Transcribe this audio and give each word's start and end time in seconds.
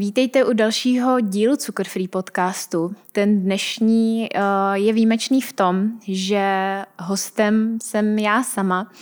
Vítejte 0.00 0.44
u 0.44 0.52
dalšího 0.52 1.20
dílu 1.20 1.56
Cukr 1.56 1.84
Free 1.84 2.08
podcastu. 2.08 2.94
Ten 3.12 3.42
dnešní 3.42 4.28
uh, 4.34 4.40
je 4.72 4.92
výjimečný 4.92 5.40
v 5.40 5.52
tom, 5.52 5.90
že 6.08 6.44
hostem 6.98 7.78
jsem 7.82 8.18
já 8.18 8.42
sama. 8.42 8.92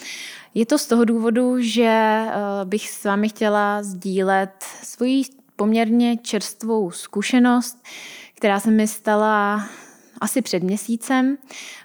Je 0.54 0.66
to 0.66 0.78
z 0.78 0.86
toho 0.86 1.04
důvodu, 1.04 1.60
že 1.60 2.22
uh, 2.26 2.68
bych 2.68 2.90
s 2.90 3.04
vámi 3.04 3.28
chtěla 3.28 3.82
sdílet 3.82 4.64
svoji 4.82 5.22
poměrně 5.56 6.16
čerstvou 6.16 6.90
zkušenost, 6.90 7.84
která 8.34 8.60
se 8.60 8.70
mi 8.70 8.88
stala 8.88 9.68
asi 10.20 10.42
před 10.42 10.62
měsícem. 10.62 11.36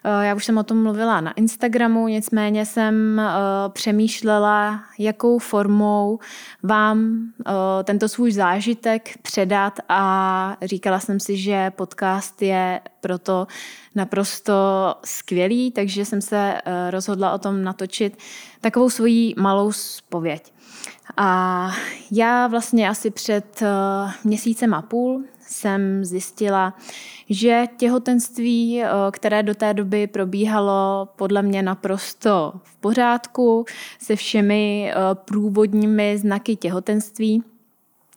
Eh, 0.03 0.25
já 0.25 0.35
už 0.35 0.45
jsem 0.45 0.57
o 0.57 0.63
tom 0.63 0.83
mluvila 0.83 1.21
na 1.21 1.31
Instagramu, 1.31 2.07
nicméně 2.07 2.65
jsem 2.65 3.19
eh, 3.19 3.23
přemýšlela, 3.69 4.83
jakou 4.99 5.39
formou 5.39 6.19
vám 6.63 7.27
eh, 7.47 7.51
tento 7.83 8.09
svůj 8.09 8.31
zážitek 8.31 9.17
předat 9.21 9.79
a 9.89 10.57
říkala 10.61 10.99
jsem 10.99 11.19
si, 11.19 11.38
že 11.38 11.71
podcast 11.71 12.41
je 12.41 12.81
proto 13.01 13.47
naprosto 13.95 14.53
skvělý, 15.05 15.71
takže 15.71 16.05
jsem 16.05 16.21
se 16.21 16.53
rozhodla 16.89 17.33
o 17.33 17.38
tom 17.38 17.63
natočit 17.63 18.17
takovou 18.61 18.89
svoji 18.89 19.33
malou 19.38 19.71
spověď. 19.71 20.53
A 21.17 21.71
já 22.11 22.47
vlastně 22.47 22.89
asi 22.89 23.11
před 23.11 23.63
měsícem 24.23 24.73
a 24.73 24.81
půl 24.81 25.23
jsem 25.53 26.05
zjistila, 26.05 26.73
že 27.29 27.65
těhotenství, 27.77 28.83
eh, 28.83 28.87
které 29.11 29.43
do 29.43 29.55
té 29.55 29.73
doby 29.73 30.07
probíhalo 30.07 31.09
podle 31.15 31.41
mě 31.41 31.61
naprosto 31.63 32.53
v 32.63 32.75
pořádku, 32.75 33.65
se 33.99 34.15
všemi 34.15 34.91
eh, 34.91 34.95
průvodními 35.15 36.17
znaky 36.17 36.55
těhotenství, 36.55 37.43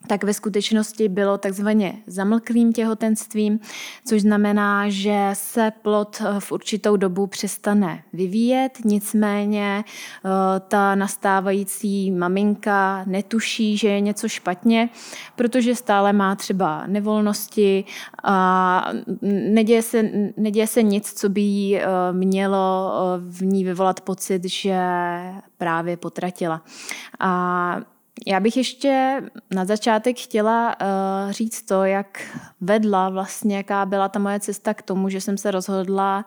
tak 0.06 0.24
ve 0.24 0.34
skutečnosti 0.34 1.08
bylo 1.08 1.38
takzvaně 1.38 1.94
zamlklým 2.06 2.72
těhotenstvím, 2.72 3.60
což 4.04 4.22
znamená, 4.22 4.88
že 4.88 5.30
se 5.32 5.72
plod 5.82 6.22
eh, 6.24 6.40
v 6.40 6.52
určitou 6.52 6.96
dobu 6.96 7.26
přestane 7.26 8.02
vyvíjet, 8.12 8.78
nicméně 8.84 9.84
eh, 9.86 10.60
ta 10.68 10.94
nastávající 10.94 12.10
maminka 12.10 13.04
netuší, 13.06 13.76
že 13.76 13.88
je 13.88 14.00
něco 14.00 14.28
špatně, 14.28 14.88
protože 15.36 15.74
stále 15.74 16.12
má 16.12 16.36
třeba 16.36 16.86
nevolnosti 16.86 17.84
a 18.24 18.88
neděje 19.50 19.82
se, 19.82 20.10
neděje 20.36 20.66
se 20.66 20.82
nic, 20.82 21.12
co 21.12 21.28
by 21.28 21.40
jí 21.40 21.76
eh, 21.76 21.86
mělo 22.12 22.92
v 23.18 23.44
ní 23.44 23.64
vyvolat 23.64 24.00
pocit, 24.00 24.44
že 24.44 24.78
právě 25.58 25.96
potratila. 25.96 26.62
A 27.20 27.76
já 28.26 28.40
bych 28.40 28.56
ještě 28.56 29.22
na 29.54 29.64
začátek 29.64 30.18
chtěla 30.18 30.76
uh, 30.80 31.32
říct 31.32 31.62
to, 31.62 31.84
jak 31.84 32.38
vedla 32.60 33.10
vlastně, 33.10 33.56
jaká 33.56 33.86
byla 33.86 34.08
ta 34.08 34.18
moje 34.18 34.40
cesta 34.40 34.74
k 34.74 34.82
tomu, 34.82 35.08
že 35.08 35.20
jsem 35.20 35.38
se 35.38 35.50
rozhodla 35.50 36.24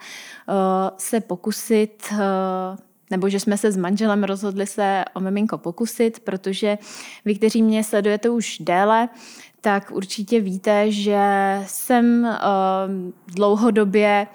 uh, 0.48 0.56
se 0.98 1.22
pokusit, 1.22 2.04
uh, 2.12 2.20
nebo 3.12 3.30
že 3.30 3.40
jsme 3.40 3.58
se 3.58 3.72
s 3.72 3.78
manželem 3.78 4.24
rozhodli 4.24 4.68
se 4.68 5.06
o 5.14 5.20
miminko 5.20 5.58
pokusit, 5.58 6.20
protože 6.20 6.78
vy, 7.26 7.36
kteří 7.36 7.64
mě 7.64 7.84
sledujete 7.84 8.30
už 8.30 8.58
déle, 8.60 9.10
tak 9.62 9.92
určitě 9.92 10.40
víte, 10.40 10.92
že 10.92 11.20
jsem 11.66 12.24
uh, 12.24 13.36
dlouhodobě 13.36 14.28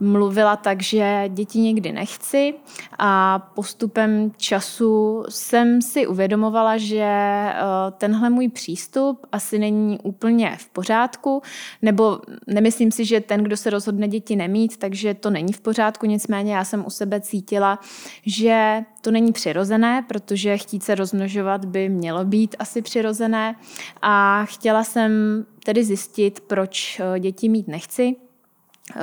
mluvila 0.00 0.56
tak, 0.56 0.82
že 0.82 1.24
děti 1.28 1.58
nikdy 1.58 1.92
nechci 1.92 2.54
a 2.98 3.38
postupem 3.38 4.32
času 4.36 5.24
jsem 5.28 5.82
si 5.82 6.06
uvědomovala, 6.06 6.76
že 6.76 7.06
uh, 7.46 7.98
tenhle 7.98 8.30
můj 8.30 8.48
přístup 8.48 9.26
asi 9.32 9.58
není 9.58 9.98
úplně 10.02 10.56
v 10.60 10.68
pořádku, 10.68 11.42
nebo 11.82 12.20
nemyslím 12.46 12.92
si, 12.92 13.04
že 13.04 13.20
ten, 13.20 13.44
kdo 13.44 13.56
se 13.56 13.70
rozhodne 13.70 14.08
děti 14.08 14.36
nemít, 14.36 14.76
takže 14.76 15.14
to 15.14 15.30
není 15.30 15.52
v 15.52 15.60
pořádku, 15.60 16.06
nicméně 16.06 16.54
já 16.54 16.64
jsem 16.64 16.86
u 16.86 16.90
sebe 16.90 17.20
cítila, 17.20 17.78
že 18.26 18.84
to 19.08 19.12
není 19.12 19.32
přirozené, 19.32 20.04
protože 20.08 20.58
chtít 20.58 20.82
se 20.82 20.94
rozmnožovat 20.94 21.64
by 21.64 21.88
mělo 21.88 22.24
být 22.24 22.56
asi 22.58 22.82
přirozené 22.82 23.54
a 24.02 24.44
chtěla 24.44 24.84
jsem 24.84 25.12
tedy 25.64 25.84
zjistit, 25.84 26.40
proč 26.40 27.00
eh, 27.00 27.20
děti 27.20 27.48
mít 27.48 27.68
nechci. 27.68 28.16
Eh, 28.96 29.02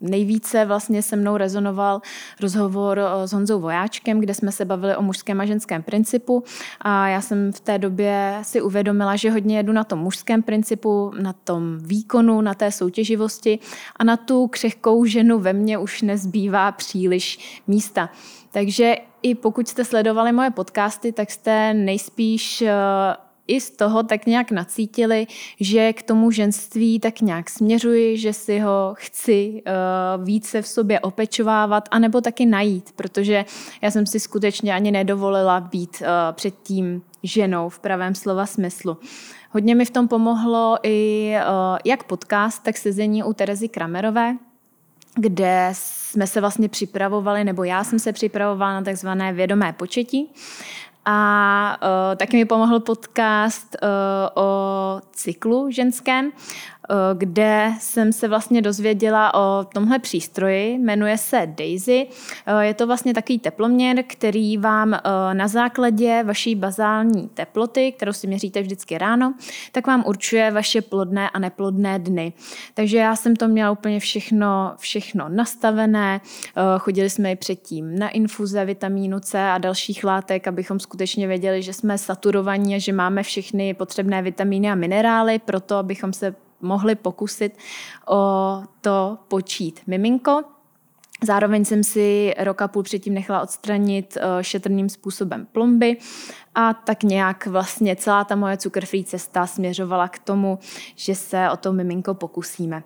nejvíce 0.00 0.64
vlastně 0.64 1.02
se 1.02 1.16
mnou 1.16 1.36
rezonoval 1.36 2.00
rozhovor 2.40 2.98
eh, 2.98 3.28
s 3.28 3.32
Honzou 3.32 3.60
Vojáčkem, 3.60 4.20
kde 4.20 4.34
jsme 4.34 4.52
se 4.52 4.64
bavili 4.64 4.96
o 4.96 5.02
mužském 5.02 5.40
a 5.40 5.44
ženském 5.44 5.82
principu 5.82 6.44
a 6.80 7.08
já 7.08 7.20
jsem 7.20 7.52
v 7.52 7.60
té 7.60 7.78
době 7.78 8.38
si 8.42 8.62
uvědomila, 8.62 9.16
že 9.16 9.30
hodně 9.30 9.56
jedu 9.56 9.72
na 9.72 9.84
tom 9.84 9.98
mužském 9.98 10.42
principu, 10.42 11.12
na 11.20 11.32
tom 11.32 11.78
výkonu, 11.78 12.40
na 12.40 12.54
té 12.54 12.72
soutěživosti 12.72 13.58
a 13.96 14.04
na 14.04 14.16
tu 14.16 14.46
křehkou 14.48 15.04
ženu 15.04 15.38
ve 15.38 15.52
mně 15.52 15.78
už 15.78 16.02
nezbývá 16.02 16.72
příliš 16.72 17.60
místa. 17.66 18.10
Takže 18.50 18.96
i 19.22 19.34
pokud 19.34 19.68
jste 19.68 19.84
sledovali 19.84 20.32
moje 20.32 20.50
podcasty, 20.50 21.12
tak 21.12 21.30
jste 21.30 21.74
nejspíš 21.74 22.62
eh, 22.62 22.72
i 23.46 23.60
z 23.60 23.70
toho 23.70 24.02
tak 24.02 24.26
nějak 24.26 24.50
nacítili, 24.50 25.26
že 25.60 25.92
k 25.92 26.02
tomu 26.02 26.30
ženství 26.30 27.00
tak 27.00 27.20
nějak 27.20 27.50
směřuji, 27.50 28.16
že 28.18 28.32
si 28.32 28.58
ho 28.58 28.94
chci 28.98 29.62
uh, 30.18 30.24
více 30.24 30.62
v 30.62 30.68
sobě 30.68 31.00
opečovávat, 31.00 31.88
anebo 31.90 32.20
taky 32.20 32.46
najít, 32.46 32.92
protože 32.96 33.44
já 33.82 33.90
jsem 33.90 34.06
si 34.06 34.20
skutečně 34.20 34.74
ani 34.74 34.90
nedovolila 34.90 35.60
být 35.60 36.00
uh, 36.00 36.06
předtím 36.32 37.02
ženou 37.22 37.68
v 37.68 37.78
pravém 37.78 38.14
slova 38.14 38.46
smyslu. 38.46 38.96
Hodně 39.50 39.74
mi 39.74 39.84
v 39.84 39.90
tom 39.90 40.08
pomohlo 40.08 40.76
i 40.82 41.30
uh, 41.36 41.78
jak 41.84 42.04
podcast, 42.04 42.62
tak 42.62 42.76
sezení 42.76 43.22
u 43.22 43.32
Terezy 43.32 43.68
Kramerové, 43.68 44.36
kde 45.16 45.68
jsme 45.72 46.26
se 46.26 46.40
vlastně 46.40 46.68
připravovali, 46.68 47.44
nebo 47.44 47.64
já 47.64 47.84
jsem 47.84 47.98
se 47.98 48.12
připravovala 48.12 48.72
na 48.72 48.82
takzvané 48.82 49.32
vědomé 49.32 49.72
početí. 49.72 50.32
A 51.06 51.78
uh, 51.82 52.16
taky 52.16 52.36
mi 52.36 52.44
pomohl 52.44 52.80
podcast 52.80 53.76
uh, 53.82 54.42
o 54.42 55.00
cyklu 55.12 55.70
ženském, 55.70 56.32
kde 57.14 57.72
jsem 57.80 58.12
se 58.12 58.28
vlastně 58.28 58.62
dozvěděla 58.62 59.34
o 59.34 59.64
tomhle 59.64 59.98
přístroji. 59.98 60.78
Jmenuje 60.78 61.18
se 61.18 61.42
Daisy. 61.46 62.06
Eh, 62.46 62.66
je 62.66 62.74
to 62.74 62.86
vlastně 62.86 63.14
takový 63.14 63.38
teploměr, 63.38 64.04
který 64.06 64.58
vám 64.58 64.94
eh, 64.94 65.00
na 65.34 65.48
základě 65.48 66.22
vaší 66.22 66.54
bazální 66.54 67.28
teploty, 67.28 67.92
kterou 67.92 68.12
si 68.12 68.26
měříte 68.26 68.62
vždycky 68.62 68.98
ráno, 68.98 69.34
tak 69.72 69.86
vám 69.86 70.04
určuje 70.06 70.50
vaše 70.50 70.82
plodné 70.82 71.30
a 71.30 71.38
neplodné 71.38 71.98
dny. 71.98 72.32
Takže 72.74 72.98
já 72.98 73.16
jsem 73.16 73.36
to 73.36 73.48
měla 73.48 73.70
úplně 73.70 74.00
všechno, 74.00 74.74
všechno 74.78 75.28
nastavené. 75.28 76.20
Chodili 76.78 77.10
jsme 77.10 77.32
i 77.32 77.36
předtím 77.36 77.98
na 77.98 78.08
infuze 78.08 78.64
vitamínu 78.64 79.20
C 79.20 79.50
a 79.50 79.58
dalších 79.58 80.04
látek, 80.04 80.48
abychom 80.48 80.80
skutečně 80.80 81.26
věděli, 81.26 81.62
že 81.62 81.72
jsme 81.72 81.98
saturovaní 81.98 82.74
a 82.74 82.78
že 82.78 82.92
máme 82.92 83.22
všechny 83.22 83.74
potřebné 83.74 84.22
vitamíny 84.22 84.70
a 84.70 84.74
minerály 84.74 85.38
pro 85.38 85.60
to, 85.60 85.76
abychom 85.76 86.12
se 86.12 86.34
mohli 86.64 86.94
pokusit 86.94 87.58
o 88.08 88.62
to 88.80 89.18
počít 89.28 89.80
miminko. 89.86 90.42
Zároveň 91.24 91.64
jsem 91.64 91.84
si 91.84 92.34
rok 92.38 92.62
a 92.62 92.68
půl 92.68 92.82
předtím 92.82 93.14
nechala 93.14 93.42
odstranit 93.42 94.16
eh, 94.20 94.44
šetrným 94.44 94.88
způsobem 94.88 95.46
plomby 95.52 95.96
a 96.54 96.74
tak 96.74 97.02
nějak 97.02 97.46
vlastně 97.46 97.96
celá 97.96 98.24
ta 98.24 98.36
moje 98.36 98.56
cukrfree 98.56 99.04
cesta 99.04 99.46
směřovala 99.46 100.08
k 100.08 100.18
tomu, 100.18 100.58
že 100.94 101.14
se 101.14 101.50
o 101.50 101.56
to 101.56 101.72
miminko 101.72 102.14
pokusíme. 102.14 102.82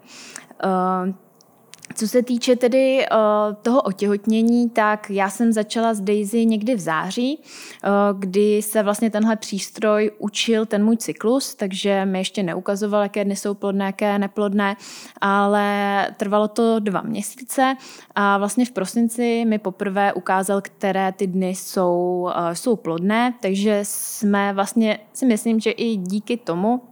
Co 1.95 2.09
se 2.09 2.23
týče 2.23 2.57
tedy 2.57 3.07
uh, 3.13 3.55
toho 3.63 3.83
otěhotnění, 3.83 4.71
tak 4.71 5.11
já 5.11 5.31
jsem 5.31 5.53
začala 5.53 5.95
s 5.95 6.01
Daisy 6.01 6.47
někdy 6.47 6.75
v 6.75 6.81
září, 6.81 7.39
uh, 7.39 8.21
kdy 8.21 8.63
se 8.63 8.83
vlastně 8.83 9.11
tenhle 9.11 9.37
přístroj 9.37 10.11
učil 10.19 10.67
ten 10.67 10.85
můj 10.85 10.97
cyklus, 10.97 11.55
takže 11.55 12.05
mi 12.05 12.19
ještě 12.19 12.43
neukazoval, 12.43 13.03
jaké 13.03 13.25
dny 13.25 13.37
jsou 13.37 13.55
plodné, 13.55 13.85
jaké 13.85 14.19
neplodné, 14.19 14.77
ale 15.21 16.07
trvalo 16.17 16.49
to 16.49 16.79
dva 16.79 17.01
měsíce 17.01 17.75
a 18.15 18.39
vlastně 18.39 18.65
v 18.65 18.71
prosinci 18.71 19.45
mi 19.45 19.59
poprvé 19.59 20.13
ukázal, 20.13 20.61
které 20.61 21.13
ty 21.13 21.27
dny 21.27 21.49
jsou, 21.49 22.29
uh, 22.37 22.53
jsou 22.53 22.77
plodné, 22.77 23.35
takže 23.41 23.81
jsme 23.83 24.53
vlastně 24.53 24.99
si 25.13 25.27
myslím, 25.27 25.61
že 25.61 25.71
i 25.71 25.97
díky 25.97 26.37
tomu 26.37 26.88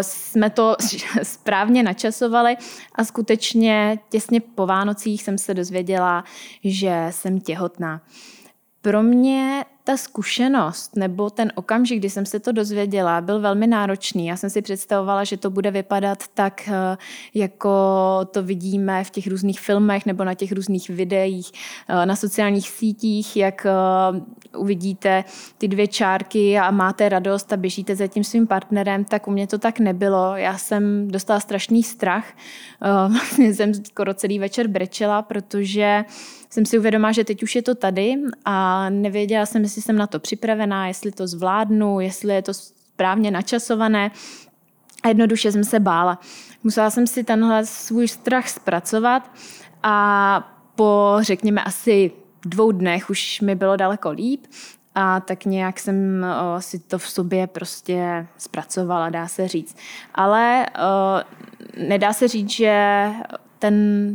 jsme 0.00 0.50
to 0.50 0.76
správně 1.22 1.82
načasovali 1.82 2.56
a 2.94 3.04
skutečně 3.04 3.98
těsně 4.08 4.40
po 4.40 4.66
Vánocích 4.66 5.22
jsem 5.22 5.38
se 5.38 5.54
dozvěděla, 5.54 6.24
že 6.64 7.06
jsem 7.10 7.40
těhotná. 7.40 8.00
Pro 8.86 9.02
mě 9.02 9.64
ta 9.84 9.96
zkušenost 9.96 10.96
nebo 10.96 11.30
ten 11.30 11.52
okamžik, 11.54 11.98
kdy 11.98 12.10
jsem 12.10 12.26
se 12.26 12.40
to 12.40 12.52
dozvěděla, 12.52 13.20
byl 13.20 13.40
velmi 13.40 13.66
náročný. 13.66 14.26
Já 14.26 14.36
jsem 14.36 14.50
si 14.50 14.62
představovala, 14.62 15.24
že 15.24 15.36
to 15.36 15.50
bude 15.50 15.70
vypadat 15.70 16.18
tak, 16.34 16.68
eh, 16.68 16.96
jako 17.34 17.70
to 18.30 18.42
vidíme 18.42 19.04
v 19.04 19.10
těch 19.10 19.26
různých 19.26 19.60
filmech 19.60 20.06
nebo 20.06 20.24
na 20.24 20.34
těch 20.34 20.52
různých 20.52 20.90
videích 20.90 21.52
eh, 21.88 22.06
na 22.06 22.16
sociálních 22.16 22.68
sítích, 22.68 23.36
jak 23.36 23.66
eh, 23.66 24.56
uvidíte 24.56 25.24
ty 25.58 25.68
dvě 25.68 25.86
čárky 25.86 26.58
a 26.58 26.70
máte 26.70 27.08
radost 27.08 27.52
a 27.52 27.56
běžíte 27.56 27.96
za 27.96 28.06
tím 28.06 28.24
svým 28.24 28.46
partnerem, 28.46 29.04
tak 29.04 29.28
u 29.28 29.30
mě 29.30 29.46
to 29.46 29.58
tak 29.58 29.78
nebylo. 29.78 30.36
Já 30.36 30.58
jsem 30.58 31.08
dostala 31.08 31.40
strašný 31.40 31.82
strach. 31.82 32.26
Vlastně 33.08 33.54
jsem 33.54 33.74
skoro 33.74 34.14
celý 34.14 34.38
večer 34.38 34.66
brečela, 34.68 35.22
protože 35.22 36.04
jsem 36.50 36.66
si 36.66 36.78
uvědomila, 36.78 37.12
že 37.12 37.24
teď 37.24 37.42
už 37.42 37.54
je 37.54 37.62
to 37.62 37.74
tady 37.74 38.14
a 38.44 38.90
nevěděla 38.90 39.46
jsem, 39.46 39.62
jestli 39.62 39.82
jsem 39.82 39.96
na 39.96 40.06
to 40.06 40.18
připravená, 40.18 40.88
jestli 40.88 41.12
to 41.12 41.26
zvládnu, 41.26 42.00
jestli 42.00 42.34
je 42.34 42.42
to 42.42 42.54
správně 42.54 43.30
načasované. 43.30 44.10
A 45.02 45.08
jednoduše 45.08 45.52
jsem 45.52 45.64
se 45.64 45.80
bála. 45.80 46.18
Musela 46.64 46.90
jsem 46.90 47.06
si 47.06 47.24
tenhle 47.24 47.66
svůj 47.66 48.08
strach 48.08 48.48
zpracovat 48.48 49.30
a 49.82 50.56
po, 50.74 51.16
řekněme, 51.20 51.62
asi 51.62 52.12
dvou 52.44 52.72
dnech 52.72 53.10
už 53.10 53.40
mi 53.40 53.54
bylo 53.54 53.76
daleko 53.76 54.10
líp 54.10 54.46
a 54.94 55.20
tak 55.20 55.44
nějak 55.44 55.80
jsem 55.80 56.26
o, 56.56 56.60
si 56.60 56.78
to 56.78 56.98
v 56.98 57.08
sobě 57.08 57.46
prostě 57.46 58.26
zpracovala, 58.38 59.10
dá 59.10 59.28
se 59.28 59.48
říct. 59.48 59.76
Ale 60.14 60.66
o, 60.66 61.20
nedá 61.88 62.12
se 62.12 62.28
říct, 62.28 62.50
že 62.50 63.06
ten 63.58 64.14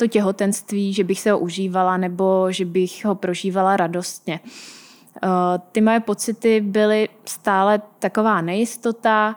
to 0.00 0.06
těhotenství, 0.06 0.92
že 0.92 1.04
bych 1.04 1.20
se 1.20 1.30
ho 1.30 1.38
užívala 1.38 1.96
nebo 1.96 2.52
že 2.52 2.64
bych 2.64 3.04
ho 3.04 3.14
prožívala 3.14 3.76
radostně. 3.76 4.40
Eh, 5.22 5.28
ty 5.72 5.80
moje 5.80 6.00
pocity 6.00 6.60
byly 6.60 7.08
stále 7.24 7.82
taková 7.98 8.40
nejistota, 8.40 9.36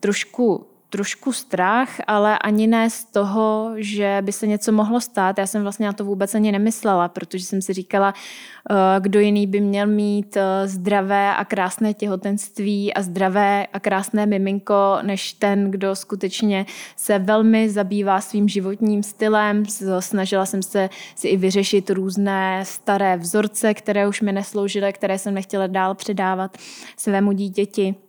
trošku 0.00 0.66
trošku 0.94 1.32
strach, 1.32 1.88
ale 2.06 2.38
ani 2.38 2.66
ne 2.66 2.90
z 2.90 3.04
toho, 3.04 3.72
že 3.76 4.18
by 4.22 4.32
se 4.32 4.46
něco 4.46 4.72
mohlo 4.72 5.00
stát. 5.00 5.38
Já 5.38 5.46
jsem 5.46 5.62
vlastně 5.62 5.86
na 5.86 5.92
to 5.92 6.04
vůbec 6.04 6.34
ani 6.34 6.52
nemyslela, 6.52 7.08
protože 7.08 7.44
jsem 7.44 7.62
si 7.62 7.72
říkala, 7.72 8.14
eh, 8.14 8.74
kdo 9.00 9.20
jiný 9.20 9.46
by 9.46 9.60
měl 9.60 9.86
mít 9.86 10.36
eh, 10.36 10.68
zdravé 10.68 11.34
a 11.34 11.44
krásné 11.44 11.94
těhotenství 11.94 12.94
a 12.94 13.02
zdravé 13.02 13.66
a 13.72 13.80
krásné 13.80 14.26
miminko, 14.26 14.98
než 15.02 15.32
ten, 15.32 15.70
kdo 15.70 15.96
skutečně 15.96 16.66
se 16.96 17.18
velmi 17.18 17.70
zabývá 17.70 18.20
svým 18.20 18.48
životním 18.48 19.02
stylem. 19.02 19.64
Snažila 20.00 20.46
jsem 20.46 20.62
se 20.62 20.90
si 21.14 21.28
i 21.28 21.36
vyřešit 21.36 21.90
různé 21.90 22.64
staré 22.64 23.16
vzorce, 23.16 23.74
které 23.74 24.08
už 24.08 24.20
mi 24.20 24.32
nesloužily, 24.32 24.92
které 24.92 25.18
jsem 25.18 25.34
nechtěla 25.34 25.66
dál 25.66 25.94
předávat 25.94 26.58
svému 26.96 27.32
dítěti. 27.32 28.03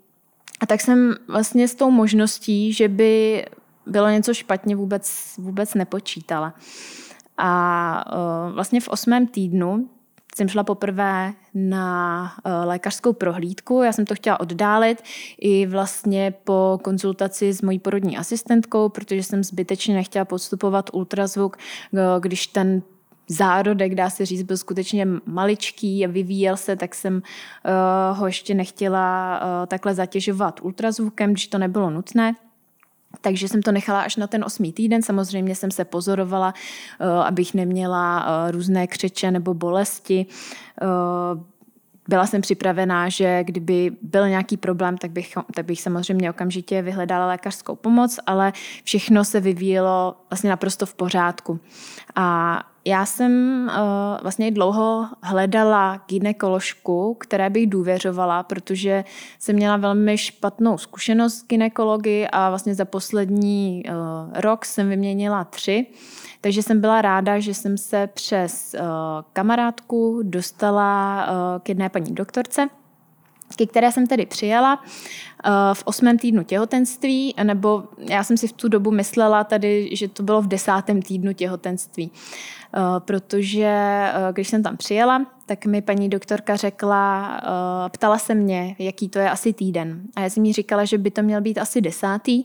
A 0.61 0.65
tak 0.65 0.81
jsem 0.81 1.15
vlastně 1.27 1.67
s 1.67 1.75
tou 1.75 1.91
možností, 1.91 2.73
že 2.73 2.87
by 2.87 3.45
bylo 3.85 4.09
něco 4.09 4.33
špatně, 4.33 4.75
vůbec, 4.75 5.33
vůbec 5.37 5.73
nepočítala. 5.73 6.53
A 7.37 8.05
uh, 8.47 8.53
vlastně 8.53 8.81
v 8.81 8.87
osmém 8.87 9.27
týdnu 9.27 9.89
jsem 10.35 10.49
šla 10.49 10.63
poprvé 10.63 11.33
na 11.53 12.23
uh, 12.45 12.51
lékařskou 12.67 13.13
prohlídku. 13.13 13.81
Já 13.81 13.91
jsem 13.91 14.05
to 14.05 14.15
chtěla 14.15 14.39
oddálit 14.39 15.03
i 15.39 15.65
vlastně 15.65 16.33
po 16.43 16.79
konzultaci 16.83 17.53
s 17.53 17.61
mojí 17.61 17.79
porodní 17.79 18.17
asistentkou, 18.17 18.89
protože 18.89 19.23
jsem 19.23 19.43
zbytečně 19.43 19.95
nechtěla 19.95 20.25
podstupovat 20.25 20.89
ultrazvuk, 20.93 21.57
uh, 21.91 21.99
když 22.19 22.47
ten 22.47 22.81
zárodek, 23.27 23.95
dá 23.95 24.09
se 24.09 24.25
říct, 24.25 24.43
byl 24.43 24.57
skutečně 24.57 25.07
maličký 25.25 26.05
a 26.05 26.09
vyvíjel 26.09 26.57
se, 26.57 26.75
tak 26.75 26.95
jsem 26.95 27.15
uh, 27.15 28.17
ho 28.17 28.25
ještě 28.25 28.53
nechtěla 28.53 29.39
uh, 29.39 29.65
takhle 29.67 29.93
zatěžovat 29.93 30.59
ultrazvukem, 30.63 31.31
když 31.31 31.47
to 31.47 31.57
nebylo 31.57 31.89
nutné. 31.89 32.35
Takže 33.21 33.47
jsem 33.47 33.61
to 33.61 33.71
nechala 33.71 34.01
až 34.01 34.15
na 34.15 34.27
ten 34.27 34.43
osmý 34.43 34.73
týden. 34.73 35.01
Samozřejmě 35.01 35.55
jsem 35.55 35.71
se 35.71 35.85
pozorovala, 35.85 36.53
uh, 37.01 37.07
abych 37.07 37.53
neměla 37.53 38.25
uh, 38.25 38.51
různé 38.51 38.87
křeče 38.87 39.31
nebo 39.31 39.53
bolesti. 39.53 40.25
Uh, 40.81 41.43
byla 42.07 42.27
jsem 42.27 42.41
připravená, 42.41 43.09
že 43.09 43.43
kdyby 43.43 43.91
byl 44.01 44.29
nějaký 44.29 44.57
problém, 44.57 44.97
tak 44.97 45.11
bych, 45.11 45.33
tak 45.53 45.65
bych 45.65 45.81
samozřejmě 45.81 46.29
okamžitě 46.29 46.81
vyhledala 46.81 47.27
lékařskou 47.27 47.75
pomoc, 47.75 48.19
ale 48.25 48.53
všechno 48.83 49.23
se 49.23 49.39
vyvíjelo 49.39 50.15
vlastně 50.29 50.49
naprosto 50.49 50.85
v 50.85 50.93
pořádku. 50.93 51.59
A 52.15 52.59
já 52.87 53.05
jsem 53.05 53.63
uh, 53.67 54.21
vlastně 54.21 54.51
dlouho 54.51 55.07
hledala 55.23 56.01
ginekoložku, 56.07 57.13
které 57.13 57.49
bych 57.49 57.69
důvěřovala, 57.69 58.43
protože 58.43 59.03
jsem 59.39 59.55
měla 59.55 59.77
velmi 59.77 60.17
špatnou 60.17 60.77
zkušenost 60.77 61.33
s 61.33 61.47
ginekology 61.47 62.27
a 62.31 62.49
vlastně 62.49 62.75
za 62.75 62.85
poslední 62.85 63.83
uh, 63.85 63.93
rok 64.41 64.65
jsem 64.65 64.89
vyměnila 64.89 65.43
tři. 65.43 65.85
Takže 66.45 66.63
jsem 66.63 66.81
byla 66.81 67.01
ráda, 67.01 67.39
že 67.39 67.53
jsem 67.53 67.77
se 67.77 68.07
přes 68.07 68.75
uh, 68.79 68.85
kamarádku 69.33 70.21
dostala 70.23 71.25
uh, 71.25 71.59
k 71.63 71.69
jedné 71.69 71.89
paní 71.89 72.15
doktorce, 72.15 72.67
ke 73.55 73.65
které 73.65 73.91
jsem 73.91 74.07
tedy 74.07 74.25
přijela 74.25 74.83
v 75.73 75.83
osmém 75.85 76.17
týdnu 76.17 76.43
těhotenství, 76.43 77.35
nebo 77.43 77.83
já 77.97 78.23
jsem 78.23 78.37
si 78.37 78.47
v 78.47 78.51
tu 78.51 78.67
dobu 78.67 78.91
myslela 78.91 79.43
tady, 79.43 79.89
že 79.95 80.07
to 80.07 80.23
bylo 80.23 80.41
v 80.41 80.47
desátém 80.47 81.01
týdnu 81.01 81.33
těhotenství. 81.33 82.11
Eh, 82.77 82.99
protože 82.99 83.67
eh, 83.67 84.13
když 84.33 84.47
jsem 84.47 84.63
tam 84.63 84.77
přijela, 84.77 85.25
tak 85.45 85.65
mi 85.65 85.81
paní 85.81 86.09
doktorka 86.09 86.55
řekla, 86.55 87.37
eh, 87.37 87.89
ptala 87.89 88.17
se 88.17 88.35
mě, 88.35 88.75
jaký 88.79 89.09
to 89.09 89.19
je 89.19 89.29
asi 89.29 89.53
týden. 89.53 90.01
A 90.15 90.21
já 90.21 90.29
jsem 90.29 90.45
jí 90.45 90.53
říkala, 90.53 90.85
že 90.85 90.97
by 90.97 91.11
to 91.11 91.21
měl 91.21 91.41
být 91.41 91.57
asi 91.57 91.81
desátý. 91.81 92.43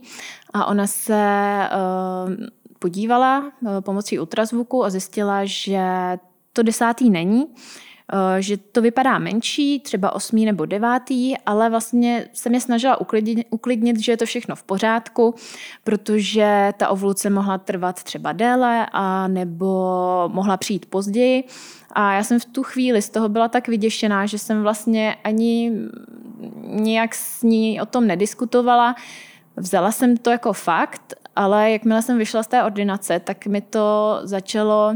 A 0.52 0.64
ona 0.64 0.86
se 0.86 1.22
podívala 2.80 3.52
pomocí 3.80 4.18
ultrazvuku 4.18 4.84
a 4.84 4.90
zjistila, 4.90 5.40
že 5.44 5.78
to 6.52 6.62
desátý 6.62 7.10
není, 7.10 7.46
Eh, 8.12 8.42
že 8.42 8.56
to 8.56 8.82
vypadá 8.82 9.18
menší, 9.18 9.80
třeba 9.80 10.14
osmý 10.14 10.44
nebo 10.44 10.66
devátý, 10.66 11.38
ale 11.38 11.70
vlastně 11.70 12.28
se 12.32 12.48
mě 12.48 12.60
snažila 12.60 13.00
uklidnit, 13.00 13.46
uklidnit, 13.50 13.98
že 13.98 14.12
je 14.12 14.16
to 14.16 14.26
všechno 14.26 14.56
v 14.56 14.62
pořádku, 14.62 15.34
protože 15.84 16.72
ta 16.76 16.88
ovluce 16.88 17.30
mohla 17.30 17.58
trvat 17.58 18.02
třeba 18.02 18.32
déle 18.32 18.86
a 18.92 19.28
nebo 19.28 19.66
mohla 20.32 20.56
přijít 20.56 20.86
později. 20.86 21.44
A 21.92 22.12
já 22.12 22.24
jsem 22.24 22.40
v 22.40 22.44
tu 22.44 22.62
chvíli 22.62 23.02
z 23.02 23.10
toho 23.10 23.28
byla 23.28 23.48
tak 23.48 23.68
vyděšená, 23.68 24.26
že 24.26 24.38
jsem 24.38 24.62
vlastně 24.62 25.16
ani 25.24 25.72
nějak 26.62 27.14
s 27.14 27.42
ní 27.42 27.80
o 27.80 27.86
tom 27.86 28.06
nediskutovala. 28.06 28.94
Vzala 29.56 29.92
jsem 29.92 30.16
to 30.16 30.30
jako 30.30 30.52
fakt, 30.52 31.14
ale 31.40 31.70
jakmile 31.70 32.02
jsem 32.02 32.18
vyšla 32.18 32.42
z 32.42 32.46
té 32.46 32.64
ordinace, 32.64 33.20
tak 33.20 33.46
mi 33.46 33.60
to 33.60 34.18
začalo 34.22 34.94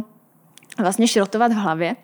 vlastně 0.79 1.09
šrotovat 1.09 1.53
v 1.53 1.57
hlavě. 1.57 1.97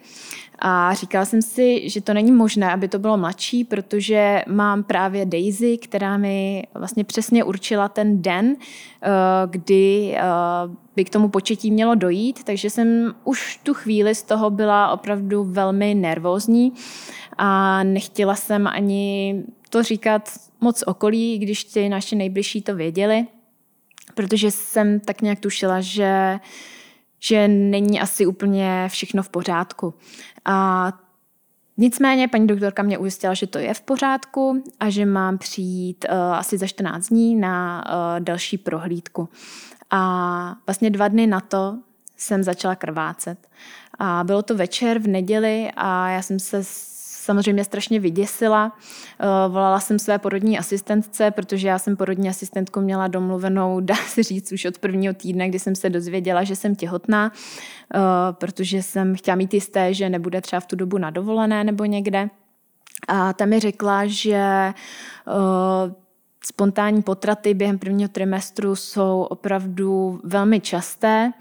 A 0.58 0.94
říkala 0.94 1.24
jsem 1.24 1.42
si, 1.42 1.90
že 1.90 2.00
to 2.00 2.14
není 2.14 2.32
možné, 2.32 2.72
aby 2.72 2.88
to 2.88 2.98
bylo 2.98 3.16
mladší, 3.16 3.64
protože 3.64 4.42
mám 4.48 4.82
právě 4.82 5.26
Daisy, 5.26 5.78
která 5.78 6.18
mi 6.18 6.62
vlastně 6.74 7.04
přesně 7.04 7.44
určila 7.44 7.88
ten 7.88 8.22
den, 8.22 8.56
eh, 8.56 9.08
kdy 9.46 10.14
eh, 10.16 10.22
by 10.96 11.04
k 11.04 11.10
tomu 11.10 11.28
početí 11.28 11.70
mělo 11.70 11.94
dojít, 11.94 12.44
takže 12.44 12.70
jsem 12.70 13.14
už 13.24 13.60
tu 13.62 13.74
chvíli 13.74 14.14
z 14.14 14.22
toho 14.22 14.50
byla 14.50 14.90
opravdu 14.90 15.44
velmi 15.44 15.94
nervózní 15.94 16.72
a 17.38 17.82
nechtěla 17.82 18.34
jsem 18.34 18.66
ani 18.66 19.42
to 19.70 19.82
říkat 19.82 20.30
moc 20.60 20.84
okolí, 20.86 21.38
když 21.38 21.64
ti 21.64 21.88
naši 21.88 22.16
nejbližší 22.16 22.62
to 22.62 22.74
věděli, 22.74 23.26
protože 24.12 24.50
jsem 24.50 25.00
tak 25.00 25.22
nějak 25.22 25.40
tušila, 25.40 25.80
že 25.80 26.40
že 27.22 27.48
není 27.48 28.00
asi 28.00 28.26
úplně 28.26 28.88
všechno 28.88 29.22
v 29.22 29.28
pořádku. 29.28 29.94
A 30.44 30.92
Nicméně 31.82 32.28
paní 32.28 32.46
doktorka 32.46 32.82
mě 32.82 32.98
ujistila, 32.98 33.34
že 33.34 33.46
to 33.46 33.58
je 33.58 33.74
v 33.74 33.80
pořádku 33.80 34.64
a 34.80 34.90
že 34.90 35.06
mám 35.06 35.38
přijít 35.38 36.04
uh, 36.08 36.16
asi 36.16 36.58
za 36.58 36.66
14 36.66 37.08
dní 37.08 37.36
na 37.36 37.84
uh, 37.86 38.24
další 38.24 38.58
prohlídku. 38.58 39.28
A 39.90 40.56
vlastně 40.66 40.90
dva 40.90 41.08
dny 41.08 41.26
na 41.26 41.40
to 41.40 41.78
jsem 42.16 42.42
začala 42.42 42.74
krvácet. 42.74 43.48
A 43.98 44.24
bylo 44.24 44.42
to 44.42 44.56
večer 44.56 44.98
v 44.98 45.06
neděli 45.06 45.70
a 45.76 46.08
já 46.08 46.22
jsem 46.22 46.38
se 46.38 46.64
samozřejmě 47.20 47.64
strašně 47.64 48.00
vyděsila. 48.00 48.76
Eh, 49.20 49.26
volala 49.48 49.80
jsem 49.80 49.98
své 49.98 50.18
porodní 50.18 50.58
asistentce, 50.58 51.30
protože 51.30 51.68
já 51.68 51.78
jsem 51.78 51.96
porodní 51.96 52.28
asistentku 52.28 52.80
měla 52.80 53.08
domluvenou, 53.08 53.80
dá 53.90 53.94
se 53.94 54.22
říct, 54.22 54.52
už 54.52 54.64
od 54.64 54.78
prvního 54.78 55.14
týdne, 55.14 55.48
kdy 55.48 55.58
jsem 55.58 55.74
se 55.74 55.90
dozvěděla, 55.90 56.44
že 56.44 56.56
jsem 56.56 56.74
těhotná, 56.74 57.32
eh, 57.94 57.98
protože 58.32 58.82
jsem 58.82 59.16
chtěla 59.16 59.34
mít 59.34 59.54
jisté, 59.54 59.94
že 59.94 60.10
nebude 60.10 60.40
třeba 60.40 60.60
v 60.60 60.66
tu 60.66 60.76
dobu 60.76 60.98
na 60.98 61.10
dovolené 61.10 61.64
nebo 61.64 61.84
někde. 61.84 62.30
A 63.08 63.32
ta 63.32 63.46
mi 63.46 63.60
řekla, 63.60 64.06
že 64.06 64.34
eh, 64.34 64.74
spontánní 66.44 67.02
potraty 67.02 67.54
během 67.54 67.78
prvního 67.78 68.08
trimestru 68.08 68.76
jsou 68.76 69.26
opravdu 69.30 70.20
velmi 70.24 70.60
časté 70.60 71.32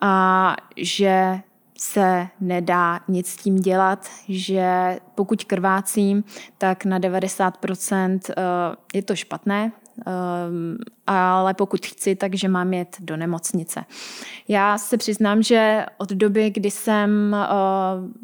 a 0.00 0.56
že 0.76 1.40
se 1.82 2.28
nedá 2.40 3.00
nic 3.08 3.28
s 3.28 3.36
tím 3.36 3.56
dělat, 3.56 4.08
že 4.28 4.96
pokud 5.14 5.44
krvácím, 5.44 6.24
tak 6.58 6.84
na 6.84 7.00
90% 7.00 8.20
eh, 8.30 8.34
je 8.94 9.02
to 9.02 9.16
špatné, 9.16 9.72
Ehm, 10.06 10.76
ale 11.06 11.54
pokud 11.54 11.86
chci, 11.86 12.16
takže 12.16 12.48
mám 12.48 12.72
jet 12.72 12.96
do 13.00 13.16
nemocnice. 13.16 13.84
Já 14.48 14.78
se 14.78 14.96
přiznám, 14.96 15.42
že 15.42 15.86
od 15.98 16.10
doby, 16.10 16.50
kdy 16.50 16.70
jsem 16.70 17.34
eh, 17.34 17.48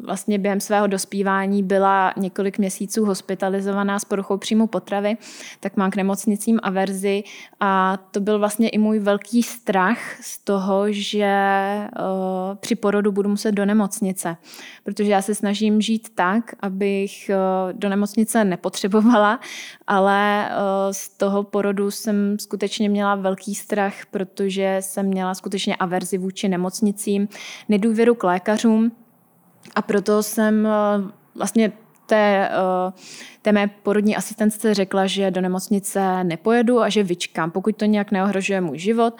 vlastně 0.05 0.39
během 0.39 0.59
svého 0.59 0.87
dospívání 0.87 1.63
byla 1.63 2.13
několik 2.17 2.57
měsíců 2.57 3.05
hospitalizovaná 3.05 3.99
s 3.99 4.05
poruchou 4.05 4.37
příjmu 4.37 4.67
potravy, 4.67 5.17
tak 5.59 5.77
mám 5.77 5.91
k 5.91 5.95
nemocnicím 5.95 6.59
averzi 6.63 7.23
a 7.59 7.97
to 8.11 8.19
byl 8.19 8.39
vlastně 8.39 8.69
i 8.69 8.77
můj 8.77 8.99
velký 8.99 9.43
strach 9.43 10.21
z 10.21 10.37
toho, 10.37 10.85
že 10.89 11.25
eh, 11.25 11.89
při 12.59 12.75
porodu 12.75 13.11
budu 13.11 13.29
muset 13.29 13.51
do 13.51 13.65
nemocnice, 13.65 14.37
protože 14.83 15.11
já 15.11 15.21
se 15.21 15.35
snažím 15.35 15.81
žít 15.81 16.09
tak, 16.15 16.43
abych 16.59 17.29
eh, 17.29 17.37
do 17.73 17.89
nemocnice 17.89 18.45
nepotřebovala, 18.45 19.39
ale 19.87 20.49
z 20.91 21.09
toho 21.09 21.43
porodu 21.59 21.91
jsem 21.91 22.39
skutečně 22.39 22.89
měla 22.89 23.15
velký 23.15 23.55
strach, 23.55 23.93
protože 24.11 24.77
jsem 24.79 25.05
měla 25.05 25.35
skutečně 25.35 25.75
averzi 25.75 26.17
vůči 26.17 26.47
nemocnicím, 26.47 27.27
nedůvěru 27.69 28.15
k 28.15 28.23
lékařům 28.23 28.91
a 29.75 29.81
proto 29.81 30.23
jsem 30.23 30.67
eh, 30.67 30.69
vlastně 31.35 31.71
té, 32.05 32.49
eh, 32.49 32.91
té 33.41 33.51
mé 33.51 33.67
porodní 33.67 34.15
asistentce 34.15 34.73
řekla, 34.73 35.07
že 35.07 35.31
do 35.31 35.41
nemocnice 35.41 36.23
nepojedu 36.23 36.81
a 36.81 36.89
že 36.89 37.03
vyčkám, 37.03 37.51
pokud 37.51 37.77
to 37.77 37.85
nějak 37.85 38.11
neohrožuje 38.11 38.61
můj 38.61 38.79
život, 38.79 39.13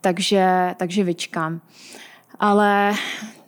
takže, 0.00 0.74
takže 0.76 1.04
vyčkám. 1.04 1.60
Ale 2.38 2.92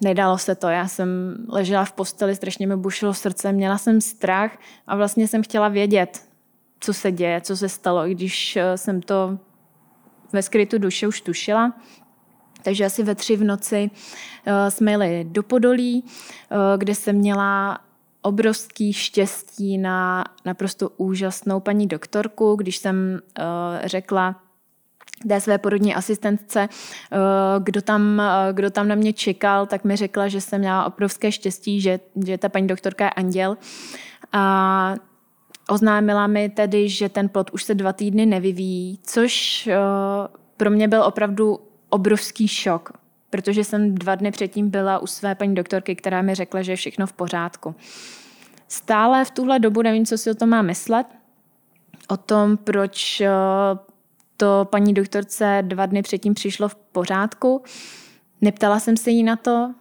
nedalo 0.01 0.39
se 0.39 0.55
to. 0.55 0.69
Já 0.69 0.89
jsem 0.89 1.37
ležela 1.49 1.85
v 1.85 1.93
posteli, 1.93 2.37
strašně 2.37 2.67
mi 2.67 2.77
bušilo 2.77 3.15
srdce, 3.15 3.53
měla 3.53 3.79
jsem 3.79 4.01
strach 4.01 4.59
a 4.87 4.97
vlastně 4.97 5.29
jsem 5.29 5.43
chtěla 5.43 5.69
vědět, 5.69 6.28
co 6.81 6.95
se 6.95 7.13
děje, 7.13 7.41
co 7.41 7.57
se 7.57 7.69
stalo, 7.69 8.07
i 8.07 8.15
když 8.15 8.57
eh, 8.57 8.79
jsem 8.79 9.03
to 9.03 9.39
ve 10.33 10.43
skrytu 10.43 10.79
duše 10.79 11.07
už 11.07 11.21
tušila. 11.21 11.73
Takže 12.63 12.85
asi 12.85 13.03
ve 13.03 13.15
tři 13.15 13.37
v 13.37 13.45
noci 13.45 13.91
eh, 14.47 14.71
jsme 14.71 14.91
jeli 14.91 15.27
do 15.29 15.43
Podolí, 15.43 16.05
eh, 16.05 16.57
kde 16.79 16.95
jsem 16.95 17.17
měla 17.17 17.79
obrovský 18.23 18.93
štěstí 18.93 19.79
na 19.79 20.25
naprosto 20.45 20.89
úžasnou 20.97 21.61
paní 21.61 21.87
doktorku, 21.87 22.57
když 22.57 22.77
jsem 22.77 23.21
řekla 23.85 24.43
té 25.29 25.41
své 25.41 25.59
porodní 25.59 25.95
asistentce, 25.95 26.69
kdo 27.59 27.83
tam, 27.83 28.23
kdo 28.53 28.71
tam 28.71 28.89
na 28.89 28.95
mě 28.95 29.13
čekal, 29.13 29.67
tak 29.67 29.85
mi 29.85 29.97
řekla, 29.97 30.29
že 30.29 30.41
jsem 30.41 30.61
měla 30.61 30.85
obrovské 30.85 31.33
štěstí, 31.33 31.81
že, 31.81 32.01
že 32.27 32.39
ta 32.39 32.49
paní 32.49 32.67
doktorka 32.67 33.05
je 33.05 33.11
anděl. 33.11 33.57
A 34.33 34.95
Oznámila 35.71 36.27
mi 36.27 36.49
tedy, 36.49 36.89
že 36.89 37.09
ten 37.09 37.29
plod 37.29 37.51
už 37.51 37.65
se 37.65 37.75
dva 37.75 37.93
týdny 37.93 38.27
nevyvíjí, 38.27 38.99
což 39.03 39.67
uh, 39.67 40.27
pro 40.57 40.71
mě 40.71 40.89
byl 40.89 41.03
opravdu 41.03 41.59
obrovský 41.89 42.49
šok, 42.49 42.93
protože 43.31 43.65
jsem 43.65 43.95
dva 43.95 44.15
dny 44.15 44.31
předtím 44.31 44.71
byla 44.71 44.99
u 44.99 45.07
své 45.07 45.35
paní 45.35 45.55
doktorky, 45.55 45.97
která 45.97 46.23
mi 46.23 46.35
řekla, 46.35 46.63
že 46.63 46.73
je 46.73 46.77
všechno 46.77 47.07
v 47.07 47.13
pořádku. 47.13 47.75
Stále 48.69 49.25
v 49.25 49.31
tuhle 49.31 49.59
dobu 49.59 49.83
nevím, 49.83 50.07
co 50.07 50.19
si 50.19 50.31
o 50.31 50.35
tom 50.35 50.49
má 50.49 50.63
myslet, 50.63 51.07
o 52.09 52.17
tom, 52.17 52.57
proč 52.57 53.21
uh, 53.21 53.27
to 54.37 54.69
paní 54.71 54.95
doktorce 54.95 55.63
dva 55.67 55.87
dny 55.87 56.03
předtím 56.03 56.35
přišlo 56.35 56.69
v 56.69 56.75
pořádku. 56.75 57.63
Neptala 58.41 58.81
jsem 58.81 58.97
se 58.97 59.11
jí 59.11 59.23
na 59.23 59.37
to. 59.37 59.75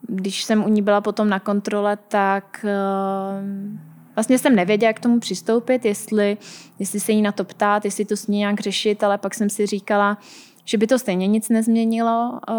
Když 0.00 0.44
jsem 0.44 0.64
u 0.64 0.68
ní 0.68 0.82
byla 0.82 1.00
potom 1.00 1.28
na 1.28 1.40
kontrole, 1.40 1.96
tak 1.96 2.64
uh, 2.64 3.97
vlastně 4.18 4.38
jsem 4.38 4.56
nevěděla, 4.56 4.88
jak 4.88 4.96
k 4.96 5.00
tomu 5.00 5.20
přistoupit, 5.20 5.84
jestli, 5.84 6.36
jestli 6.78 7.00
se 7.00 7.12
jí 7.12 7.22
na 7.22 7.32
to 7.32 7.44
ptát, 7.44 7.84
jestli 7.84 8.04
to 8.04 8.16
s 8.16 8.26
ní 8.26 8.38
nějak 8.38 8.60
řešit, 8.60 9.04
ale 9.04 9.18
pak 9.18 9.34
jsem 9.34 9.50
si 9.50 9.66
říkala, 9.66 10.18
že 10.64 10.78
by 10.78 10.86
to 10.86 10.98
stejně 10.98 11.26
nic 11.26 11.48
nezměnilo 11.48 12.30
uh, 12.30 12.56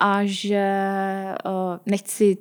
a 0.00 0.20
že 0.22 0.64
uh, 1.44 1.78
nechci 1.86 2.38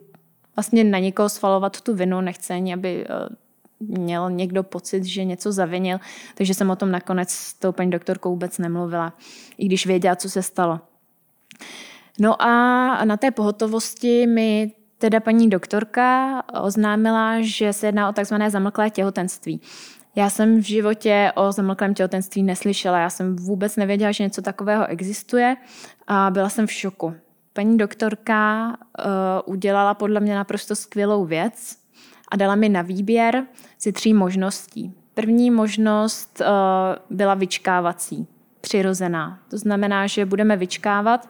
vlastně 0.55 0.83
na 0.83 0.99
někoho 0.99 1.29
svalovat 1.29 1.81
tu 1.81 1.95
vinu, 1.95 2.21
nechci 2.21 2.53
ani, 2.53 2.73
aby 2.73 3.05
uh, 3.05 3.97
měl 3.97 4.31
někdo 4.31 4.63
pocit, 4.63 5.05
že 5.05 5.23
něco 5.23 5.51
zavinil, 5.51 5.97
takže 6.35 6.53
jsem 6.53 6.69
o 6.69 6.75
tom 6.75 6.91
nakonec 6.91 7.29
s 7.29 7.53
tou 7.53 7.71
paní 7.71 7.89
doktorkou 7.91 8.29
vůbec 8.29 8.57
nemluvila, 8.57 9.13
i 9.57 9.65
když 9.65 9.85
věděla, 9.85 10.15
co 10.15 10.29
se 10.29 10.43
stalo. 10.43 10.79
No 12.19 12.41
a 12.41 13.05
na 13.05 13.17
té 13.17 13.31
pohotovosti 13.31 14.27
mi 14.27 14.71
teda 14.99 15.19
paní 15.19 15.49
doktorka 15.49 16.43
oznámila, 16.61 17.41
že 17.41 17.73
se 17.73 17.87
jedná 17.87 18.09
o 18.09 18.13
takzvané 18.13 18.49
zamlklé 18.49 18.89
těhotenství. 18.89 19.61
Já 20.15 20.29
jsem 20.29 20.57
v 20.57 20.65
životě 20.65 21.31
o 21.35 21.51
zamlklém 21.51 21.93
těhotenství 21.93 22.43
neslyšela, 22.43 22.99
já 22.99 23.09
jsem 23.09 23.35
vůbec 23.35 23.75
nevěděla, 23.75 24.11
že 24.11 24.23
něco 24.23 24.41
takového 24.41 24.87
existuje 24.87 25.55
a 26.07 26.29
byla 26.31 26.49
jsem 26.49 26.67
v 26.67 26.71
šoku. 26.71 27.15
Paní 27.53 27.77
doktorka 27.77 28.67
uh, 28.67 29.53
udělala 29.53 29.93
podle 29.93 30.19
mě 30.19 30.35
naprosto 30.35 30.75
skvělou 30.75 31.25
věc 31.25 31.77
a 32.31 32.35
dala 32.35 32.55
mi 32.55 32.69
na 32.69 32.81
výběr 32.81 33.45
si 33.77 33.91
tří 33.91 34.13
možností. 34.13 34.93
První 35.13 35.51
možnost 35.51 36.41
uh, 36.41 37.17
byla 37.17 37.33
vyčkávací, 37.33 38.27
přirozená. 38.61 39.39
To 39.49 39.57
znamená, 39.57 40.07
že 40.07 40.25
budeme 40.25 40.57
vyčkávat, 40.57 41.29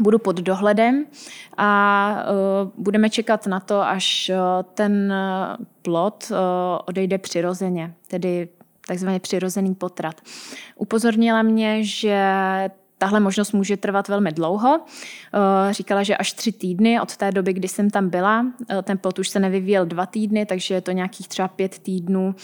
budu 0.00 0.18
pod 0.18 0.36
dohledem 0.36 1.06
a 1.56 2.24
uh, 2.64 2.84
budeme 2.84 3.10
čekat 3.10 3.46
na 3.46 3.60
to, 3.60 3.82
až 3.82 4.30
uh, 4.34 4.62
ten 4.74 5.14
plod 5.82 6.24
uh, 6.30 6.36
odejde 6.86 7.18
přirozeně, 7.18 7.94
tedy 8.08 8.48
takzvaně 8.86 9.20
přirozený 9.20 9.74
potrat. 9.74 10.20
Upozornila 10.76 11.42
mě, 11.42 11.84
že 11.84 12.24
tahle 12.98 13.20
možnost 13.20 13.52
může 13.52 13.76
trvat 13.76 14.08
velmi 14.08 14.32
dlouho. 14.32 14.80
Říkala, 15.70 16.02
že 16.02 16.16
až 16.16 16.32
tři 16.32 16.52
týdny 16.52 17.00
od 17.00 17.16
té 17.16 17.32
doby, 17.32 17.52
kdy 17.52 17.68
jsem 17.68 17.90
tam 17.90 18.08
byla. 18.08 18.46
Ten 18.82 18.98
plot 18.98 19.18
už 19.18 19.28
se 19.28 19.40
nevyvíjel 19.40 19.86
dva 19.86 20.06
týdny, 20.06 20.46
takže 20.46 20.74
je 20.74 20.80
to 20.80 20.90
nějakých 20.90 21.28
třeba 21.28 21.48
pět 21.48 21.78
týdnů 21.78 22.34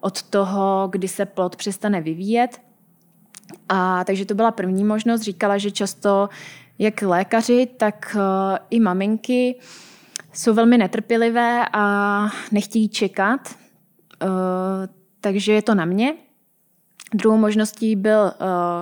od 0.00 0.22
toho, 0.22 0.88
kdy 0.92 1.08
se 1.08 1.26
plot 1.26 1.56
přestane 1.56 2.00
vyvíjet. 2.00 2.60
A 3.68 4.04
takže 4.04 4.24
to 4.24 4.34
byla 4.34 4.50
první 4.50 4.84
možnost. 4.84 5.22
Říkala, 5.22 5.58
že 5.58 5.70
často 5.70 6.28
jak 6.80 7.02
lékaři, 7.02 7.68
tak 7.76 8.16
eh, 8.20 8.58
i 8.70 8.80
maminky 8.80 9.58
jsou 10.32 10.54
velmi 10.54 10.78
netrpělivé 10.78 11.64
a 11.72 12.26
nechtějí 12.52 12.88
čekat, 12.88 13.54
eh, 14.22 14.26
takže 15.20 15.52
je 15.52 15.62
to 15.62 15.74
na 15.74 15.84
mě. 15.84 16.14
Druhou 17.14 17.36
možností 17.36 17.96
byl 17.96 18.26
eh, 18.26 18.34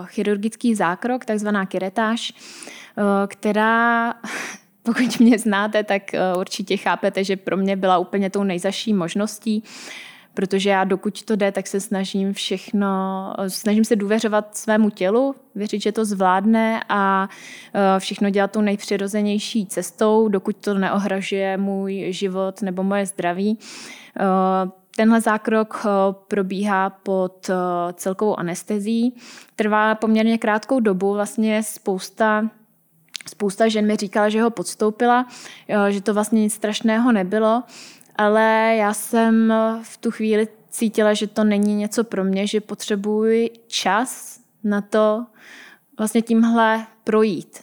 chirurgický 0.04 0.74
zákrok, 0.74 1.24
takzvaná 1.24 1.66
kiretáž, 1.66 2.32
která, 3.26 4.14
pokud 4.82 5.20
mě 5.20 5.38
znáte, 5.38 5.84
tak 5.84 6.02
určitě 6.38 6.76
chápete, 6.76 7.24
že 7.24 7.36
pro 7.36 7.56
mě 7.56 7.76
byla 7.76 7.98
úplně 7.98 8.30
tou 8.30 8.42
nejzaší 8.44 8.94
možností 8.94 9.64
protože 10.34 10.70
já 10.70 10.84
dokud 10.84 11.22
to 11.22 11.36
jde, 11.36 11.52
tak 11.52 11.66
se 11.66 11.80
snažím 11.80 12.32
všechno, 12.32 12.88
snažím 13.48 13.84
se 13.84 13.96
důvěřovat 13.96 14.56
svému 14.56 14.90
tělu, 14.90 15.34
věřit, 15.54 15.82
že 15.82 15.92
to 15.92 16.04
zvládne 16.04 16.82
a 16.88 17.28
e, 17.74 18.00
všechno 18.00 18.30
dělat 18.30 18.50
tou 18.50 18.60
nejpřirozenější 18.60 19.66
cestou, 19.66 20.28
dokud 20.28 20.56
to 20.56 20.74
neohražuje 20.74 21.56
můj 21.56 22.06
život 22.08 22.62
nebo 22.62 22.82
moje 22.82 23.06
zdraví. 23.06 23.58
E, 24.20 24.24
tenhle 24.96 25.20
zákrok 25.20 25.86
e, 25.86 25.88
probíhá 26.28 26.90
pod 26.90 27.50
celkovou 27.94 28.38
anestezí. 28.38 29.14
Trvá 29.56 29.94
poměrně 29.94 30.38
krátkou 30.38 30.80
dobu, 30.80 31.12
vlastně 31.12 31.62
spousta 31.62 32.50
Spousta 33.28 33.68
žen 33.68 33.86
mi 33.86 33.96
říkala, 33.96 34.28
že 34.28 34.42
ho 34.42 34.50
podstoupila, 34.50 35.26
že 35.88 36.00
to 36.00 36.14
vlastně 36.14 36.42
nic 36.42 36.54
strašného 36.54 37.12
nebylo 37.12 37.62
ale 38.18 38.74
já 38.78 38.94
jsem 38.94 39.54
v 39.82 39.96
tu 39.96 40.10
chvíli 40.10 40.48
cítila, 40.68 41.14
že 41.14 41.26
to 41.26 41.44
není 41.44 41.74
něco 41.74 42.04
pro 42.04 42.24
mě, 42.24 42.46
že 42.46 42.60
potřebuji 42.60 43.50
čas 43.66 44.40
na 44.64 44.80
to 44.80 45.26
vlastně 45.98 46.22
tímhle 46.22 46.86
projít. 47.04 47.60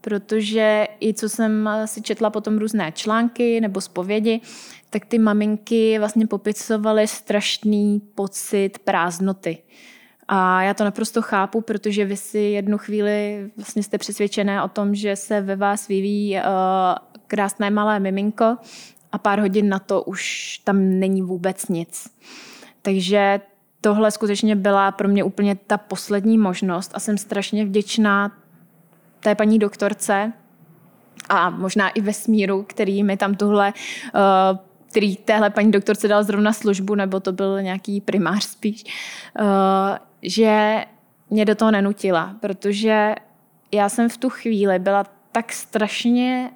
Protože 0.00 0.86
i 1.00 1.14
co 1.14 1.28
jsem 1.28 1.70
si 1.84 2.02
četla 2.02 2.30
potom 2.30 2.58
různé 2.58 2.92
články 2.92 3.60
nebo 3.60 3.80
zpovědi, 3.80 4.40
tak 4.90 5.06
ty 5.06 5.18
maminky 5.18 5.98
vlastně 5.98 6.26
popisovaly 6.26 7.06
strašný 7.06 8.00
pocit 8.14 8.78
prázdnoty. 8.78 9.58
A 10.28 10.62
já 10.62 10.74
to 10.74 10.84
naprosto 10.84 11.22
chápu, 11.22 11.60
protože 11.60 12.04
vy 12.04 12.16
si 12.16 12.38
jednu 12.38 12.78
chvíli 12.78 13.50
vlastně 13.56 13.82
jste 13.82 13.98
přesvědčené 13.98 14.62
o 14.62 14.68
tom, 14.68 14.94
že 14.94 15.16
se 15.16 15.40
ve 15.40 15.56
vás 15.56 15.88
vyvíjí 15.88 16.36
uh, 16.36 16.42
krásné 17.26 17.70
malé 17.70 18.00
miminko 18.00 18.56
a 19.12 19.18
pár 19.18 19.40
hodin 19.40 19.68
na 19.68 19.78
to 19.78 20.02
už 20.02 20.58
tam 20.64 20.98
není 20.98 21.22
vůbec 21.22 21.68
nic. 21.68 22.08
Takže 22.82 23.40
tohle 23.80 24.10
skutečně 24.10 24.56
byla 24.56 24.92
pro 24.92 25.08
mě 25.08 25.24
úplně 25.24 25.54
ta 25.54 25.78
poslední 25.78 26.38
možnost 26.38 26.90
a 26.94 27.00
jsem 27.00 27.18
strašně 27.18 27.64
vděčná 27.64 28.32
té 29.20 29.34
paní 29.34 29.58
doktorce, 29.58 30.32
a 31.28 31.50
možná 31.50 31.88
i 31.88 32.00
vesmíru, 32.00 32.62
který 32.62 33.02
mi 33.02 33.16
tam 33.16 33.34
tuhle 33.34 33.72
uh, 34.14 34.58
který 34.90 35.16
téhle 35.16 35.50
paní 35.50 35.70
doktorce 35.70 36.08
dal 36.08 36.24
zrovna 36.24 36.52
službu, 36.52 36.94
nebo 36.94 37.20
to 37.20 37.32
byl 37.32 37.62
nějaký 37.62 38.00
primář 38.00 38.44
spíš, 38.44 38.84
uh, 39.40 39.46
že 40.22 40.84
mě 41.30 41.44
do 41.44 41.54
toho 41.54 41.70
nenutila, 41.70 42.36
protože 42.40 43.14
já 43.72 43.88
jsem 43.88 44.08
v 44.08 44.16
tu 44.16 44.30
chvíli 44.30 44.78
byla 44.78 45.04
tak 45.32 45.52
strašně 45.52 46.50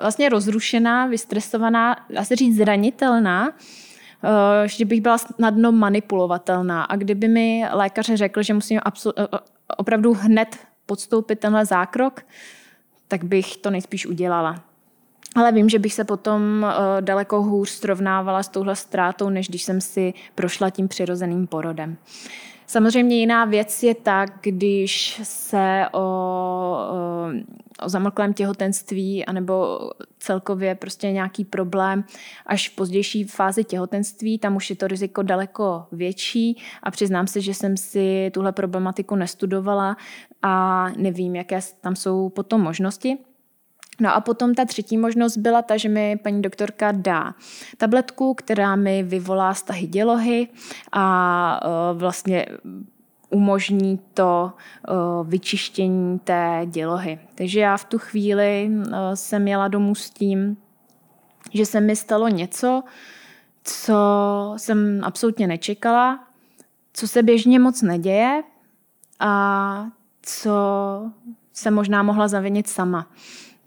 vlastně 0.00 0.28
rozrušená, 0.28 1.06
vystresovaná, 1.06 1.96
dá 2.10 2.24
se 2.24 2.36
říct 2.36 2.56
zranitelná, 2.56 3.48
eh, 3.48 4.68
že 4.68 4.84
bych 4.84 5.00
byla 5.00 5.18
snadno 5.18 5.72
manipulovatelná. 5.72 6.84
A 6.84 6.96
kdyby 6.96 7.28
mi 7.28 7.64
lékař 7.72 8.06
řekl, 8.14 8.42
že 8.42 8.54
musím 8.54 8.78
eh, 8.78 9.26
opravdu 9.76 10.14
hned 10.14 10.56
podstoupit 10.86 11.38
tenhle 11.38 11.66
zákrok, 11.66 12.26
tak 13.08 13.24
bych 13.24 13.56
to 13.56 13.70
nejspíš 13.70 14.06
udělala. 14.06 14.62
Ale 15.36 15.52
vím, 15.52 15.68
že 15.68 15.78
bych 15.78 15.94
se 15.94 16.04
potom 16.04 16.66
eh, 16.68 17.02
daleko 17.02 17.42
hůř 17.42 17.68
srovnávala 17.68 18.42
s 18.42 18.48
touhle 18.48 18.76
ztrátou, 18.76 19.30
než 19.30 19.48
když 19.48 19.62
jsem 19.62 19.80
si 19.80 20.14
prošla 20.34 20.70
tím 20.70 20.88
přirozeným 20.88 21.46
porodem. 21.46 21.96
Samozřejmě 22.66 23.16
jiná 23.16 23.44
věc 23.44 23.82
je 23.82 23.94
tak, 23.94 24.30
když 24.40 25.20
se 25.22 25.86
o, 25.92 26.00
o 27.84 27.88
zamlklém 27.88 28.34
těhotenství 28.34 29.26
anebo 29.26 29.78
celkově 30.18 30.74
prostě 30.74 31.12
nějaký 31.12 31.44
problém 31.44 32.04
až 32.46 32.68
v 32.68 32.74
pozdější 32.74 33.24
fázi 33.24 33.64
těhotenství, 33.64 34.38
tam 34.38 34.56
už 34.56 34.70
je 34.70 34.76
to 34.76 34.86
riziko 34.86 35.22
daleko 35.22 35.86
větší 35.92 36.62
a 36.82 36.90
přiznám 36.90 37.26
se, 37.26 37.40
že 37.40 37.54
jsem 37.54 37.76
si 37.76 38.30
tuhle 38.34 38.52
problematiku 38.52 39.16
nestudovala 39.16 39.96
a 40.42 40.86
nevím, 40.96 41.36
jaké 41.36 41.60
tam 41.80 41.96
jsou 41.96 42.28
potom 42.28 42.60
možnosti. 42.60 43.18
No 44.00 44.14
a 44.14 44.20
potom 44.20 44.54
ta 44.54 44.64
třetí 44.64 44.96
možnost 44.96 45.36
byla 45.36 45.62
ta, 45.62 45.76
že 45.76 45.88
mi 45.88 46.16
paní 46.22 46.42
doktorka 46.42 46.92
dá 46.92 47.34
tabletku, 47.76 48.34
která 48.34 48.76
mi 48.76 49.02
vyvolá 49.02 49.54
stahy 49.54 49.86
dělohy 49.86 50.48
a 50.92 51.60
uh, 51.64 51.98
vlastně 51.98 52.46
umožní 53.30 54.00
to 54.14 54.52
uh, 54.88 55.28
vyčištění 55.28 56.18
té 56.18 56.62
dělohy. 56.66 57.18
Takže 57.34 57.60
já 57.60 57.76
v 57.76 57.84
tu 57.84 57.98
chvíli 57.98 58.70
uh, 58.70 58.84
jsem 59.14 59.48
jela 59.48 59.68
domů 59.68 59.94
s 59.94 60.10
tím, 60.10 60.56
že 61.52 61.66
se 61.66 61.80
mi 61.80 61.96
stalo 61.96 62.28
něco, 62.28 62.82
co 63.64 63.94
jsem 64.56 65.00
absolutně 65.04 65.46
nečekala, 65.46 66.24
co 66.92 67.08
se 67.08 67.22
běžně 67.22 67.58
moc 67.58 67.82
neděje 67.82 68.42
a 69.20 69.86
co 70.22 70.52
se 71.52 71.70
možná 71.70 72.02
mohla 72.02 72.28
zavinit 72.28 72.68
sama. 72.68 73.06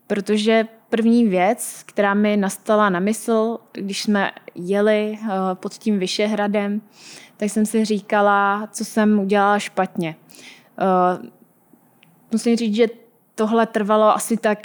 Protože 0.10 0.68
první 0.90 1.28
věc, 1.28 1.84
která 1.86 2.14
mi 2.14 2.38
nastala 2.38 2.90
na 2.90 3.00
mysl, 3.00 3.58
když 3.74 4.04
jsme 4.04 4.32
jeli 4.56 5.18
eh, 5.22 5.28
pod 5.54 5.74
tím 5.74 6.00
Vyšehradem, 6.00 6.82
tak 7.38 7.50
jsem 7.50 7.66
si 7.66 7.86
říkala, 7.86 8.68
co 8.72 8.86
jsem 8.86 9.20
udělala 9.20 9.60
špatně. 9.60 10.16
Eh, 10.80 11.28
musím 12.32 12.56
říct, 12.56 12.76
že 12.76 12.88
tohle 13.36 13.66
trvalo 13.66 14.16
asi 14.16 14.38
tak 14.38 14.60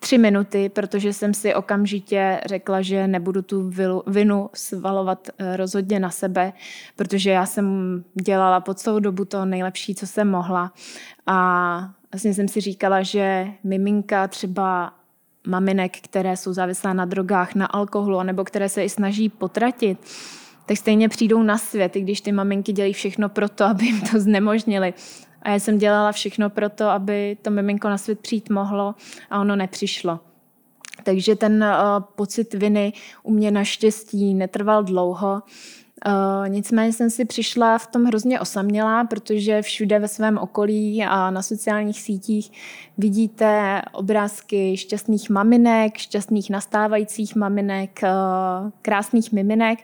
tři 0.00 0.18
minuty, 0.18 0.68
protože 0.68 1.12
jsem 1.12 1.34
si 1.34 1.54
okamžitě 1.54 2.40
řekla, 2.46 2.82
že 2.82 3.06
nebudu 3.06 3.42
tu 3.42 3.72
vinu 4.06 4.50
svalovat 4.54 5.28
eh, 5.38 5.56
rozhodně 5.56 6.00
na 6.00 6.10
sebe, 6.10 6.52
protože 6.96 7.30
já 7.30 7.46
jsem 7.46 8.04
dělala 8.14 8.60
po 8.60 8.74
celou 8.74 8.98
dobu 8.98 9.24
to 9.24 9.44
nejlepší, 9.44 9.94
co 9.94 10.06
jsem 10.06 10.30
mohla. 10.30 10.72
A 11.26 11.94
vlastně 12.14 12.34
jsem 12.34 12.48
si 12.48 12.60
říkala, 12.60 13.02
že 13.02 13.46
miminka 13.64 14.28
třeba 14.28 14.92
maminek, 15.46 16.00
které 16.00 16.36
jsou 16.36 16.52
závislé 16.52 16.94
na 16.94 17.04
drogách, 17.04 17.54
na 17.54 17.66
alkoholu, 17.66 18.22
nebo 18.22 18.44
které 18.44 18.68
se 18.68 18.84
i 18.84 18.88
snaží 18.88 19.28
potratit, 19.28 19.98
tak 20.66 20.76
stejně 20.76 21.08
přijdou 21.08 21.42
na 21.42 21.58
svět, 21.58 21.96
i 21.96 22.00
když 22.00 22.20
ty 22.20 22.32
maminky 22.32 22.72
dělají 22.72 22.92
všechno 22.92 23.28
pro 23.28 23.48
to, 23.48 23.64
aby 23.64 23.84
jim 23.84 24.00
to 24.00 24.20
znemožnili. 24.20 24.94
A 25.42 25.50
já 25.50 25.58
jsem 25.58 25.78
dělala 25.78 26.12
všechno 26.12 26.50
pro 26.50 26.68
to, 26.68 26.88
aby 26.88 27.36
to 27.42 27.50
miminko 27.50 27.88
na 27.88 27.98
svět 27.98 28.20
přijít 28.20 28.50
mohlo 28.50 28.94
a 29.30 29.40
ono 29.40 29.56
nepřišlo. 29.56 30.20
Takže 31.04 31.36
ten 31.36 31.64
uh, 31.64 32.04
pocit 32.16 32.54
viny 32.54 32.92
u 33.22 33.30
mě 33.30 33.50
naštěstí 33.50 34.34
netrval 34.34 34.84
dlouho. 34.84 35.42
Uh, 36.06 36.48
nicméně 36.48 36.92
jsem 36.92 37.10
si 37.10 37.24
přišla 37.24 37.78
v 37.78 37.86
tom 37.86 38.04
hrozně 38.04 38.40
osamělá, 38.40 39.04
protože 39.04 39.62
všude 39.62 39.98
ve 39.98 40.08
svém 40.08 40.38
okolí 40.38 41.04
a 41.04 41.30
na 41.30 41.42
sociálních 41.42 42.00
sítích 42.00 42.52
vidíte 42.98 43.82
obrázky 43.92 44.76
šťastných 44.76 45.30
maminek, 45.30 45.96
šťastných 45.96 46.50
nastávajících 46.50 47.36
maminek, 47.36 48.00
uh, 48.02 48.70
krásných 48.82 49.32
miminek, 49.32 49.78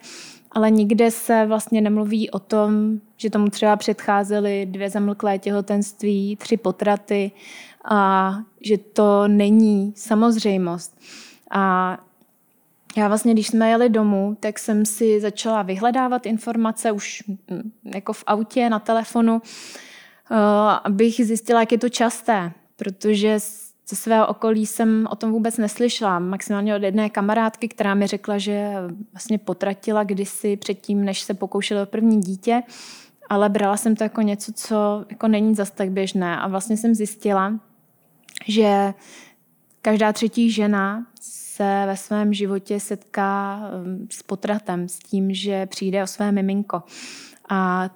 ale 0.53 0.71
nikde 0.71 1.11
se 1.11 1.47
vlastně 1.47 1.81
nemluví 1.81 2.31
o 2.31 2.39
tom, 2.39 3.01
že 3.17 3.31
tomu 3.31 3.49
třeba 3.49 3.77
předcházely 3.77 4.67
dvě 4.71 4.91
zamlklé 4.91 5.39
těhotenství, 5.39 6.37
tři 6.37 6.57
potraty 6.57 7.31
a 7.85 8.35
že 8.61 8.79
to 8.79 9.29
není 9.29 9.93
samozřejmost. 9.97 10.99
A 11.51 11.97
já 12.97 13.09
vlastně, 13.09 13.33
když 13.33 13.47
jsme 13.47 13.71
jeli 13.71 13.89
domů, 13.89 14.37
tak 14.41 14.59
jsem 14.59 14.87
si 14.87 15.21
začala 15.21 15.63
vyhledávat 15.63 16.27
informace 16.27 16.93
už 16.93 17.23
mm, 17.29 17.73
jako 17.95 18.13
v 18.13 18.25
autě, 18.27 18.71
na 18.71 18.79
telefonu, 18.79 19.43
eh, 20.31 20.37
abych 20.85 21.15
zjistila, 21.15 21.61
jak 21.61 21.73
je 21.73 21.79
to 21.79 21.89
časté, 21.89 22.53
protože 22.77 23.39
ze 23.89 23.97
svého 23.97 24.27
okolí 24.27 24.67
jsem 24.67 25.09
o 25.11 25.17
tom 25.17 25.33
vůbec 25.33 25.57
neslyšela. 25.57 26.19
Maximálně 26.19 26.77
od 26.77 26.83
jedné 26.83 27.11
kamarádky, 27.11 27.69
která 27.69 27.95
mi 27.95 28.07
řekla, 28.07 28.39
že 28.39 28.73
vlastně 29.13 29.39
potratila 29.39 30.05
kdysi 30.05 30.57
předtím, 30.57 31.05
než 31.05 31.21
se 31.21 31.35
pokoušela 31.35 31.83
o 31.83 31.87
první 31.87 32.21
dítě, 32.21 32.63
ale 33.29 33.49
brala 33.49 33.77
jsem 33.77 33.97
to 33.97 34.05
jako 34.05 34.23
něco, 34.23 34.53
co 34.53 35.05
jako 35.11 35.29
není 35.29 35.55
zas 35.55 35.71
tak 35.71 35.91
běžné. 35.91 36.37
A 36.37 36.49
vlastně 36.49 36.77
jsem 36.77 36.95
zjistila, 36.95 37.61
že 38.47 38.95
každá 39.83 40.13
třetí 40.13 40.51
žena 40.51 41.07
se 41.61 41.83
ve 41.87 41.97
svém 41.97 42.35
životě 42.35 42.81
setká 42.81 43.61
um, 43.85 44.07
s 44.11 44.23
potratem, 44.23 44.89
s 44.89 44.99
tím, 44.99 45.35
že 45.35 45.67
přijde 45.67 46.03
o 46.03 46.07
své 46.07 46.33
miminko. 46.33 46.83
A 47.49 47.91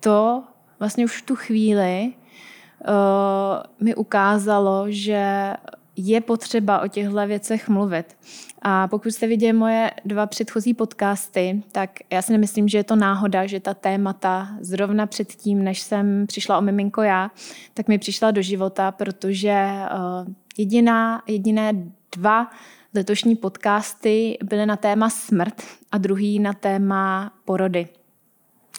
to 0.00 0.42
vlastně 0.78 1.04
už 1.04 1.22
v 1.22 1.26
tu 1.26 1.36
chvíli 1.36 2.12
uh, 2.12 3.84
mi 3.84 3.94
ukázalo, 3.94 4.84
že 4.88 5.52
je 5.96 6.20
potřeba 6.20 6.80
o 6.80 6.88
těchto 6.88 7.26
věcech 7.26 7.68
mluvit. 7.68 8.16
A 8.62 8.88
pokud 8.88 9.10
jste 9.10 9.26
viděli 9.26 9.52
moje 9.52 9.90
dva 10.04 10.26
předchozí 10.26 10.74
podcasty, 10.74 11.62
tak 11.72 11.90
já 12.10 12.22
si 12.22 12.32
nemyslím, 12.32 12.68
že 12.68 12.78
je 12.78 12.84
to 12.84 12.96
náhoda, 12.96 13.46
že 13.46 13.60
ta 13.60 13.74
témata 13.74 14.48
zrovna 14.60 15.06
předtím, 15.06 15.64
než 15.64 15.80
jsem 15.80 16.26
přišla 16.26 16.58
o 16.58 16.60
miminko 16.62 17.02
já, 17.02 17.30
tak 17.74 17.88
mi 17.88 17.98
přišla 17.98 18.30
do 18.30 18.42
života, 18.42 18.92
protože 18.92 19.66
uh, 19.94 20.32
jediná, 20.58 21.22
jediné 21.26 21.72
dva 22.16 22.50
letošní 22.94 23.36
podcasty 23.36 24.38
byly 24.44 24.66
na 24.66 24.76
téma 24.76 25.10
smrt 25.10 25.62
a 25.92 25.98
druhý 25.98 26.38
na 26.38 26.52
téma 26.52 27.32
porody. 27.44 27.88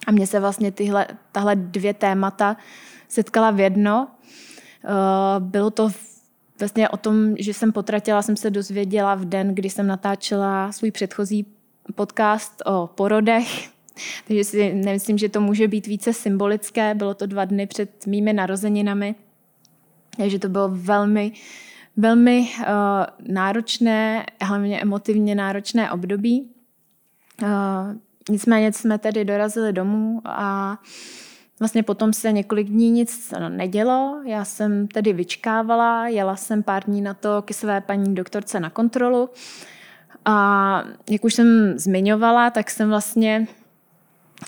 A 0.08 0.12
mně 0.12 0.28
se 0.28 0.40
vlastně 0.40 0.72
tyhle, 0.72 1.08
tahle 1.32 1.56
dvě 1.56 1.94
témata 1.94 2.58
setkala 3.08 3.52
v 3.52 3.60
jedno. 3.60 4.08
Eh, 4.86 5.40
bylo 5.40 5.72
to 5.72 5.90
vlastně 6.60 6.90
o 6.90 6.98
tom, 6.98 7.36
že 7.40 7.54
jsem 7.54 7.72
potratila, 7.72 8.22
jsem 8.22 8.38
se 8.38 8.50
dozvěděla 8.50 9.16
v 9.16 9.26
den, 9.26 9.56
kdy 9.56 9.70
jsem 9.70 9.88
natáčela 9.88 10.72
svůj 10.72 10.92
předchozí 10.92 11.46
podcast 11.96 12.62
o 12.66 12.88
porodech. 12.88 13.70
Takže 14.28 14.44
si 14.44 14.74
nemyslím, 14.74 15.18
že 15.18 15.30
to 15.30 15.42
může 15.42 15.68
být 15.68 15.88
více 15.88 16.14
symbolické. 16.14 16.96
Bylo 16.96 17.14
to 17.14 17.26
dva 17.26 17.46
dny 17.46 17.68
před 17.68 18.08
mými 18.08 18.34
narozeninami. 18.34 19.16
Takže 20.18 20.40
to 20.40 20.50
bylo 20.50 20.70
velmi 20.72 21.32
uh, 21.32 21.38
velmi 21.98 22.40
uh, 22.60 22.66
náročné, 23.34 24.26
hlavně 24.42 24.82
emotivně 24.82 25.36
náročné 25.36 25.92
období. 25.92 26.50
Uh, 27.42 27.50
nicméně 28.30 28.74
jsme 28.74 28.98
tedy 28.98 29.26
dorazili 29.26 29.74
domů 29.74 30.22
a 30.26 30.78
vlastně 31.60 31.84
potom 31.84 32.14
se 32.14 32.32
několik 32.32 32.68
dní 32.68 32.92
nic 32.92 33.34
nedělo. 33.50 34.22
Já 34.26 34.46
jsem 34.46 34.88
tedy 34.88 35.14
vyčkávala, 35.14 36.08
jela 36.08 36.36
jsem 36.36 36.64
pár 36.64 36.84
dní 36.84 37.02
na 37.02 37.14
to 37.14 37.42
ke 37.42 37.54
své 37.54 37.82
paní 37.82 38.16
doktorce 38.16 38.60
na 38.60 38.70
kontrolu. 38.70 39.30
A 40.26 40.84
jak 41.10 41.24
už 41.24 41.34
jsem 41.34 41.74
zmiňovala, 41.76 42.50
tak 42.50 42.72
jsem 42.72 42.90
vlastně 42.90 43.48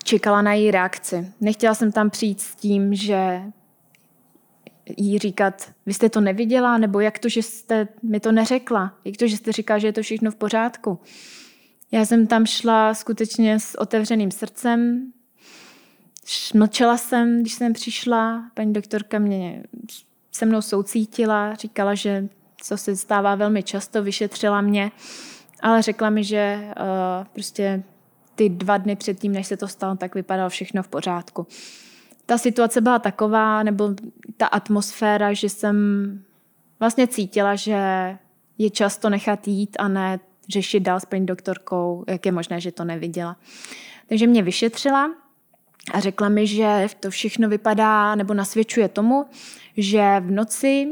čekala 0.03 0.41
na 0.41 0.53
její 0.53 0.71
reakci. 0.71 1.31
Nechtěla 1.41 1.73
jsem 1.73 1.91
tam 1.91 2.09
přijít 2.09 2.41
s 2.41 2.55
tím, 2.55 2.95
že 2.95 3.41
jí 4.97 5.19
říkat, 5.19 5.71
vy 5.85 5.93
jste 5.93 6.09
to 6.09 6.21
neviděla, 6.21 6.77
nebo 6.77 6.99
jak 6.99 7.19
to, 7.19 7.29
že 7.29 7.43
jste 7.43 7.87
mi 8.03 8.19
to 8.19 8.31
neřekla, 8.31 8.97
jak 9.05 9.17
to, 9.17 9.27
že 9.27 9.37
jste 9.37 9.51
říkala, 9.51 9.79
že 9.79 9.87
je 9.87 9.93
to 9.93 10.01
všechno 10.01 10.31
v 10.31 10.35
pořádku. 10.35 10.99
Já 11.91 12.05
jsem 12.05 12.27
tam 12.27 12.45
šla 12.45 12.93
skutečně 12.93 13.59
s 13.59 13.79
otevřeným 13.79 14.31
srdcem, 14.31 15.11
mlčela 16.53 16.97
jsem, 16.97 17.41
když 17.41 17.53
jsem 17.53 17.73
přišla, 17.73 18.51
paní 18.53 18.73
doktorka 18.73 19.19
mě 19.19 19.63
se 20.31 20.45
mnou 20.45 20.61
soucítila, 20.61 21.55
říkala, 21.55 21.95
že 21.95 22.27
co 22.61 22.77
se 22.77 22.95
stává 22.95 23.35
velmi 23.35 23.63
často, 23.63 24.03
vyšetřila 24.03 24.61
mě, 24.61 24.91
ale 25.61 25.81
řekla 25.81 26.09
mi, 26.09 26.23
že 26.23 26.67
uh, 26.67 27.27
prostě 27.33 27.83
ty 28.35 28.49
dva 28.49 28.77
dny 28.77 28.95
předtím, 28.95 29.31
než 29.31 29.47
se 29.47 29.57
to 29.57 29.67
stalo, 29.67 29.95
tak 29.95 30.15
vypadalo 30.15 30.49
všechno 30.49 30.83
v 30.83 30.87
pořádku. 30.87 31.47
Ta 32.25 32.37
situace 32.37 32.81
byla 32.81 32.99
taková, 32.99 33.63
nebo 33.63 33.95
ta 34.37 34.47
atmosféra, 34.47 35.33
že 35.33 35.49
jsem 35.49 35.75
vlastně 36.79 37.07
cítila, 37.07 37.55
že 37.55 38.17
je 38.57 38.69
čas 38.69 38.97
to 38.97 39.09
nechat 39.09 39.47
jít 39.47 39.77
a 39.79 39.87
ne 39.87 40.19
řešit 40.49 40.79
dál 40.79 40.99
s 40.99 41.05
paní 41.05 41.25
doktorkou, 41.25 42.03
jak 42.07 42.25
je 42.25 42.31
možné, 42.31 42.61
že 42.61 42.71
to 42.71 42.83
neviděla. 42.83 43.37
Takže 44.09 44.27
mě 44.27 44.43
vyšetřila 44.43 45.11
a 45.93 45.99
řekla 45.99 46.29
mi, 46.29 46.47
že 46.47 46.87
to 46.99 47.09
všechno 47.09 47.49
vypadá 47.49 48.15
nebo 48.15 48.33
nasvědčuje 48.33 48.89
tomu, 48.89 49.25
že 49.77 50.19
v 50.19 50.31
noci 50.31 50.87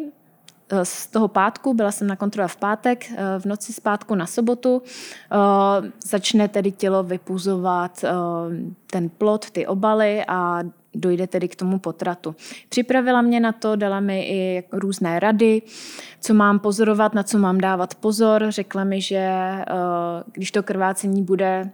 eh, 0.69 0.85
z 0.85 1.07
toho 1.07 1.27
pátku, 1.27 1.73
byla 1.73 1.91
jsem 1.91 2.07
na 2.07 2.15
kontrole 2.15 2.47
v 2.47 2.55
pátek, 2.55 3.11
eh, 3.11 3.39
v 3.39 3.45
noci 3.45 3.73
z 3.73 3.79
pátku 3.79 4.15
na 4.15 4.25
sobotu 4.25 4.81
eh, 4.85 5.37
začne 6.05 6.47
tedy 6.47 6.71
tělo 6.71 7.03
vypuzovat 7.03 8.05
ten 8.91 9.09
plot, 9.09 9.49
ty 9.49 9.67
obaly 9.67 10.23
a 10.27 10.63
dojde 10.95 11.27
tedy 11.27 11.47
k 11.47 11.55
tomu 11.55 11.79
potratu. 11.79 12.35
Připravila 12.69 13.21
mě 13.21 13.39
na 13.39 13.51
to, 13.51 13.75
dala 13.75 13.99
mi 13.99 14.21
i 14.21 14.63
různé 14.71 15.19
rady, 15.19 15.61
co 16.19 16.33
mám 16.33 16.59
pozorovat, 16.59 17.13
na 17.13 17.23
co 17.23 17.37
mám 17.37 17.57
dávat 17.57 17.95
pozor. 17.95 18.45
Řekla 18.49 18.83
mi, 18.83 19.01
že 19.01 19.29
když 20.33 20.51
to 20.51 20.63
krvácení 20.63 21.23
bude 21.23 21.69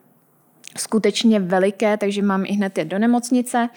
skutečně 0.78 1.40
veliké, 1.40 1.98
takže 1.98 2.22
mám 2.22 2.44
i 2.46 2.52
hned 2.52 2.78
jet 2.78 2.88
do 2.88 3.00
nemocnice. 3.00 3.70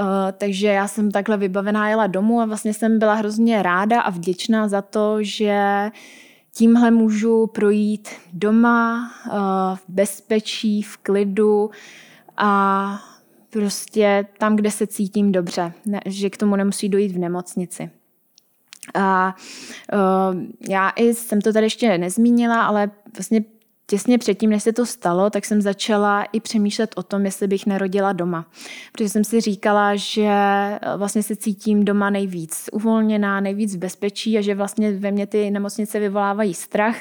Uh, 0.00 0.06
takže 0.38 0.68
já 0.68 0.88
jsem 0.88 1.10
takhle 1.10 1.36
vybavená 1.36 1.88
jela 1.88 2.06
domů 2.06 2.40
a 2.40 2.46
vlastně 2.46 2.74
jsem 2.74 2.98
byla 2.98 3.14
hrozně 3.14 3.62
ráda 3.62 4.00
a 4.00 4.10
vděčná 4.10 4.68
za 4.68 4.82
to, 4.82 5.16
že 5.20 5.90
tímhle 6.54 6.90
můžu 6.90 7.46
projít 7.46 8.08
doma 8.32 9.10
uh, 9.26 9.32
v 9.76 9.84
bezpečí, 9.88 10.82
v 10.82 10.96
klidu 10.96 11.70
a 12.36 13.00
prostě 13.50 14.26
tam, 14.38 14.56
kde 14.56 14.70
se 14.70 14.86
cítím 14.86 15.32
dobře, 15.32 15.72
ne, 15.86 16.00
že 16.06 16.30
k 16.30 16.36
tomu 16.36 16.56
nemusí 16.56 16.88
dojít 16.88 17.12
v 17.12 17.18
nemocnici. 17.18 17.90
A 18.94 19.34
uh, 19.92 20.42
já 20.68 20.90
i 20.90 21.14
jsem 21.14 21.40
to 21.40 21.52
tady 21.52 21.66
ještě 21.66 21.98
nezmínila, 21.98 22.66
ale 22.66 22.90
vlastně 23.16 23.44
těsně 23.90 24.18
předtím, 24.18 24.50
než 24.50 24.62
se 24.62 24.72
to 24.72 24.86
stalo, 24.86 25.30
tak 25.30 25.44
jsem 25.44 25.62
začala 25.62 26.22
i 26.22 26.40
přemýšlet 26.40 26.90
o 26.96 27.02
tom, 27.02 27.24
jestli 27.24 27.48
bych 27.48 27.66
nerodila 27.66 28.12
doma. 28.12 28.50
Protože 28.92 29.08
jsem 29.08 29.24
si 29.24 29.40
říkala, 29.40 29.96
že 29.96 30.26
eh, 30.26 30.78
vlastně 30.96 31.22
se 31.22 31.36
cítím 31.36 31.84
doma 31.84 32.10
nejvíc 32.10 32.70
uvolněná, 32.72 33.40
nejvíc 33.40 33.76
v 33.76 33.78
bezpečí 33.78 34.38
a 34.38 34.40
že 34.40 34.54
vlastně 34.54 34.92
ve 34.92 35.10
mně 35.10 35.26
ty 35.26 35.50
nemocnice 35.50 36.00
vyvolávají 36.00 36.54
strach 36.54 36.96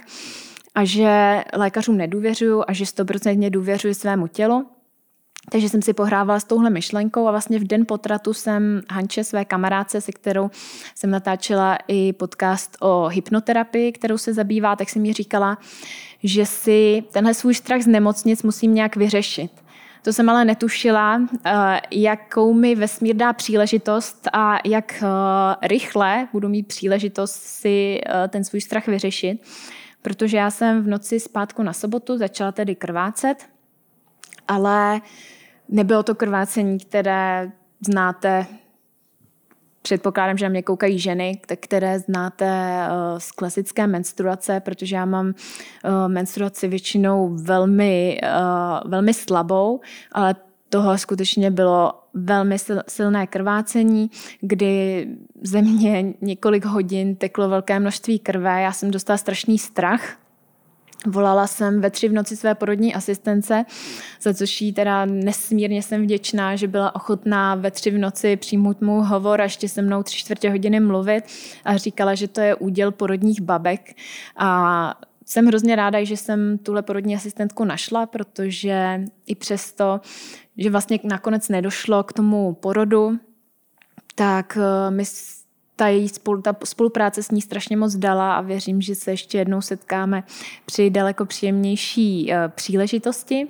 a 0.76 0.86
že 0.86 1.44
lékařům 1.54 1.98
nedůvěřuju 1.98 2.64
a 2.68 2.74
že 2.74 2.86
stoprocentně 2.86 3.50
důvěřuji 3.50 3.94
svému 3.94 4.28
tělu. 4.28 4.77
Takže 5.52 5.70
jsem 5.70 5.82
si 5.82 5.94
pohrávala 5.94 6.40
s 6.40 6.44
touhle 6.44 6.70
myšlenkou 6.70 7.28
a 7.28 7.32
vlastně 7.32 7.60
v 7.60 7.64
den 7.64 7.86
potratu 7.86 8.34
jsem 8.34 8.82
Hanče, 8.92 9.24
své 9.24 9.46
kamarádce, 9.46 10.02
se 10.02 10.12
kterou 10.12 10.52
jsem 10.96 11.10
natáčela 11.10 11.78
i 11.88 12.14
podcast 12.14 12.78
o 12.80 13.08
hypnoterapii, 13.08 13.92
kterou 13.92 14.18
se 14.18 14.34
zabývá, 14.34 14.76
tak 14.76 14.90
jsem 14.90 15.02
mi 15.02 15.14
říkala, 15.14 15.58
že 16.24 16.46
si 16.46 17.04
tenhle 17.12 17.34
svůj 17.34 17.54
strach 17.54 17.82
z 17.82 17.88
nemocnic 17.88 18.44
musím 18.44 18.74
nějak 18.74 18.96
vyřešit. 18.96 19.52
To 20.02 20.14
jsem 20.14 20.30
ale 20.30 20.46
netušila, 20.46 21.22
eh, 21.46 21.82
jakou 21.92 22.54
mi 22.54 22.76
vesmír 22.76 23.16
dá 23.16 23.34
příležitost 23.34 24.28
a 24.34 24.58
jak 24.66 25.04
eh, 25.04 25.68
rychle 25.68 26.28
budu 26.34 26.50
mít 26.50 26.68
příležitost 26.68 27.34
si 27.34 28.02
eh, 28.06 28.28
ten 28.28 28.44
svůj 28.44 28.62
strach 28.62 28.88
vyřešit. 28.88 29.42
Protože 30.02 30.38
já 30.38 30.52
jsem 30.52 30.84
v 30.84 30.88
noci 30.88 31.20
zpátku 31.20 31.64
na 31.64 31.74
sobotu 31.74 32.18
začala 32.18 32.52
tedy 32.52 32.76
krvácet, 32.76 33.46
ale 34.48 35.02
nebylo 35.70 36.04
to 36.04 36.16
krvácení, 36.16 36.80
které 36.80 37.52
znáte 37.86 38.48
Předpokládám, 39.88 40.38
že 40.38 40.46
na 40.46 40.50
mě 40.50 40.64
koukají 40.64 41.00
ženy, 41.00 41.42
které 41.56 42.00
znáte 42.00 42.46
eh, 42.48 42.90
z 43.18 43.32
klasické 43.32 43.88
menstruace, 43.88 44.60
protože 44.60 44.96
já 44.96 45.06
mám 45.06 45.34
eh, 45.84 46.08
menstruaci 46.08 46.68
většinou 46.68 47.30
velmi, 47.36 48.20
eh, 48.24 48.30
velmi 48.86 49.14
slabou, 49.14 49.80
ale 50.12 50.36
toho 50.70 50.98
skutečně 50.98 51.52
bylo 51.52 51.94
velmi 52.14 52.58
silné 52.88 53.28
krvácení, 53.28 54.12
kdy 54.42 55.08
ze 55.42 55.62
mě 55.62 56.14
několik 56.22 56.66
hodin 56.66 57.16
teklo 57.16 57.50
velké 57.50 57.80
množství 57.80 58.20
krve. 58.20 58.62
Já 58.62 58.72
jsem 58.72 58.92
dostala 58.92 59.18
strašný 59.18 59.58
strach, 59.58 60.18
Volala 61.06 61.48
jsem 61.48 61.82
ve 61.82 61.90
tři 61.90 62.10
v 62.10 62.14
noci 62.14 62.38
své 62.38 62.56
porodní 62.56 62.94
asistence, 62.96 63.66
za 64.22 64.34
což 64.34 64.62
jí 64.62 64.74
teda 64.74 65.06
nesmírně 65.06 65.84
jsem 65.84 66.04
vděčná, 66.04 66.56
že 66.56 66.68
byla 66.68 66.96
ochotná 66.96 67.56
ve 67.56 67.72
tři 67.72 67.92
v 67.92 67.98
noci 67.98 68.36
přijmout 68.36 68.82
mu 68.82 69.04
hovor 69.04 69.42
a 69.42 69.44
ještě 69.44 69.70
se 69.70 69.82
mnou 69.82 70.04
tři 70.04 70.18
čtvrtě 70.18 70.50
hodiny 70.50 70.80
mluvit 70.80 71.24
a 71.66 71.78
říkala, 71.78 72.16
že 72.16 72.28
to 72.28 72.42
je 72.42 72.56
úděl 72.56 72.92
porodních 72.92 73.42
babek. 73.42 73.96
A 74.38 74.94
jsem 75.26 75.46
hrozně 75.46 75.76
ráda, 75.76 76.04
že 76.04 76.18
jsem 76.18 76.58
tuhle 76.58 76.82
porodní 76.82 77.16
asistentku 77.16 77.64
našla, 77.64 78.06
protože 78.06 79.02
i 79.26 79.36
přesto, 79.36 80.02
že 80.58 80.70
vlastně 80.70 81.00
nakonec 81.04 81.50
nedošlo 81.50 82.04
k 82.04 82.14
tomu 82.14 82.54
porodu, 82.54 83.20
tak 84.16 84.58
eh, 84.62 84.92
my 84.92 85.04
ta 85.78 85.88
její 85.88 86.10
spolu, 86.10 86.42
ta 86.42 86.56
spolupráce 86.64 87.24
s 87.24 87.32
ní 87.32 87.42
strašně 87.42 87.78
moc 87.78 87.96
dala 87.96 88.36
a 88.36 88.42
věřím, 88.42 88.82
že 88.82 88.96
se 88.96 89.12
ještě 89.12 89.38
jednou 89.38 89.62
setkáme 89.62 90.24
při 90.66 90.90
daleko 90.90 91.26
příjemnější 91.26 92.32
uh, 92.32 92.52
příležitosti. 92.52 93.48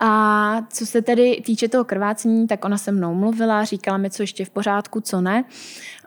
A 0.00 0.62
co 0.70 0.86
se 0.86 1.02
tedy 1.02 1.42
týče 1.46 1.68
toho 1.68 1.84
krvácení, 1.84 2.46
tak 2.46 2.64
ona 2.64 2.78
se 2.78 2.92
mnou 2.92 3.14
mluvila, 3.14 3.64
říkala 3.64 3.98
mi, 3.98 4.10
co 4.10 4.22
ještě 4.22 4.44
v 4.44 4.50
pořádku, 4.50 5.00
co 5.00 5.20
ne. 5.20 5.44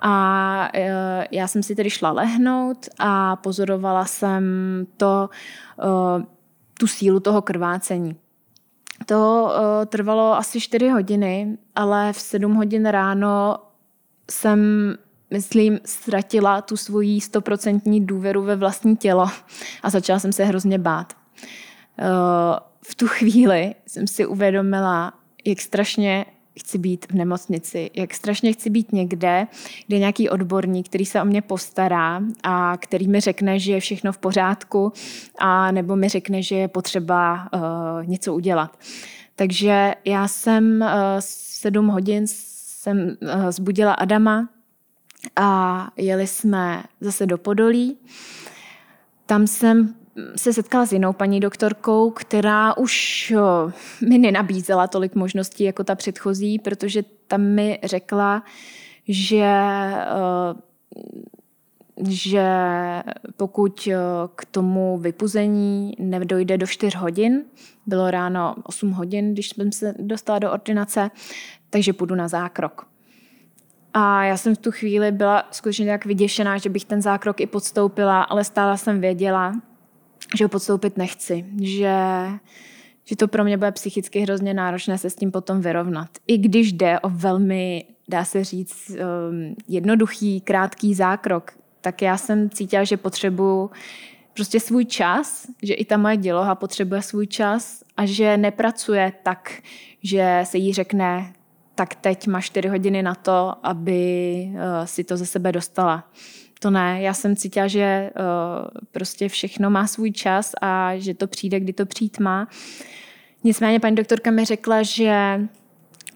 A 0.01 0.69
uh, 0.75 0.81
já 1.31 1.47
jsem 1.47 1.63
si 1.63 1.75
tedy 1.75 1.89
šla 1.89 2.11
lehnout 2.11 2.89
a 2.99 3.35
pozorovala 3.35 4.05
jsem 4.05 4.43
to, 4.97 5.29
uh, 5.83 6.23
tu 6.79 6.87
sílu 6.87 7.19
toho 7.19 7.41
krvácení. 7.41 8.15
To 9.05 9.51
trvalo 9.85 10.37
asi 10.37 10.61
4 10.61 10.89
hodiny, 10.89 11.57
ale 11.75 12.13
v 12.13 12.19
7 12.21 12.53
hodin 12.53 12.85
ráno 12.85 13.57
jsem, 14.31 14.59
myslím, 15.31 15.79
ztratila 15.85 16.61
tu 16.61 16.77
svoji 16.77 17.21
stoprocentní 17.21 18.05
důvěru 18.05 18.43
ve 18.43 18.55
vlastní 18.55 18.97
tělo 18.97 19.27
a 19.83 19.89
začala 19.89 20.19
jsem 20.19 20.33
se 20.33 20.45
hrozně 20.45 20.77
bát. 20.77 21.13
Eh, 21.99 22.05
v 22.83 22.95
tu 22.95 23.07
chvíli 23.07 23.75
jsem 23.87 24.07
si 24.07 24.25
uvědomila, 24.25 25.13
jak 25.45 25.61
strašně 25.61 26.25
chci 26.59 26.77
být 26.77 27.05
v 27.11 27.15
nemocnici, 27.15 27.89
jak 27.93 28.13
strašně 28.13 28.53
chci 28.53 28.69
být 28.69 28.93
někde, 28.93 29.47
kde 29.87 29.95
je 29.95 29.99
nějaký 29.99 30.29
odborník, 30.29 30.89
který 30.89 31.05
se 31.05 31.21
o 31.21 31.25
mě 31.25 31.41
postará 31.41 32.21
a 32.43 32.77
který 32.77 33.07
mi 33.07 33.19
řekne, 33.19 33.59
že 33.59 33.73
je 33.73 33.79
všechno 33.79 34.11
v 34.11 34.17
pořádku 34.17 34.93
a 35.39 35.71
nebo 35.71 35.95
mi 35.95 36.09
řekne, 36.09 36.41
že 36.41 36.55
je 36.55 36.67
potřeba 36.67 37.49
uh, 37.53 37.61
něco 38.05 38.33
udělat. 38.33 38.79
Takže 39.35 39.93
já 40.05 40.27
jsem 40.27 40.81
uh, 40.81 40.87
sedm 41.19 41.87
hodin 41.87 42.27
jsem 42.81 43.17
eh, 43.21 43.51
zbudila 43.51 43.93
Adama 43.93 44.49
a 45.35 45.87
jeli 45.97 46.27
jsme 46.27 46.83
zase 47.01 47.25
do 47.25 47.37
Podolí. 47.37 47.97
Tam 49.25 49.47
jsem 49.47 49.95
se 50.35 50.53
setkala 50.53 50.85
s 50.85 50.93
jinou 50.93 51.13
paní 51.13 51.39
doktorkou, 51.39 52.11
která 52.11 52.77
už 52.77 53.31
eh, 53.31 53.71
mi 54.09 54.17
nenabízela 54.17 54.87
tolik 54.87 55.15
možností 55.15 55.63
jako 55.63 55.83
ta 55.83 55.95
předchozí, 55.95 56.59
protože 56.59 57.03
tam 57.27 57.41
mi 57.41 57.79
řekla, 57.83 58.43
že 59.07 59.45
eh, 59.45 60.71
že 62.09 62.47
pokud 63.37 63.87
k 64.35 64.45
tomu 64.45 64.97
vypuzení 64.97 65.93
nedojde 65.99 66.57
do 66.57 66.67
4 66.67 66.97
hodin, 66.97 67.43
bylo 67.85 68.11
ráno 68.11 68.55
8 68.63 68.91
hodin, 68.91 69.33
když 69.33 69.49
jsem 69.49 69.71
se 69.71 69.95
dostala 69.99 70.39
do 70.39 70.51
ordinace, 70.51 71.11
takže 71.71 71.93
půjdu 71.93 72.15
na 72.15 72.27
zákrok. 72.27 72.87
A 73.93 74.23
já 74.23 74.37
jsem 74.37 74.55
v 74.55 74.57
tu 74.57 74.71
chvíli 74.71 75.11
byla 75.11 75.47
skutečně 75.51 75.85
tak 75.85 76.05
vyděšená, 76.05 76.57
že 76.57 76.69
bych 76.69 76.85
ten 76.85 77.01
zákrok 77.01 77.41
i 77.41 77.47
podstoupila, 77.47 78.23
ale 78.23 78.43
stále 78.43 78.77
jsem 78.77 79.01
věděla, 79.01 79.53
že 80.37 80.45
ho 80.45 80.49
podstoupit 80.49 80.97
nechci, 80.97 81.45
že, 81.61 81.95
že 83.05 83.15
to 83.15 83.27
pro 83.27 83.43
mě 83.43 83.57
bude 83.57 83.71
psychicky 83.71 84.19
hrozně 84.19 84.53
náročné 84.53 84.97
se 84.97 85.09
s 85.09 85.15
tím 85.15 85.31
potom 85.31 85.61
vyrovnat. 85.61 86.09
I 86.27 86.37
když 86.37 86.73
jde 86.73 86.99
o 86.99 87.09
velmi, 87.09 87.85
dá 88.07 88.25
se 88.25 88.43
říct, 88.43 88.89
um, 88.89 89.55
jednoduchý, 89.67 90.41
krátký 90.41 90.93
zákrok, 90.93 91.51
tak 91.81 92.01
já 92.01 92.17
jsem 92.17 92.49
cítila, 92.49 92.83
že 92.83 92.97
potřebuji 92.97 93.71
prostě 94.33 94.59
svůj 94.59 94.85
čas, 94.85 95.47
že 95.63 95.73
i 95.73 95.85
ta 95.85 95.97
moje 95.97 96.17
děloha 96.17 96.55
potřebuje 96.55 97.01
svůj 97.01 97.27
čas 97.27 97.83
a 97.97 98.05
že 98.05 98.37
nepracuje 98.37 99.13
tak, 99.23 99.61
že 100.03 100.41
se 100.43 100.57
jí 100.57 100.73
řekne, 100.73 101.33
tak 101.81 101.95
teď 101.95 102.27
máš 102.27 102.45
4 102.45 102.69
hodiny 102.69 103.03
na 103.03 103.15
to, 103.15 103.53
aby 103.63 104.01
eh, 104.55 104.87
si 104.87 105.03
to 105.03 105.17
ze 105.17 105.25
sebe 105.25 105.51
dostala. 105.51 106.03
to 106.59 106.69
ne. 106.69 107.01
Já 107.01 107.13
jsem 107.13 107.35
cítila, 107.35 107.67
že 107.67 108.11
uh, 108.15 108.67
prostě 108.91 109.29
všechno 109.29 109.69
má 109.69 109.87
svůj 109.87 110.11
čas 110.11 110.51
a 110.61 110.91
že 110.97 111.13
to 111.13 111.27
přijde, 111.27 111.59
kdy 111.59 111.73
to 111.73 111.85
přijít 111.85 112.19
má. 112.19 112.47
Nicméně 113.43 113.79
paní 113.79 113.95
doktorka 113.95 114.31
mi 114.31 114.45
řekla, 114.45 114.83
že 114.83 115.41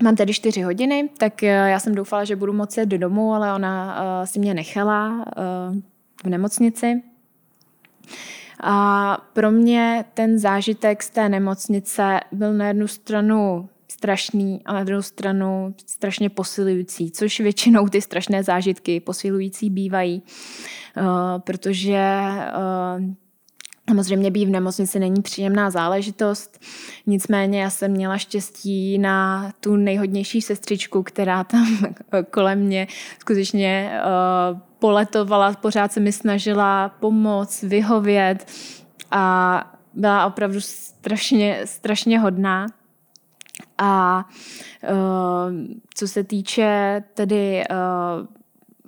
Mám 0.03 0.15
tady 0.15 0.33
čtyři 0.33 0.61
hodiny, 0.61 1.09
tak 1.17 1.41
já 1.43 1.79
jsem 1.79 1.95
doufala, 1.95 2.23
že 2.23 2.35
budu 2.35 2.53
moci 2.53 2.79
jít 2.79 2.89
do 2.89 2.97
domu, 2.97 3.33
ale 3.33 3.53
ona 3.53 4.25
si 4.25 4.39
mě 4.39 4.53
nechala 4.53 5.25
v 6.25 6.29
nemocnici. 6.29 7.01
A 8.63 9.17
pro 9.33 9.51
mě 9.51 10.05
ten 10.13 10.39
zážitek 10.39 11.03
z 11.03 11.09
té 11.09 11.29
nemocnice 11.29 12.19
byl 12.31 12.53
na 12.53 12.67
jednu 12.67 12.87
stranu 12.87 13.69
strašný 13.97 14.61
a 14.65 14.73
na 14.73 14.83
druhou 14.83 15.01
stranu 15.01 15.75
strašně 15.85 16.29
posilující, 16.29 17.11
což 17.11 17.39
většinou 17.39 17.87
ty 17.87 18.01
strašné 18.01 18.43
zážitky 18.43 18.99
posilující 18.99 19.69
bývají, 19.69 20.21
uh, 20.97 21.03
protože 21.39 22.21
uh, 22.57 23.05
Samozřejmě 23.89 24.31
být 24.31 24.45
v 24.45 24.49
nemocnici 24.49 24.99
není 24.99 25.21
příjemná 25.21 25.69
záležitost, 25.69 26.59
nicméně 27.05 27.61
já 27.61 27.69
jsem 27.69 27.91
měla 27.91 28.17
štěstí 28.17 28.97
na 28.97 29.51
tu 29.59 29.75
nejhodnější 29.75 30.41
sestřičku, 30.41 31.03
která 31.03 31.43
tam 31.43 31.77
kolem 32.31 32.59
mě 32.59 32.87
skutečně 33.19 33.91
uh, 33.93 34.59
poletovala, 34.79 35.53
pořád 35.53 35.91
se 35.91 35.99
mi 35.99 36.11
snažila 36.11 36.89
pomoct, 36.89 37.63
vyhovět 37.63 38.47
a 39.11 39.77
byla 39.93 40.25
opravdu 40.25 40.61
strašně, 40.61 41.61
strašně 41.65 42.19
hodná. 42.19 42.67
A 43.77 44.25
uh, 44.89 44.97
co 45.95 46.07
se 46.07 46.23
týče 46.23 47.03
tedy 47.13 47.63
uh, 47.71 48.27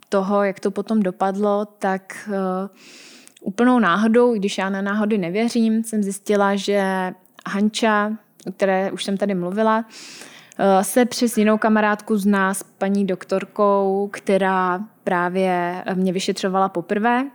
toho, 0.10 0.43
jak 0.43 0.60
to 0.60 0.71
potom 0.71 1.04
dopadlo, 1.04 1.65
tak 1.65 2.30
uh, 2.30 2.34
úplnou 3.41 3.80
náhodou, 3.80 4.34
když 4.34 4.58
já 4.58 4.69
na 4.69 4.82
náhody 4.82 5.17
nevěřím, 5.17 5.84
jsem 5.84 6.04
zjistila, 6.04 6.56
že 6.56 7.13
Hanča, 7.47 8.12
o 8.47 8.52
které 8.52 8.91
už 8.91 9.04
jsem 9.04 9.17
tady 9.17 9.36
mluvila, 9.36 9.86
se 10.82 11.06
přes 11.06 11.38
jinou 11.38 11.58
kamarádku 11.58 12.17
zná 12.17 12.54
s 12.54 12.63
paní 12.63 13.06
doktorkou, 13.06 14.10
která 14.13 14.80
právě 15.04 15.84
mě 15.93 16.13
vyšetřovala 16.13 16.69
poprvé 16.69 17.26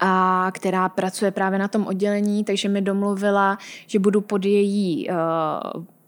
a 0.00 0.46
která 0.54 0.88
pracuje 0.88 1.30
právě 1.30 1.58
na 1.58 1.68
tom 1.68 1.86
oddělení, 1.86 2.44
takže 2.44 2.68
mi 2.68 2.82
domluvila, 2.82 3.58
že 3.86 3.98
budu 3.98 4.20
pod 4.20 4.44
její, 4.44 5.08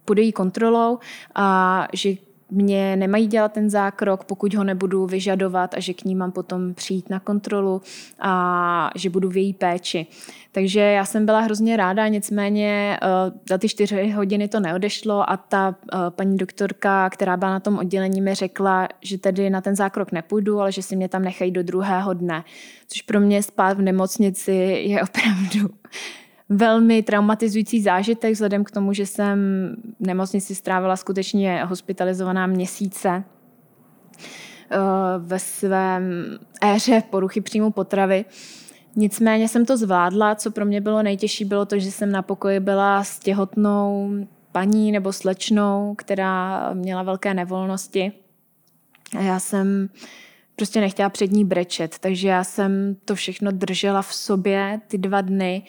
pod 0.05 0.19
její 0.19 0.33
kontrolou 0.33 0.99
a 1.35 1.89
že 1.93 2.15
mě 2.53 2.97
nemají 2.97 3.27
dělat 3.27 3.53
ten 3.53 3.71
zákrok, 3.71 4.25
pokud 4.25 4.55
ho 4.55 4.65
nebudu 4.65 5.07
vyžadovat 5.07 5.75
a 5.75 5.81
že 5.81 5.95
k 5.95 6.05
ní 6.05 6.15
mám 6.15 6.33
potom 6.33 6.75
přijít 6.75 7.11
na 7.11 7.21
kontrolu 7.21 7.83
a 8.21 8.91
že 8.97 9.11
budu 9.11 9.29
v 9.29 9.37
její 9.37 9.53
péči. 9.53 10.07
Takže 10.53 10.81
já 10.81 11.05
jsem 11.05 11.27
byla 11.27 11.41
hrozně 11.41 11.77
ráda, 11.77 12.09
nicméně 12.09 12.99
eh, 13.03 13.07
za 13.49 13.59
ty 13.59 13.69
čtyři 13.69 14.11
hodiny 14.11 14.49
to 14.49 14.61
neodešlo 14.61 15.31
a 15.31 15.37
ta 15.37 15.75
eh, 15.93 15.97
paní 16.11 16.37
doktorka, 16.37 17.11
která 17.11 17.37
byla 17.37 17.51
na 17.51 17.61
tom 17.61 17.79
oddělení, 17.79 18.21
mi 18.21 18.35
řekla, 18.35 18.89
že 19.01 19.19
tedy 19.19 19.51
na 19.51 19.61
ten 19.61 19.77
zákrok 19.77 20.13
nepůjdu, 20.13 20.61
ale 20.61 20.73
že 20.73 20.83
si 20.83 20.97
mě 20.97 21.09
tam 21.09 21.23
nechají 21.23 21.51
do 21.51 21.63
druhého 21.63 22.15
dne. 22.15 22.45
Což 22.89 23.03
pro 23.03 23.21
mě 23.21 23.43
spát 23.43 23.77
v 23.77 23.83
nemocnici 23.83 24.53
je 24.87 25.03
opravdu 25.03 25.75
velmi 26.57 27.03
traumatizující 27.03 27.83
zážitek, 27.83 28.33
vzhledem 28.33 28.65
k 28.65 28.71
tomu, 28.71 28.93
že 28.93 29.07
jsem 29.07 29.39
v 30.01 30.07
nemocnici 30.07 30.55
strávila 30.55 30.97
skutečně 30.97 31.65
hospitalizovaná 31.65 32.47
měsíce 32.47 33.25
eh, 33.25 34.77
ve 35.19 35.39
svém 35.39 36.03
éře 36.65 37.03
poruchy 37.11 37.41
příjmu 37.41 37.71
potravy. 37.71 38.25
Nicméně 38.97 39.49
jsem 39.49 39.67
to 39.67 39.77
zvládla, 39.77 40.35
co 40.35 40.51
pro 40.51 40.65
mě 40.65 40.81
bylo 40.81 41.03
nejtěžší, 41.03 41.45
bylo 41.45 41.67
to, 41.67 41.79
že 41.79 41.91
jsem 41.91 42.13
na 42.13 42.23
pokoji 42.23 42.61
byla 42.61 43.05
s 43.05 43.19
těhotnou 43.19 44.11
paní 44.53 44.93
nebo 44.93 45.13
slečnou, 45.13 45.95
která 45.99 46.71
měla 46.75 47.03
velké 47.03 47.35
nevolnosti. 47.35 48.13
A 49.19 49.21
já 49.21 49.39
jsem 49.39 49.89
prostě 50.57 50.81
nechtěla 50.81 51.09
před 51.09 51.33
ní 51.33 51.45
brečet, 51.45 51.99
takže 51.99 52.29
já 52.29 52.45
jsem 52.45 52.97
to 53.05 53.15
všechno 53.15 53.51
držela 53.51 54.03
v 54.03 54.15
sobě 54.15 54.81
ty 54.89 54.99
dva 54.99 55.21
dny 55.21 55.63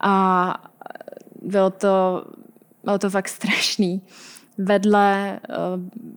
a 0.00 0.54
bylo 1.42 1.70
to, 1.70 2.24
bylo 2.84 2.98
to 2.98 3.10
fakt 3.10 3.28
strašný. 3.28 4.02
Vedle 4.58 5.40
eh, 5.50 5.54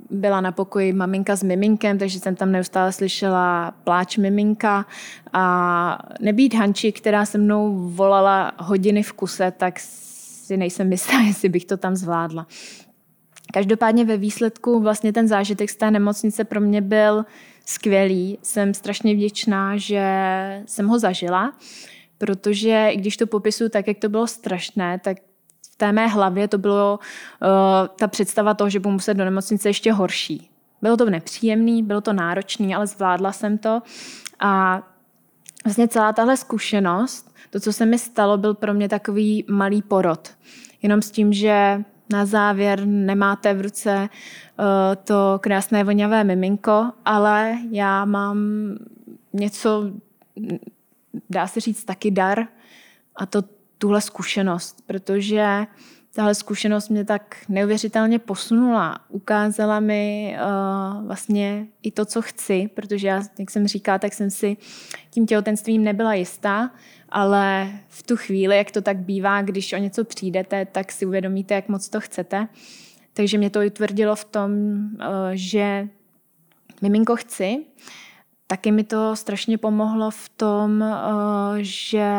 byla 0.09 0.41
na 0.41 0.51
pokoji 0.51 0.93
maminka 0.93 1.35
s 1.35 1.43
miminkem, 1.43 1.97
takže 1.97 2.19
jsem 2.19 2.35
tam 2.35 2.51
neustále 2.51 2.91
slyšela 2.91 3.71
pláč 3.83 4.17
miminka 4.17 4.85
a 5.33 5.99
nebýt 6.19 6.53
Hanči, 6.53 6.91
která 6.91 7.25
se 7.25 7.37
mnou 7.37 7.89
volala 7.89 8.51
hodiny 8.59 9.03
v 9.03 9.13
kuse, 9.13 9.51
tak 9.51 9.79
si 9.79 10.57
nejsem 10.57 10.91
jistá, 10.91 11.19
jestli 11.27 11.49
bych 11.49 11.65
to 11.65 11.77
tam 11.77 11.95
zvládla. 11.95 12.47
Každopádně 13.53 14.05
ve 14.05 14.17
výsledku 14.17 14.79
vlastně 14.79 15.13
ten 15.13 15.27
zážitek 15.27 15.69
z 15.69 15.75
té 15.75 15.91
nemocnice 15.91 16.43
pro 16.43 16.61
mě 16.61 16.81
byl 16.81 17.25
skvělý. 17.67 18.39
Jsem 18.41 18.73
strašně 18.73 19.15
vděčná, 19.15 19.77
že 19.77 20.03
jsem 20.65 20.87
ho 20.87 20.99
zažila 20.99 21.53
protože 22.17 22.87
i 22.91 22.97
když 22.97 23.17
to 23.17 23.27
popisu 23.27 23.69
tak, 23.69 23.87
jak 23.87 23.97
to 23.97 24.09
bylo 24.09 24.27
strašné, 24.27 24.99
tak 24.99 25.17
v 25.73 25.75
té 25.77 25.91
mé 25.91 26.07
hlavě 26.07 26.47
to 26.47 26.57
bylo 26.57 26.99
uh, 26.99 27.47
ta 27.99 28.07
představa 28.07 28.53
toho, 28.53 28.69
že 28.69 28.79
budu 28.79 28.93
muset 28.93 29.13
do 29.13 29.25
nemocnice 29.25 29.69
ještě 29.69 29.91
horší. 29.91 30.49
Bylo 30.81 30.97
to 30.97 31.09
nepříjemný, 31.09 31.83
bylo 31.83 32.01
to 32.01 32.13
náročný, 32.13 32.75
ale 32.75 32.87
zvládla 32.87 33.31
jsem 33.31 33.57
to 33.57 33.81
a 34.39 34.81
vlastně 35.65 35.87
celá 35.87 36.13
tahle 36.13 36.37
zkušenost, 36.37 37.35
to, 37.49 37.59
co 37.59 37.73
se 37.73 37.85
mi 37.85 37.99
stalo, 37.99 38.37
byl 38.37 38.53
pro 38.53 38.73
mě 38.73 38.89
takový 38.89 39.45
malý 39.49 39.81
porod. 39.81 40.29
Jenom 40.81 41.01
s 41.01 41.11
tím, 41.11 41.33
že 41.33 41.83
na 42.09 42.25
závěr 42.25 42.85
nemáte 42.85 43.53
v 43.53 43.61
ruce 43.61 44.09
uh, 44.59 44.65
to 45.03 45.39
krásné 45.43 45.83
voňavé 45.83 46.23
miminko, 46.23 46.91
ale 47.05 47.57
já 47.71 48.05
mám 48.05 48.37
něco 49.33 49.91
dá 51.29 51.47
se 51.47 51.59
říct, 51.59 51.83
taky 51.83 52.11
dar 52.11 52.47
a 53.15 53.25
to 53.25 53.43
tuhle 53.77 54.01
zkušenost, 54.01 54.83
protože 54.85 55.65
tahle 56.17 56.35
zkušenost 56.35 56.89
mě 56.89 57.05
tak 57.05 57.35
neuvěřitelně 57.49 58.19
posunula. 58.19 58.99
Ukázala 59.09 59.79
mi 59.79 60.37
uh, 60.37 61.07
vlastně 61.07 61.67
i 61.83 61.91
to, 61.91 62.05
co 62.05 62.21
chci, 62.21 62.69
protože 62.73 63.07
já, 63.07 63.23
jak 63.39 63.51
jsem 63.51 63.67
říká, 63.67 63.99
tak 63.99 64.13
jsem 64.13 64.29
si 64.29 64.57
tím 65.09 65.25
těhotenstvím 65.25 65.83
nebyla 65.83 66.13
jistá, 66.13 66.71
ale 67.09 67.71
v 67.87 68.03
tu 68.03 68.17
chvíli, 68.17 68.57
jak 68.57 68.71
to 68.71 68.81
tak 68.81 68.97
bývá, 68.97 69.41
když 69.41 69.73
o 69.73 69.77
něco 69.77 70.03
přijdete, 70.03 70.65
tak 70.65 70.91
si 70.91 71.05
uvědomíte, 71.05 71.53
jak 71.53 71.69
moc 71.69 71.89
to 71.89 72.01
chcete. 72.01 72.47
Takže 73.13 73.37
mě 73.37 73.49
to 73.49 73.59
utvrdilo 73.59 74.15
v 74.15 74.25
tom, 74.25 74.51
uh, 74.51 75.05
že 75.33 75.87
miminko 76.81 77.15
chci, 77.15 77.65
taky 78.47 78.71
mi 78.71 78.83
to 78.83 79.15
strašně 79.15 79.57
pomohlo 79.57 80.11
v 80.11 80.29
tom, 80.29 80.83
eh, 80.83 80.97
že 81.57 82.11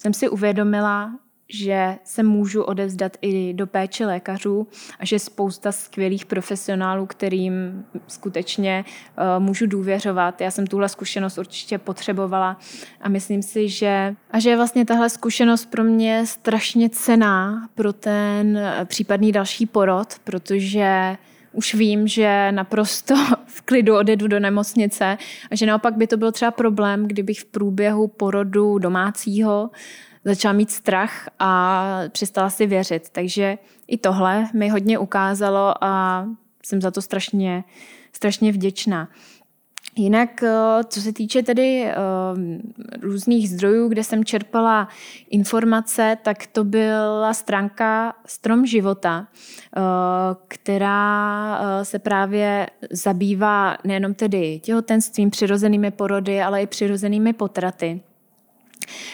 jsem 0.00 0.14
si 0.14 0.28
uvědomila, 0.28 1.12
že 1.52 1.98
se 2.04 2.22
můžu 2.22 2.62
odevzdat 2.62 3.16
i 3.22 3.54
do 3.54 3.66
péče 3.66 4.06
lékařů 4.06 4.66
a 4.98 5.04
že 5.04 5.18
spousta 5.18 5.72
skvělých 5.72 6.26
profesionálů, 6.26 7.06
kterým 7.06 7.84
skutečně 8.06 8.84
uh, 8.84 9.44
můžu 9.44 9.66
důvěřovat. 9.66 10.40
Já 10.40 10.50
jsem 10.50 10.66
tuhle 10.66 10.88
zkušenost 10.88 11.38
určitě 11.38 11.78
potřebovala 11.78 12.58
a 13.00 13.08
myslím 13.08 13.42
si, 13.42 13.68
že 13.68 14.14
a 14.30 14.38
že 14.38 14.50
je 14.50 14.56
vlastně 14.56 14.84
tahle 14.84 15.10
zkušenost 15.10 15.66
pro 15.66 15.84
mě 15.84 16.26
strašně 16.26 16.88
cená 16.88 17.68
pro 17.74 17.92
ten 17.92 18.56
eh, 18.58 18.84
případný 18.84 19.32
další 19.32 19.66
porod, 19.66 20.08
protože 20.24 21.16
už 21.52 21.74
vím, 21.74 22.08
že 22.08 22.52
naprosto 22.52 23.14
v 23.46 23.62
klidu 23.62 23.96
odjedu 23.96 24.28
do 24.28 24.40
nemocnice 24.40 25.18
a 25.50 25.54
že 25.54 25.66
naopak 25.66 25.96
by 25.96 26.06
to 26.06 26.16
byl 26.16 26.32
třeba 26.32 26.50
problém, 26.50 27.06
kdybych 27.06 27.40
v 27.40 27.44
průběhu 27.44 28.08
porodu 28.08 28.78
domácího 28.78 29.70
začala 30.24 30.52
mít 30.52 30.70
strach 30.70 31.28
a 31.38 31.84
přestala 32.08 32.50
si 32.50 32.66
věřit. 32.66 33.08
Takže 33.12 33.58
i 33.86 33.98
tohle 33.98 34.48
mi 34.54 34.68
hodně 34.68 34.98
ukázalo 34.98 35.84
a 35.84 36.26
jsem 36.66 36.80
za 36.80 36.90
to 36.90 37.02
strašně, 37.02 37.64
strašně 38.12 38.52
vděčná. 38.52 39.08
Jinak, 39.96 40.42
eh, 40.42 40.50
co 40.88 41.00
se 41.00 41.12
týče 41.12 41.42
tedy 41.42 41.84
eh, 41.84 41.94
různých 43.00 43.50
zdrojů, 43.50 43.88
kde 43.88 44.04
jsem 44.04 44.24
čerpala 44.24 44.88
informace, 45.30 46.16
tak 46.22 46.46
to 46.46 46.64
byla 46.64 47.34
stránka 47.34 48.14
Strom 48.26 48.66
života, 48.66 49.26
eh, 49.76 49.80
která 50.48 51.60
se 51.82 51.98
právě 51.98 52.66
zabývá 52.90 53.76
nejenom 53.84 54.14
tedy 54.14 54.60
těhotenstvím, 54.60 55.30
přirozenými 55.30 55.90
porody, 55.90 56.42
ale 56.42 56.62
i 56.62 56.66
přirozenými 56.66 57.32
potraty. 57.32 58.00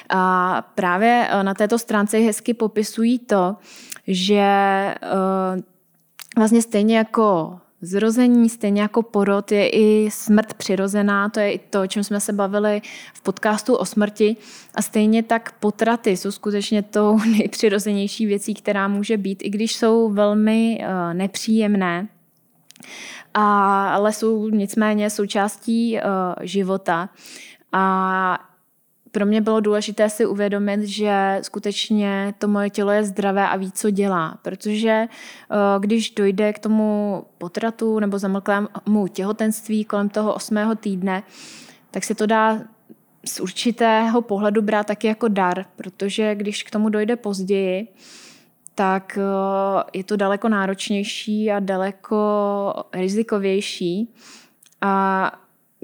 A 0.08 0.62
právě 0.74 1.28
na 1.42 1.54
této 1.54 1.78
stránce 1.78 2.18
hezky 2.18 2.54
popisují 2.54 3.18
to, 3.18 3.56
že 4.06 4.44
vlastně 6.36 6.62
stejně 6.62 6.96
jako 6.96 7.58
zrození, 7.80 8.48
stejně 8.48 8.82
jako 8.82 9.02
porod 9.02 9.52
je 9.52 9.68
i 9.68 10.10
smrt 10.10 10.54
přirozená, 10.54 11.28
to 11.28 11.40
je 11.40 11.52
i 11.52 11.58
to, 11.58 11.82
o 11.82 11.86
čem 11.86 12.04
jsme 12.04 12.20
se 12.20 12.32
bavili 12.32 12.82
v 13.14 13.22
podcastu 13.22 13.74
o 13.74 13.84
smrti. 13.84 14.36
A 14.74 14.82
stejně 14.82 15.22
tak 15.22 15.52
potraty 15.60 16.16
jsou 16.16 16.30
skutečně 16.30 16.82
tou 16.82 17.18
nejpřirozenější 17.38 18.26
věcí, 18.26 18.54
která 18.54 18.88
může 18.88 19.16
být, 19.16 19.42
i 19.42 19.50
když 19.50 19.76
jsou 19.76 20.10
velmi 20.10 20.78
uh, 20.80 21.14
nepříjemné, 21.14 22.08
a, 23.34 23.88
ale 23.94 24.12
jsou 24.12 24.48
nicméně 24.48 25.10
součástí 25.10 25.98
života. 26.40 27.08
A 27.72 28.38
pro 29.16 29.26
mě 29.26 29.40
bylo 29.40 29.60
důležité 29.60 30.10
si 30.10 30.26
uvědomit, 30.26 30.82
že 30.82 31.38
skutečně 31.42 32.34
to 32.38 32.48
moje 32.48 32.70
tělo 32.70 32.90
je 32.90 33.04
zdravé 33.04 33.48
a 33.48 33.56
ví, 33.56 33.72
co 33.72 33.90
dělá. 33.90 34.38
Protože 34.42 34.90
eh, 34.90 35.08
když 35.78 36.10
dojde 36.10 36.52
k 36.52 36.58
tomu 36.58 37.24
potratu 37.38 37.98
nebo 37.98 38.18
zamlklému 38.18 39.08
těhotenství 39.12 39.84
kolem 39.84 40.08
toho 40.08 40.34
osmého 40.34 40.74
týdne, 40.74 41.22
tak 41.90 42.04
se 42.04 42.14
to 42.14 42.26
dá 42.26 42.60
z 43.26 43.40
určitého 43.40 44.22
pohledu 44.22 44.62
brát 44.62 44.86
taky 44.86 45.06
jako 45.06 45.28
dar, 45.28 45.64
protože 45.76 46.34
když 46.34 46.62
k 46.62 46.70
tomu 46.70 46.88
dojde 46.88 47.16
později, 47.16 47.88
tak 48.74 49.18
eh, 49.18 49.84
je 49.92 50.04
to 50.04 50.16
daleko 50.16 50.48
náročnější 50.48 51.50
a 51.50 51.60
daleko 51.60 52.74
rizikovější. 52.92 54.14
A 54.80 55.32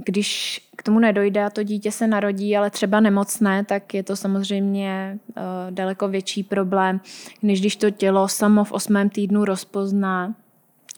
když 0.05 0.61
k 0.77 0.83
tomu 0.83 0.99
nedojde 0.99 1.45
a 1.45 1.51
to 1.51 1.63
dítě 1.63 1.93
se 1.93 2.07
narodí, 2.07 2.57
ale 2.57 2.71
třeba 2.71 3.01
nemocné, 3.01 3.65
tak 3.65 3.95
je 3.95 4.03
to 4.03 4.17
samozřejmě 4.17 5.19
uh, 5.29 5.43
daleko 5.71 6.09
větší 6.09 6.43
problém, 6.43 7.01
než 7.43 7.61
když 7.61 7.77
to 7.77 7.91
tělo 7.91 8.29
samo 8.29 8.65
v 8.65 8.73
osmém 8.73 9.11
týdnu 9.11 9.45
rozpozná, 9.45 10.35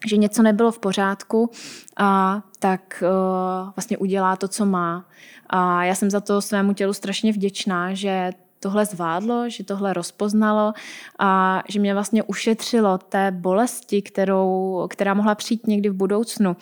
že 0.07 0.17
něco 0.17 0.43
nebylo 0.43 0.73
v 0.73 0.79
pořádku 0.79 1.51
a 1.97 2.43
tak 2.59 3.03
uh, 3.03 3.71
vlastně 3.77 3.99
udělá 3.99 4.37
to, 4.37 4.49
co 4.49 4.67
má. 4.67 5.05
A 5.47 5.85
já 5.85 5.95
jsem 5.95 6.11
za 6.11 6.21
to 6.21 6.41
svému 6.41 6.73
tělu 6.73 6.93
strašně 6.93 7.33
vděčná, 7.33 7.95
že 7.95 8.33
tohle 8.65 8.85
zvládlo, 8.85 9.49
že 9.49 9.65
tohle 9.65 9.93
rozpoznalo 9.93 10.73
a 11.19 11.63
že 11.69 11.81
mě 11.81 11.95
vlastně 11.95 12.23
ušetřilo 12.23 12.99
té 12.99 13.31
bolesti, 13.31 14.03
kterou, 14.03 14.87
která 14.91 15.15
mohla 15.15 15.35
přijít 15.35 15.67
někdy 15.67 15.89
v 15.89 15.95
budoucnu. 15.95 16.57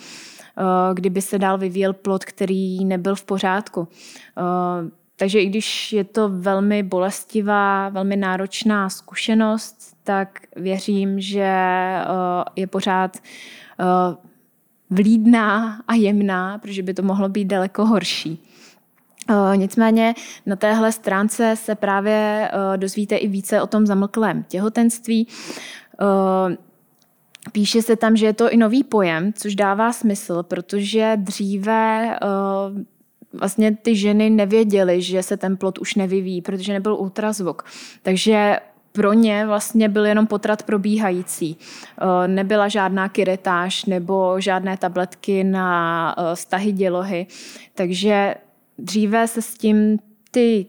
Eh, 0.58 0.94
kdyby 0.94 1.22
se 1.22 1.38
dál 1.38 1.58
vyvíjel 1.58 1.92
plod, 1.92 2.24
který 2.24 2.84
nebyl 2.84 3.14
v 3.14 3.24
pořádku. 3.24 3.88
Eh, 4.38 4.90
takže 5.16 5.40
i 5.40 5.46
když 5.46 5.92
je 5.92 6.04
to 6.04 6.28
velmi 6.28 6.82
bolestivá, 6.82 7.88
velmi 7.88 8.16
náročná 8.16 8.90
zkušenost, 8.90 9.96
tak 10.04 10.38
věřím, 10.56 11.20
že 11.20 11.46
eh, 11.46 12.04
je 12.56 12.66
pořád 12.66 13.16
vlídná 14.90 15.80
a 15.88 15.94
jemná, 15.94 16.58
protože 16.58 16.82
by 16.82 16.94
to 16.94 17.02
mohlo 17.02 17.28
být 17.28 17.44
daleko 17.44 17.86
horší. 17.86 18.51
Nicméně 19.56 20.14
na 20.46 20.56
téhle 20.56 20.92
stránce 20.92 21.56
se 21.56 21.74
právě 21.74 22.50
dozvíte 22.76 23.16
i 23.16 23.28
více 23.28 23.62
o 23.62 23.66
tom 23.66 23.86
zamlklém 23.86 24.44
těhotenství. 24.48 25.28
Píše 27.52 27.82
se 27.82 27.96
tam, 27.96 28.16
že 28.16 28.26
je 28.26 28.32
to 28.32 28.50
i 28.50 28.56
nový 28.56 28.84
pojem, 28.84 29.32
což 29.32 29.54
dává 29.54 29.92
smysl, 29.92 30.42
protože 30.42 31.12
dříve 31.16 32.18
vlastně 33.32 33.76
ty 33.76 33.96
ženy 33.96 34.30
nevěděly, 34.30 35.02
že 35.02 35.22
se 35.22 35.36
ten 35.36 35.56
plot 35.56 35.78
už 35.78 35.94
nevyvíjí, 35.94 36.42
protože 36.42 36.72
nebyl 36.72 36.94
ultrazvuk. 36.94 37.64
Takže 38.02 38.56
pro 38.92 39.12
ně 39.12 39.46
vlastně 39.46 39.88
byl 39.88 40.06
jenom 40.06 40.26
potrat 40.26 40.62
probíhající. 40.62 41.56
Nebyla 42.26 42.68
žádná 42.68 43.08
kiretáž 43.08 43.84
nebo 43.84 44.40
žádné 44.40 44.76
tabletky 44.76 45.44
na 45.44 46.16
stahy 46.34 46.72
dělohy. 46.72 47.26
Takže 47.74 48.34
dříve 48.78 49.28
se 49.28 49.42
s 49.42 49.54
tím 49.54 49.98
ty 50.30 50.66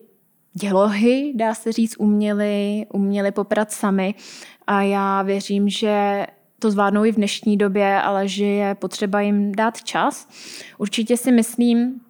dělohy, 0.54 1.34
dá 1.36 1.54
se 1.54 1.72
říct, 1.72 1.96
uměli, 2.00 2.86
uměli 2.94 3.32
poprat 3.32 3.72
sami. 3.72 4.16
A 4.68 4.82
já 4.82 5.22
věřím, 5.22 5.70
že 5.70 6.26
to 6.60 6.72
zvládnou 6.72 7.06
i 7.06 7.12
v 7.12 7.16
dnešní 7.16 7.58
době, 7.58 8.02
ale 8.02 8.28
že 8.28 8.46
je 8.46 8.76
potřeba 8.76 9.22
jim 9.22 9.52
dát 9.52 9.84
čas. 9.84 10.28
Určitě 10.78 11.18
si 11.18 11.32
myslím, 11.32 12.02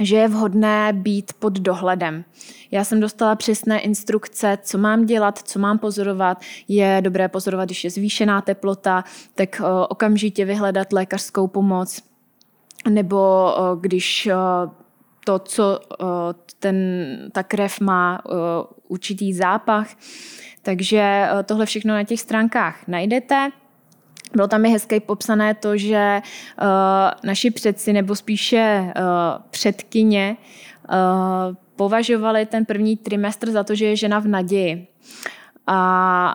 že 0.00 0.16
je 0.16 0.28
vhodné 0.28 0.92
být 0.92 1.32
pod 1.38 1.52
dohledem. 1.52 2.24
Já 2.70 2.84
jsem 2.84 3.00
dostala 3.00 3.34
přesné 3.34 3.80
instrukce, 3.80 4.58
co 4.62 4.78
mám 4.78 5.06
dělat, 5.06 5.38
co 5.38 5.58
mám 5.58 5.78
pozorovat. 5.78 6.40
Je 6.68 6.98
dobré 7.00 7.28
pozorovat, 7.28 7.68
když 7.68 7.84
je 7.84 7.90
zvýšená 7.90 8.40
teplota, 8.40 9.04
tak 9.34 9.60
eh, 9.60 9.86
okamžitě 9.88 10.44
vyhledat 10.44 10.92
lékařskou 10.92 11.46
pomoc. 11.46 12.02
Nebo 12.88 13.52
eh, 13.56 13.60
když 13.80 14.26
eh, 14.26 14.34
to, 15.26 15.38
co 15.38 15.80
ten, 16.58 16.76
ta 17.32 17.42
krev 17.42 17.80
má 17.80 18.22
určitý 18.88 19.34
zápach. 19.34 19.88
Takže 20.62 21.28
tohle 21.44 21.66
všechno 21.66 21.94
na 21.94 22.04
těch 22.04 22.20
stránkách 22.20 22.88
najdete. 22.88 23.50
Bylo 24.32 24.48
tam 24.48 24.64
i 24.64 24.68
hezké 24.68 25.00
popsané 25.00 25.54
to, 25.54 25.76
že 25.76 26.22
naši 27.24 27.50
předci, 27.50 27.92
nebo 27.92 28.16
spíše 28.16 28.92
předkyně, 29.50 30.36
považovali 31.76 32.46
ten 32.46 32.64
první 32.64 32.96
trimestr 32.96 33.50
za 33.50 33.64
to, 33.64 33.74
že 33.74 33.86
je 33.86 33.96
žena 33.96 34.18
v 34.18 34.26
naději. 34.26 34.86
A 35.66 36.34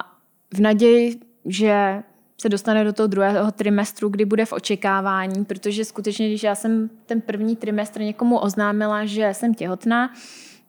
v 0.53 0.59
naději, 0.59 1.19
že 1.45 2.03
se 2.41 2.49
dostane 2.49 2.83
do 2.83 2.93
toho 2.93 3.07
druhého 3.07 3.51
trimestru, 3.51 4.09
kdy 4.09 4.25
bude 4.25 4.45
v 4.45 4.53
očekávání, 4.53 5.45
protože 5.45 5.85
skutečně, 5.85 6.27
když 6.27 6.43
já 6.43 6.55
jsem 6.55 6.89
ten 7.05 7.21
první 7.21 7.55
trimestr 7.55 8.01
někomu 8.01 8.39
oznámila, 8.39 9.05
že 9.05 9.29
jsem 9.33 9.53
těhotná, 9.53 10.13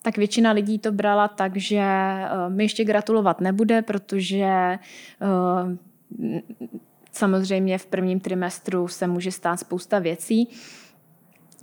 tak 0.02 0.16
většina 0.16 0.52
lidí 0.52 0.78
to 0.78 0.92
brala 0.92 1.28
tak, 1.28 1.56
že 1.56 1.85
mi 2.48 2.64
ještě 2.64 2.85
gratulovat 2.85 3.40
nebude, 3.40 3.82
protože 3.82 4.78
Samozřejmě 7.12 7.78
v 7.78 7.87
prvním 7.87 8.20
trimestru 8.20 8.88
se 8.88 9.06
může 9.06 9.32
stát 9.32 9.61
spousta 9.61 9.98
věcí, 9.98 10.48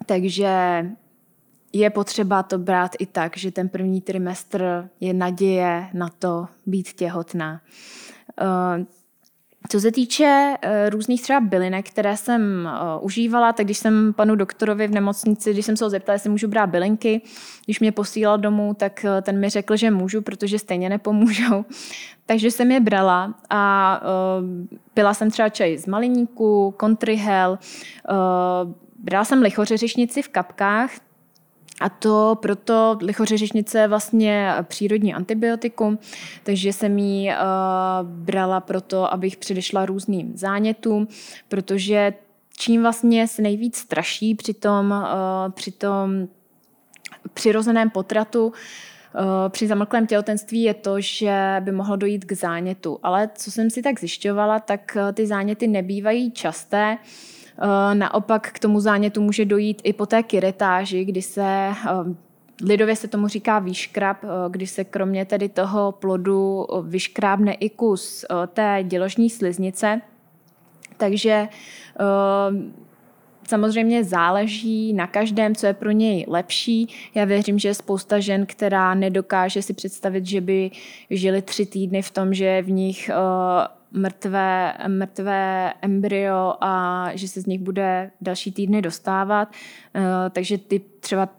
takže 0.06 0.86
je 1.74 1.90
potřeba 1.90 2.44
to 2.44 2.58
brát 2.58 2.92
i 3.00 3.06
tak, 3.06 3.38
že 3.38 3.52
ten 3.52 3.70
první 3.70 4.02
trimestr 4.02 4.90
je 5.00 5.14
naděje 5.14 5.90
na 5.94 6.10
to 6.20 6.48
být 6.66 6.94
těhotná. 6.94 7.62
Eh, 9.66 9.68
co 9.70 9.80
se 9.80 9.92
týče 9.92 10.54
uh, 10.64 10.90
různých 10.90 11.22
třeba 11.22 11.40
bylinek, 11.40 11.90
které 11.90 12.18
jsem 12.18 12.70
uh, 12.72 13.06
užívala, 13.06 13.54
tak 13.54 13.66
když 13.66 13.78
jsem 13.78 14.14
panu 14.14 14.36
doktorovi 14.36 14.88
v 14.88 14.92
nemocnici, 14.92 15.54
když 15.54 15.66
jsem 15.66 15.78
se 15.78 15.84
ho 15.84 15.90
zeptala, 15.90 16.14
jestli 16.14 16.30
můžu 16.30 16.48
brát 16.48 16.68
bylinky, 16.68 17.22
když 17.66 17.80
mě 17.80 17.92
posílal 17.92 18.38
domů, 18.38 18.74
tak 18.74 19.06
uh, 19.06 19.22
ten 19.22 19.40
mi 19.40 19.50
řekl, 19.50 19.76
že 19.76 19.92
můžu, 19.92 20.22
protože 20.22 20.60
stejně 20.60 20.90
nepomůžou. 20.90 21.66
Takže 22.26 22.52
jsem 22.52 22.72
je 22.72 22.80
brala 22.80 23.34
a 23.50 24.02
pila 24.94 25.14
jsem 25.14 25.32
třeba 25.32 25.50
čaj 25.50 25.78
z 25.78 25.86
maliníku, 25.86 26.74
kontrihel, 26.78 27.60
uh, 28.10 28.72
brala 29.00 29.26
jsem 29.26 29.42
lichořeřišnici 29.42 30.22
v 30.22 30.30
kapkách, 30.30 30.92
a 31.80 31.90
to 31.90 32.38
proto 32.42 32.98
lichořeřišnice 33.02 33.80
je 33.80 33.88
vlastně 33.88 34.54
přírodní 34.64 35.14
antibiotikum, 35.14 36.00
takže 36.44 36.74
jsem 36.74 36.98
ji 36.98 37.30
uh, 37.30 37.36
brala 38.04 38.60
proto, 38.60 39.14
abych 39.14 39.38
předešla 39.38 39.86
různým 39.86 40.38
zánětům, 40.38 41.08
protože 41.48 42.14
čím 42.58 42.82
vlastně 42.82 43.28
se 43.28 43.42
nejvíc 43.42 43.78
straší 43.78 44.36
při 44.36 44.54
tom, 44.54 44.92
uh, 44.92 45.52
při 45.52 45.72
tom 45.72 46.28
přirozeném 47.34 47.90
potratu, 47.90 48.54
při 49.50 49.68
zamlklém 49.68 50.08
těhotenství 50.08 50.62
je 50.62 50.74
to, 50.74 51.02
že 51.02 51.56
by 51.60 51.72
mohlo 51.72 51.96
dojít 51.96 52.26
k 52.26 52.32
zánětu. 52.32 53.00
Ale 53.04 53.30
co 53.36 53.52
jsem 53.52 53.70
si 53.70 53.82
tak 53.82 54.00
zjišťovala, 54.00 54.60
tak 54.60 54.98
ty 55.14 55.28
záněty 55.28 55.68
nebývají 55.68 56.32
časté. 56.32 56.98
Eh, 57.62 57.96
naopak 57.96 58.52
k 58.52 58.60
tomu 58.60 58.80
zánětu 58.80 59.22
může 59.22 59.46
dojít 59.46 59.82
i 59.84 59.94
po 59.94 60.06
té 60.06 60.24
kiretáži, 60.24 61.06
kdy 61.06 61.22
se 61.22 61.44
eh, 61.44 62.30
Lidově 62.64 62.96
se 62.96 63.08
tomu 63.08 63.28
říká 63.28 63.60
výškrab, 63.60 64.18
eh, 64.24 64.28
kdy 64.50 64.68
se 64.68 64.84
kromě 64.84 65.26
tedy 65.26 65.50
toho 65.50 65.92
plodu 65.92 66.68
vyškrábne 66.84 67.54
i 67.54 67.70
kus 67.70 68.26
té 68.54 68.84
děložní 68.88 69.30
sliznice. 69.30 70.02
Takže 70.98 71.48
Samozřejmě 73.48 74.04
záleží 74.04 74.94
na 74.94 75.08
každém, 75.08 75.56
co 75.56 75.68
je 75.68 75.74
pro 75.74 75.92
něj 75.92 76.26
lepší. 76.28 76.88
Já 77.16 77.26
věřím, 77.26 77.60
že 77.60 77.70
je 77.70 77.74
spousta 77.74 78.20
žen, 78.20 78.46
která 78.46 78.94
nedokáže 78.94 79.62
si 79.62 79.74
představit, 79.74 80.26
že 80.26 80.42
by 80.42 80.72
žili 81.10 81.42
tři 81.42 81.66
týdny 81.66 82.02
v 82.02 82.12
tom, 82.12 82.34
že 82.34 82.62
v 82.62 82.72
nich 82.72 83.10
mrtvé, 83.92 84.74
mrtvé 84.88 85.74
embryo 85.82 86.54
a 86.62 87.06
že 87.14 87.28
se 87.28 87.42
z 87.42 87.46
nich 87.46 87.62
bude 87.62 88.12
další 88.22 88.52
týdny 88.52 88.82
dostávat. 88.82 89.54
Eh, 89.96 90.30
takže 90.30 90.58
ty 90.58 90.82
třeba 91.00 91.30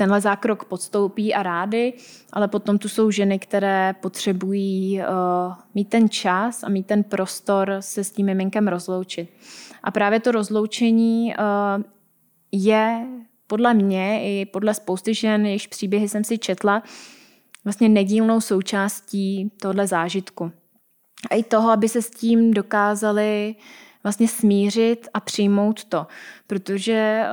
tenhle 0.00 0.20
zákrok 0.20 0.64
podstoupí 0.64 1.34
a 1.34 1.42
rády, 1.42 1.92
ale 2.32 2.48
potom 2.48 2.78
tu 2.78 2.88
jsou 2.88 3.10
ženy, 3.10 3.38
které 3.38 3.94
potřebují 4.00 5.00
uh, 5.00 5.54
mít 5.74 5.88
ten 5.88 6.08
čas 6.08 6.64
a 6.64 6.68
mít 6.68 6.86
ten 6.86 7.04
prostor 7.04 7.76
se 7.80 8.04
s 8.04 8.10
tím 8.10 8.26
miminkem 8.26 8.68
rozloučit. 8.68 9.30
A 9.82 9.90
právě 9.90 10.20
to 10.20 10.32
rozloučení 10.32 11.34
uh, 11.38 11.82
je 12.52 13.06
podle 13.46 13.74
mě 13.74 14.20
i 14.22 14.46
podle 14.46 14.74
spousty 14.74 15.14
žen, 15.14 15.46
jejichž 15.46 15.66
příběhy 15.66 16.08
jsem 16.08 16.24
si 16.24 16.38
četla, 16.38 16.82
vlastně 17.64 17.88
nedílnou 17.88 18.40
součástí 18.40 19.52
tohle 19.60 19.86
zážitku. 19.86 20.52
A 21.30 21.34
i 21.34 21.42
toho, 21.42 21.70
aby 21.70 21.88
se 21.88 22.02
s 22.02 22.10
tím 22.10 22.54
dokázali 22.54 23.54
vlastně 24.02 24.28
smířit 24.28 25.08
a 25.14 25.20
přijmout 25.20 25.84
to. 25.84 26.06
Protože 26.46 27.24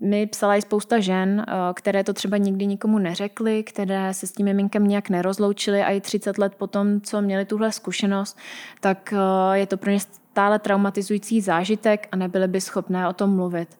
uh, 0.00 0.08
mi 0.08 0.26
psala 0.26 0.56
i 0.56 0.62
spousta 0.62 1.00
žen, 1.00 1.46
uh, 1.48 1.54
které 1.74 2.04
to 2.04 2.12
třeba 2.12 2.36
nikdy 2.36 2.66
nikomu 2.66 2.98
neřekly, 2.98 3.62
které 3.62 4.14
se 4.14 4.26
s 4.26 4.32
tím 4.32 4.46
miminkem 4.46 4.86
nějak 4.86 5.08
nerozloučily 5.08 5.82
a 5.82 5.90
i 5.90 6.00
30 6.00 6.38
let 6.38 6.54
potom, 6.54 7.00
co 7.00 7.22
měli 7.22 7.44
tuhle 7.44 7.72
zkušenost, 7.72 8.38
tak 8.80 9.14
uh, 9.16 9.52
je 9.52 9.66
to 9.66 9.76
pro 9.76 9.90
ně 9.90 10.00
stále 10.00 10.58
traumatizující 10.58 11.40
zážitek 11.40 12.08
a 12.12 12.16
nebyly 12.16 12.48
by 12.48 12.60
schopné 12.60 13.08
o 13.08 13.12
tom 13.12 13.36
mluvit. 13.36 13.78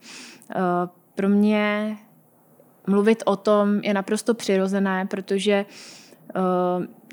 Pro 1.14 1.28
mě 1.28 1.96
mluvit 2.86 3.22
o 3.26 3.36
tom 3.36 3.80
je 3.82 3.94
naprosto 3.94 4.34
přirozené, 4.34 5.06
protože 5.06 5.64
uh, 5.68 5.74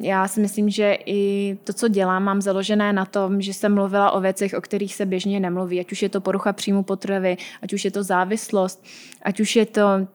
já 0.02 0.28
si 0.28 0.42
myslím, 0.42 0.70
že 0.70 0.98
i 1.06 1.58
to, 1.64 1.74
co 1.74 1.88
dělám, 1.88 2.24
mám 2.24 2.42
založené 2.42 2.94
na 2.94 3.06
tom, 3.06 3.42
že 3.42 3.54
jsem 3.54 3.74
mluvila 3.74 4.12
o 4.12 4.22
věcech, 4.22 4.54
o 4.54 4.62
kterých 4.62 4.96
se 4.96 5.06
běžně 5.06 5.40
nemluví, 5.40 5.80
ať 5.80 5.92
už 5.92 6.02
je 6.02 6.10
to 6.10 6.22
porucha 6.22 6.54
příjmu 6.54 6.84
potravy, 6.84 7.38
ať 7.62 7.74
už 7.74 7.86
je 7.86 7.92
to 7.92 8.04
závislost, 8.04 8.86
ať 9.24 9.40
už 9.40 9.56
je 9.56 9.66
to 9.66 10.08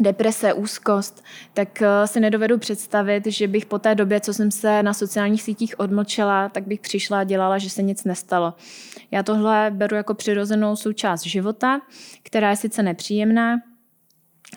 deprese, 0.00 0.52
úzkost, 0.52 1.24
tak 1.54 1.68
uh, 1.80 2.06
si 2.06 2.20
nedovedu 2.20 2.58
představit, 2.58 3.26
že 3.26 3.48
bych 3.48 3.66
po 3.66 3.78
té 3.78 3.94
době, 3.94 4.20
co 4.20 4.34
jsem 4.34 4.50
se 4.50 4.82
na 4.82 4.94
sociálních 4.94 5.42
sítích 5.42 5.80
odmlčela, 5.80 6.48
tak 6.48 6.66
bych 6.66 6.80
přišla 6.80 7.18
a 7.18 7.24
dělala, 7.24 7.58
že 7.58 7.70
se 7.70 7.82
nic 7.82 8.04
nestalo. 8.04 8.54
Já 9.10 9.22
tohle 9.22 9.70
beru 9.74 9.96
jako 9.96 10.14
přirozenou 10.14 10.76
součást 10.76 11.22
života, 11.22 11.80
která 12.22 12.50
je 12.50 12.56
sice 12.56 12.82
nepříjemná, 12.82 13.56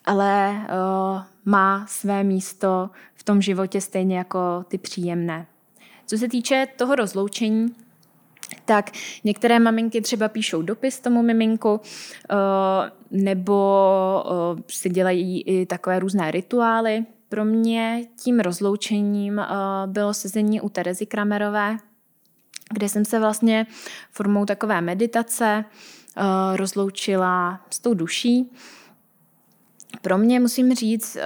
ale 0.06 0.52
uh, 0.52 1.22
má 1.46 1.86
své 1.88 2.24
místo 2.24 2.90
tom 3.28 3.42
životě 3.42 3.82
stejně 3.82 4.18
jako 4.18 4.40
ty 4.68 4.78
příjemné. 4.78 5.48
Co 6.06 6.18
se 6.18 6.28
týče 6.28 6.68
toho 6.76 6.96
rozloučení, 6.96 7.76
tak 8.66 8.92
některé 9.24 9.60
maminky 9.60 10.02
třeba 10.02 10.28
píšou 10.28 10.62
dopis 10.62 11.00
tomu 11.00 11.22
miminku, 11.22 11.82
eh, 12.32 12.36
nebo 13.12 14.24
eh, 14.58 14.64
si 14.68 14.90
dělají 14.90 15.42
i 15.42 15.66
takové 15.66 16.00
různé 16.00 16.32
rituály. 16.32 17.06
Pro 17.30 17.46
mě 17.46 18.06
tím 18.24 18.40
rozloučením 18.40 19.42
bylo 19.86 20.14
sezení 20.14 20.62
u 20.62 20.70
Terezy 20.70 21.06
Kramerové, 21.06 21.78
kde 22.74 22.90
jsem 22.90 23.06
se 23.06 23.20
vlastně 23.20 23.68
formou 24.12 24.46
takové 24.46 24.82
meditace 24.82 25.66
rozloučila 26.56 27.62
s 27.70 27.80
tou 27.80 27.94
duší 27.94 28.52
pro 30.02 30.18
mě 30.18 30.40
musím 30.40 30.76
říct, 30.76 31.18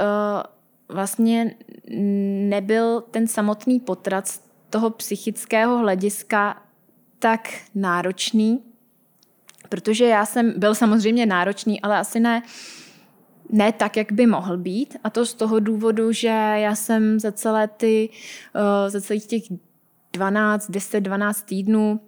vlastně 0.94 1.56
nebyl 2.50 3.02
ten 3.02 3.28
samotný 3.28 3.80
potrat 3.80 4.28
z 4.28 4.42
toho 4.70 4.89
psychického 4.89 5.78
hlediska 5.78 6.62
tak 7.20 7.50
náročný, 7.76 8.60
protože 9.70 10.06
já 10.06 10.26
jsem 10.26 10.60
byl 10.60 10.76
samozřejmě 10.76 11.26
náročný, 11.26 11.82
ale 11.82 11.98
asi 11.98 12.20
ne, 12.20 12.42
ne 13.50 13.72
tak, 13.72 13.98
jak 13.98 14.12
by 14.12 14.26
mohl 14.26 14.58
být. 14.58 14.98
A 15.04 15.10
to 15.10 15.26
z 15.26 15.34
toho 15.34 15.60
důvodu, 15.60 16.12
že 16.12 16.28
já 16.56 16.76
jsem 16.76 17.20
za 17.20 17.32
celé 17.32 17.68
ty, 17.68 18.10
eh, 18.56 18.89
za 18.89 19.02
celých 19.02 19.26
těch 19.26 19.44
12, 20.14 20.72
10, 20.72 21.02
12 21.02 21.42
týdnů 21.42 22.00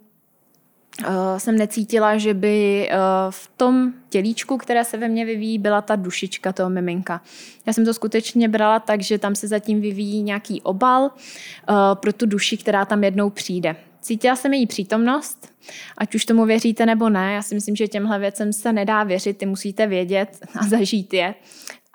uh, 1.00 1.38
jsem 1.38 1.58
necítila, 1.58 2.18
že 2.18 2.34
by 2.34 2.88
uh, 2.92 2.96
v 3.30 3.50
tom 3.56 3.92
tělíčku, 4.08 4.56
které 4.56 4.84
se 4.84 4.96
ve 4.96 5.08
mně 5.08 5.24
vyvíjí, 5.24 5.58
byla 5.58 5.82
ta 5.82 5.96
dušička 5.96 6.52
toho 6.52 6.70
miminka. 6.70 7.22
Já 7.66 7.72
jsem 7.72 7.84
to 7.84 7.94
skutečně 7.94 8.48
brala 8.48 8.80
tak, 8.80 9.00
že 9.00 9.18
tam 9.18 9.34
se 9.34 9.48
zatím 9.48 9.80
vyvíjí 9.80 10.22
nějaký 10.22 10.62
obal 10.62 11.02
uh, 11.02 11.76
pro 11.94 12.12
tu 12.12 12.26
duši, 12.26 12.56
která 12.56 12.84
tam 12.84 13.04
jednou 13.04 13.30
přijde. 13.30 13.76
Cítila 14.00 14.36
jsem 14.36 14.54
její 14.54 14.66
přítomnost, 14.66 15.52
ať 15.98 16.14
už 16.14 16.24
tomu 16.24 16.44
věříte 16.44 16.86
nebo 16.86 17.08
ne. 17.08 17.34
Já 17.34 17.42
si 17.42 17.54
myslím, 17.54 17.76
že 17.76 17.88
těmhle 17.88 18.18
věcem 18.18 18.52
se 18.52 18.72
nedá 18.72 19.02
věřit, 19.02 19.38
ty 19.38 19.46
musíte 19.46 19.86
vědět 19.86 20.46
a 20.60 20.66
zažít 20.66 21.14
je. 21.14 21.34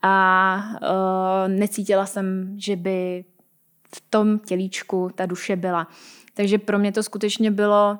A 0.04 0.58
uh, 0.82 1.54
necítila 1.54 2.06
jsem, 2.06 2.56
že 2.58 2.76
by 2.76 3.26
v 3.96 4.04
tom 4.10 4.40
tělíčku 4.40 5.10
ta 5.16 5.26
duše 5.26 5.56
byla. 5.56 5.88
Takže 6.34 6.58
pro 6.58 6.80
mě 6.80 6.92
to 6.92 7.04
skutečně 7.04 7.52
bylo 7.52 8.00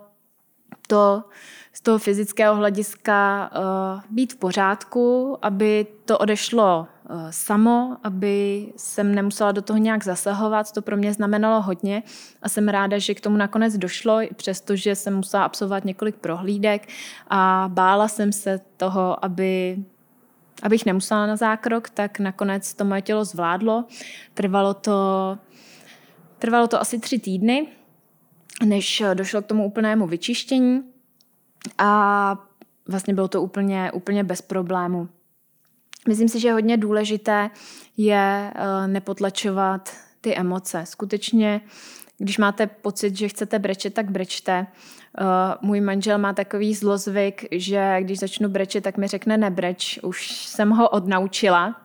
to 0.88 1.24
z 1.74 1.82
toho 1.82 1.98
fyzického 1.98 2.56
hlediska 2.56 3.50
uh, 3.56 4.02
být 4.10 4.34
v 4.34 4.36
pořádku, 4.36 5.38
aby 5.42 5.88
to 6.06 6.18
odešlo 6.18 6.88
uh, 7.10 7.30
samo, 7.30 7.98
aby 8.04 8.68
jsem 8.76 9.16
nemusela 9.16 9.52
do 9.52 9.62
toho 9.62 9.78
nějak 9.78 10.04
zasahovat. 10.04 10.72
To 10.72 10.82
pro 10.82 10.98
mě 10.98 11.14
znamenalo 11.14 11.62
hodně 11.62 12.04
a 12.42 12.50
jsem 12.50 12.68
ráda, 12.68 12.98
že 12.98 13.14
k 13.14 13.22
tomu 13.22 13.38
nakonec 13.38 13.78
došlo, 13.78 14.20
přestože 14.36 14.96
jsem 14.96 15.16
musela 15.16 15.44
absolvovat 15.44 15.86
několik 15.86 16.16
prohlídek 16.16 16.88
a 17.28 17.70
bála 17.74 18.08
jsem 18.08 18.32
se 18.32 18.60
toho, 18.78 19.26
aby 19.26 19.78
abych 20.64 20.86
nemusela 20.86 21.26
na 21.26 21.36
zákrok, 21.36 21.90
tak 21.90 22.20
nakonec 22.20 22.74
to 22.74 22.86
moje 22.86 23.02
tělo 23.02 23.26
zvládlo. 23.26 23.86
Trvalo 24.34 24.74
to, 24.74 25.38
trvalo 26.40 26.68
to 26.68 26.82
asi 26.82 27.00
tři 27.00 27.20
týdny, 27.20 27.68
než 28.66 29.04
došlo 29.14 29.42
k 29.42 29.46
tomu 29.46 29.66
úplnému 29.66 30.08
vyčištění 30.08 30.84
a 31.78 32.46
vlastně 32.88 33.14
bylo 33.14 33.28
to 33.28 33.42
úplně, 33.42 33.92
úplně 33.92 34.24
bez 34.24 34.42
problému. 34.42 35.10
Myslím 36.08 36.30
si, 36.30 36.40
že 36.40 36.52
hodně 36.52 36.78
důležité 36.78 37.50
je 37.98 38.52
eh, 38.56 38.88
nepotlačovat 38.88 39.90
ty 40.22 40.36
emoce. 40.36 40.86
Skutečně, 40.86 41.62
když 42.18 42.38
máte 42.38 42.68
pocit, 42.68 43.18
že 43.18 43.28
chcete 43.28 43.60
brečet, 43.60 43.94
tak 43.94 44.12
brečte. 44.12 44.68
Eh, 45.18 45.24
můj 45.62 45.82
manžel 45.82 46.18
má 46.18 46.34
takový 46.34 46.76
zlozvyk, 46.76 47.46
že 47.52 47.98
když 48.00 48.20
začnu 48.20 48.50
brečet, 48.50 48.84
tak 48.84 48.98
mi 48.98 49.08
řekne 49.08 49.38
nebreč. 49.38 50.00
Už 50.04 50.32
jsem 50.32 50.70
ho 50.70 50.90
odnaučila, 50.90 51.76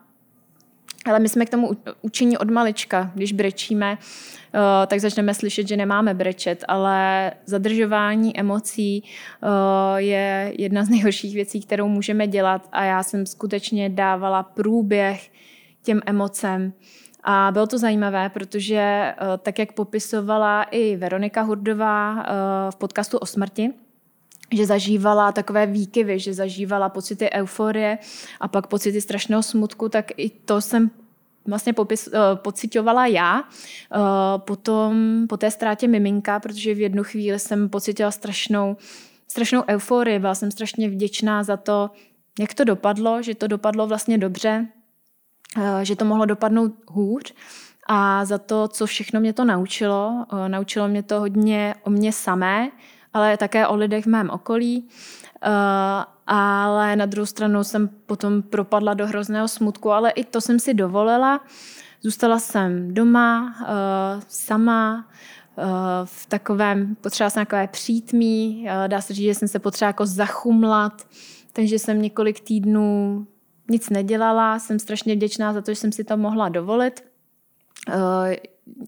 ale 1.05 1.21
my 1.21 1.29
jsme 1.29 1.47
k 1.47 1.51
tomu 1.51 1.71
učení 2.03 2.39
od 2.39 2.51
malička. 2.51 3.11
Když 3.15 3.33
brečíme, 3.33 3.99
eh, 4.55 4.87
tak 4.87 5.01
začneme 5.01 5.35
slyšet, 5.35 5.69
že 5.69 5.77
nemáme 5.77 6.15
brečet, 6.15 6.65
ale 6.69 7.33
zadržování 7.47 8.39
emocí 8.41 9.05
eh, 9.05 10.01
je 10.01 10.53
jedna 10.59 10.85
z 10.85 10.89
nejhorších 10.89 11.35
věcí, 11.35 11.61
kterou 11.61 11.89
můžeme 11.89 12.27
dělat 12.27 12.69
a 12.73 12.85
já 12.85 13.03
jsem 13.03 13.27
skutečně 13.27 13.89
dávala 13.89 14.43
průběh 14.43 15.31
těm 15.83 16.01
emocem. 16.07 16.73
A 17.25 17.51
bylo 17.53 17.67
to 17.67 17.79
zajímavé, 17.79 18.29
protože 18.29 18.79
eh, 18.79 19.15
tak, 19.43 19.59
jak 19.59 19.73
popisovala 19.73 20.63
i 20.63 20.97
Veronika 20.97 21.43
Hurdová 21.43 22.27
v 22.71 22.77
podcastu 22.77 23.19
o 23.19 23.27
smrti, 23.27 23.71
že 24.53 24.67
zažívala 24.67 25.33
takové 25.33 25.67
výkyvy, 25.67 26.19
že 26.19 26.35
zažívala 26.35 26.89
pocity 26.89 27.31
euforie 27.31 27.99
a 28.41 28.49
pak 28.49 28.67
pocity 28.67 29.01
strašného 29.01 29.43
smutku, 29.43 29.89
tak 29.89 30.13
i 30.17 30.31
to 30.31 30.61
jsem 30.61 30.91
vlastně 31.47 31.73
popis, 31.73 32.07
uh, 32.07 32.15
pocitovala 32.35 33.07
já 33.07 33.41
uh, 33.41 33.47
potom 34.39 35.25
po 35.29 35.37
té 35.37 35.51
ztrátě 35.51 35.89
miminka, 35.89 36.41
protože 36.41 36.75
v 36.75 36.81
jednu 36.81 37.05
chvíli 37.05 37.39
jsem 37.39 37.69
pocitila 37.69 38.11
strašnou, 38.11 38.77
strašnou 39.29 39.63
euforii, 39.69 40.19
byla 40.19 40.35
jsem 40.35 40.51
strašně 40.51 40.89
vděčná 40.89 41.43
za 41.43 41.57
to, 41.57 41.91
jak 42.41 42.55
to 42.55 42.65
dopadlo, 42.65 43.23
že 43.23 43.35
to 43.35 43.47
dopadlo 43.47 43.87
vlastně 43.87 44.19
dobře, 44.19 44.67
uh, 45.57 45.81
že 45.83 45.97
to 45.97 46.05
mohlo 46.05 46.27
dopadnout 46.27 46.73
hůř 46.89 47.35
a 47.87 48.25
za 48.25 48.39
to, 48.39 48.69
co 48.69 48.87
všechno 48.87 49.21
mě 49.21 49.33
to 49.33 49.45
naučilo. 49.45 50.27
Naučilo 50.49 50.89
mě 50.89 51.03
to 51.03 51.21
hodně 51.21 51.75
o 51.83 51.91
mě 51.91 52.13
samé, 52.13 52.71
ale 53.15 53.37
také 53.37 53.67
o 53.67 53.77
lidech 53.77 54.05
v 54.05 54.09
mém 54.09 54.31
okolí. 54.31 54.89
Uh, 55.47 56.05
ale 56.27 56.97
na 56.97 57.07
druhou 57.07 57.27
stranu 57.27 57.65
jsem 57.65 57.89
potom 57.89 58.43
propadla 58.43 58.95
do 58.95 59.07
hrozného 59.07 59.49
smutku, 59.49 59.91
ale 59.91 60.11
i 60.11 60.25
to 60.25 60.41
jsem 60.41 60.61
si 60.61 60.75
dovolila. 60.75 61.41
Zůstala 62.03 62.39
jsem 62.39 62.95
doma, 62.95 63.55
uh, 63.61 64.23
sama, 64.29 65.07
uh, 65.57 65.65
v 66.05 66.27
takovém, 66.27 66.97
potřeba 67.01 67.31
jsem 67.31 67.41
takové 67.47 67.69
přítmí, 67.69 68.69
dá 68.87 69.01
se 69.01 69.15
říct, 69.15 69.25
že 69.25 69.35
jsem 69.35 69.49
se 69.49 69.59
potřeba 69.59 69.87
jako 69.87 70.07
zachumlat, 70.07 71.07
takže 71.53 71.79
jsem 71.79 72.03
několik 72.03 72.41
týdnů 72.41 73.27
nic 73.71 73.91
nedělala, 73.91 74.59
jsem 74.59 74.79
strašně 74.79 75.15
vděčná 75.15 75.53
za 75.53 75.61
to, 75.61 75.71
že 75.71 75.77
jsem 75.77 75.93
si 75.93 76.05
to 76.05 76.17
mohla 76.17 76.49
dovolit. 76.49 77.05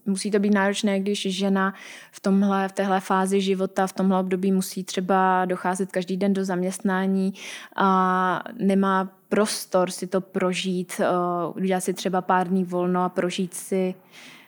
Musí 0.05 0.31
to 0.31 0.39
být 0.39 0.53
náročné, 0.53 0.99
když 0.99 1.21
žena 1.37 1.73
v 2.11 2.19
tomhle, 2.19 2.67
v 2.67 2.71
téhle 2.71 2.99
fázi 2.99 3.41
života, 3.41 3.87
v 3.87 3.93
tomhle 3.93 4.19
období 4.19 4.51
musí 4.51 4.83
třeba 4.83 5.45
docházet 5.45 5.91
každý 5.91 6.17
den 6.17 6.33
do 6.33 6.45
zaměstnání 6.45 7.33
a 7.75 8.43
nemá 8.57 9.11
prostor 9.29 9.91
si 9.91 10.07
to 10.07 10.21
prožít, 10.21 10.93
uh, 10.99 11.57
udělat 11.57 11.81
si 11.81 11.93
třeba 11.93 12.21
pár 12.21 12.47
dní 12.47 12.63
volno 12.63 13.03
a 13.03 13.09
prožít 13.09 13.53
si 13.53 13.95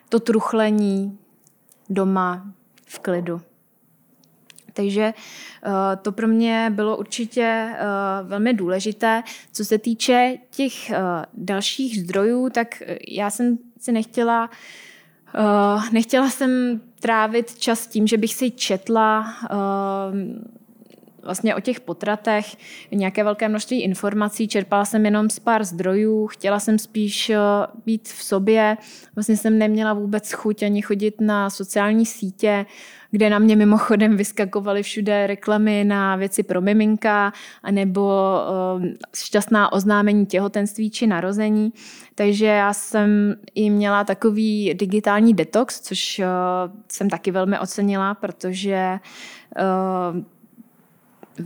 to 0.08 0.20
truchlení 0.20 1.18
doma 1.90 2.52
v 2.86 2.98
klidu. 2.98 3.40
Takže 4.72 5.14
uh, 5.66 5.72
to 6.02 6.12
pro 6.12 6.28
mě 6.28 6.72
bylo 6.74 6.96
určitě 6.96 7.70
uh, 7.70 8.28
velmi 8.28 8.54
důležité. 8.54 9.22
Co 9.52 9.64
se 9.64 9.78
týče 9.78 10.36
těch 10.50 10.92
dalších 11.34 12.00
zdrojů, 12.00 12.50
tak 12.50 12.82
já 13.08 13.30
jsem 13.30 13.58
si 13.80 13.92
nechtěla 13.92 14.50
nechtěla 15.92 16.30
jsem 16.30 16.80
trávit 17.00 17.58
čas 17.58 17.86
tím, 17.86 18.06
že 18.06 18.18
bych 18.18 18.34
si 18.34 18.50
četla 18.50 19.34
vlastně 21.22 21.54
o 21.54 21.60
těch 21.60 21.80
potratech 21.80 22.56
nějaké 22.92 23.24
velké 23.24 23.48
množství 23.48 23.82
informací, 23.82 24.48
čerpala 24.48 24.84
jsem 24.84 25.04
jenom 25.04 25.30
z 25.30 25.38
pár 25.38 25.64
zdrojů, 25.64 26.26
chtěla 26.26 26.60
jsem 26.60 26.78
spíš 26.78 27.32
být 27.86 28.08
v 28.08 28.22
sobě, 28.22 28.76
vlastně 29.14 29.36
jsem 29.36 29.58
neměla 29.58 29.92
vůbec 29.92 30.32
chuť 30.32 30.62
ani 30.62 30.82
chodit 30.82 31.20
na 31.20 31.50
sociální 31.50 32.06
sítě, 32.06 32.66
kde 33.10 33.30
na 33.30 33.38
mě 33.38 33.56
mimochodem 33.56 34.16
vyskakovaly 34.16 34.82
všude 34.82 35.26
reklamy 35.26 35.84
na 35.84 36.16
věci 36.16 36.42
pro 36.42 36.60
miminka, 36.60 37.32
anebo 37.62 38.34
uh, 38.76 38.84
šťastná 39.16 39.72
oznámení 39.72 40.26
těhotenství 40.26 40.90
či 40.90 41.06
narození. 41.06 41.72
Takže 42.14 42.46
já 42.46 42.72
jsem 42.72 43.34
i 43.54 43.70
měla 43.70 44.04
takový 44.04 44.74
digitální 44.74 45.34
detox, 45.34 45.80
což 45.80 46.18
uh, 46.18 46.24
jsem 46.88 47.10
taky 47.10 47.30
velmi 47.30 47.58
ocenila, 47.58 48.14
protože 48.14 48.98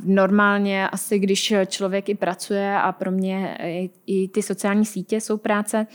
normálně 0.05 0.89
asi, 0.89 1.19
když 1.19 1.55
člověk 1.67 2.09
i 2.09 2.15
pracuje 2.15 2.79
a 2.79 2.93
pro 2.93 3.11
mě 3.11 3.59
i 4.07 4.29
ty 4.29 4.43
sociální 4.43 4.87
sítě 4.87 5.21
jsou 5.21 5.37
práce, 5.37 5.87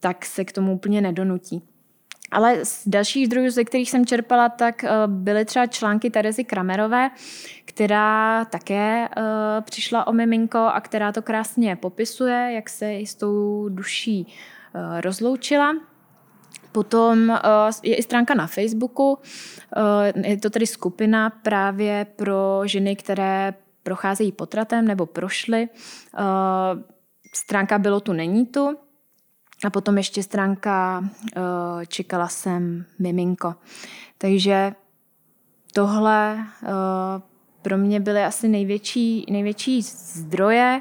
tak 0.00 0.24
se 0.24 0.44
k 0.44 0.52
tomu 0.52 0.74
úplně 0.74 1.00
nedonutí. 1.00 1.62
Ale 2.30 2.64
z 2.64 2.88
dalších 2.88 3.26
zdrojů, 3.26 3.50
ze 3.50 3.64
kterých 3.64 3.90
jsem 3.90 4.06
čerpala, 4.06 4.48
tak 4.48 4.84
eh, 4.84 4.90
byly 5.06 5.44
třeba 5.44 5.66
články 5.66 6.10
Terezy 6.10 6.44
Kramerové, 6.44 7.10
která 7.64 8.44
také 8.44 9.08
uh, 9.08 9.24
přišla 9.60 10.06
o 10.06 10.12
miminko 10.12 10.58
a 10.58 10.80
která 10.80 11.12
to 11.12 11.22
krásně 11.22 11.76
popisuje, 11.76 12.52
jak 12.54 12.68
se 12.68 12.92
s 12.92 13.14
tou 13.14 13.68
duší 13.68 14.26
uh, 14.26 15.00
rozloučila. 15.00 15.74
Potom 16.72 17.28
uh, 17.28 17.36
je 17.82 17.96
i 17.96 18.02
stránka 18.02 18.34
na 18.34 18.46
Facebooku, 18.46 19.12
uh, 19.12 20.24
je 20.24 20.36
to 20.36 20.50
tedy 20.50 20.66
skupina 20.66 21.30
právě 21.30 22.06
pro 22.16 22.62
ženy, 22.64 22.96
které 22.96 23.54
procházejí 23.82 24.32
potratem 24.32 24.84
nebo 24.84 25.06
prošly. 25.06 25.68
Uh, 26.18 26.80
stránka 27.34 27.78
Bylo 27.78 28.00
tu, 28.00 28.12
není 28.12 28.46
tu. 28.46 28.76
A 29.64 29.70
potom 29.70 29.96
ještě 29.96 30.22
stránka 30.22 31.04
Čekala 31.88 32.28
jsem 32.28 32.84
miminko. 32.98 33.54
Takže 34.18 34.72
tohle 35.72 36.44
pro 37.62 37.78
mě 37.78 38.00
byly 38.00 38.24
asi 38.24 38.48
největší, 38.48 39.26
největší 39.30 39.82
zdroje. 39.82 40.80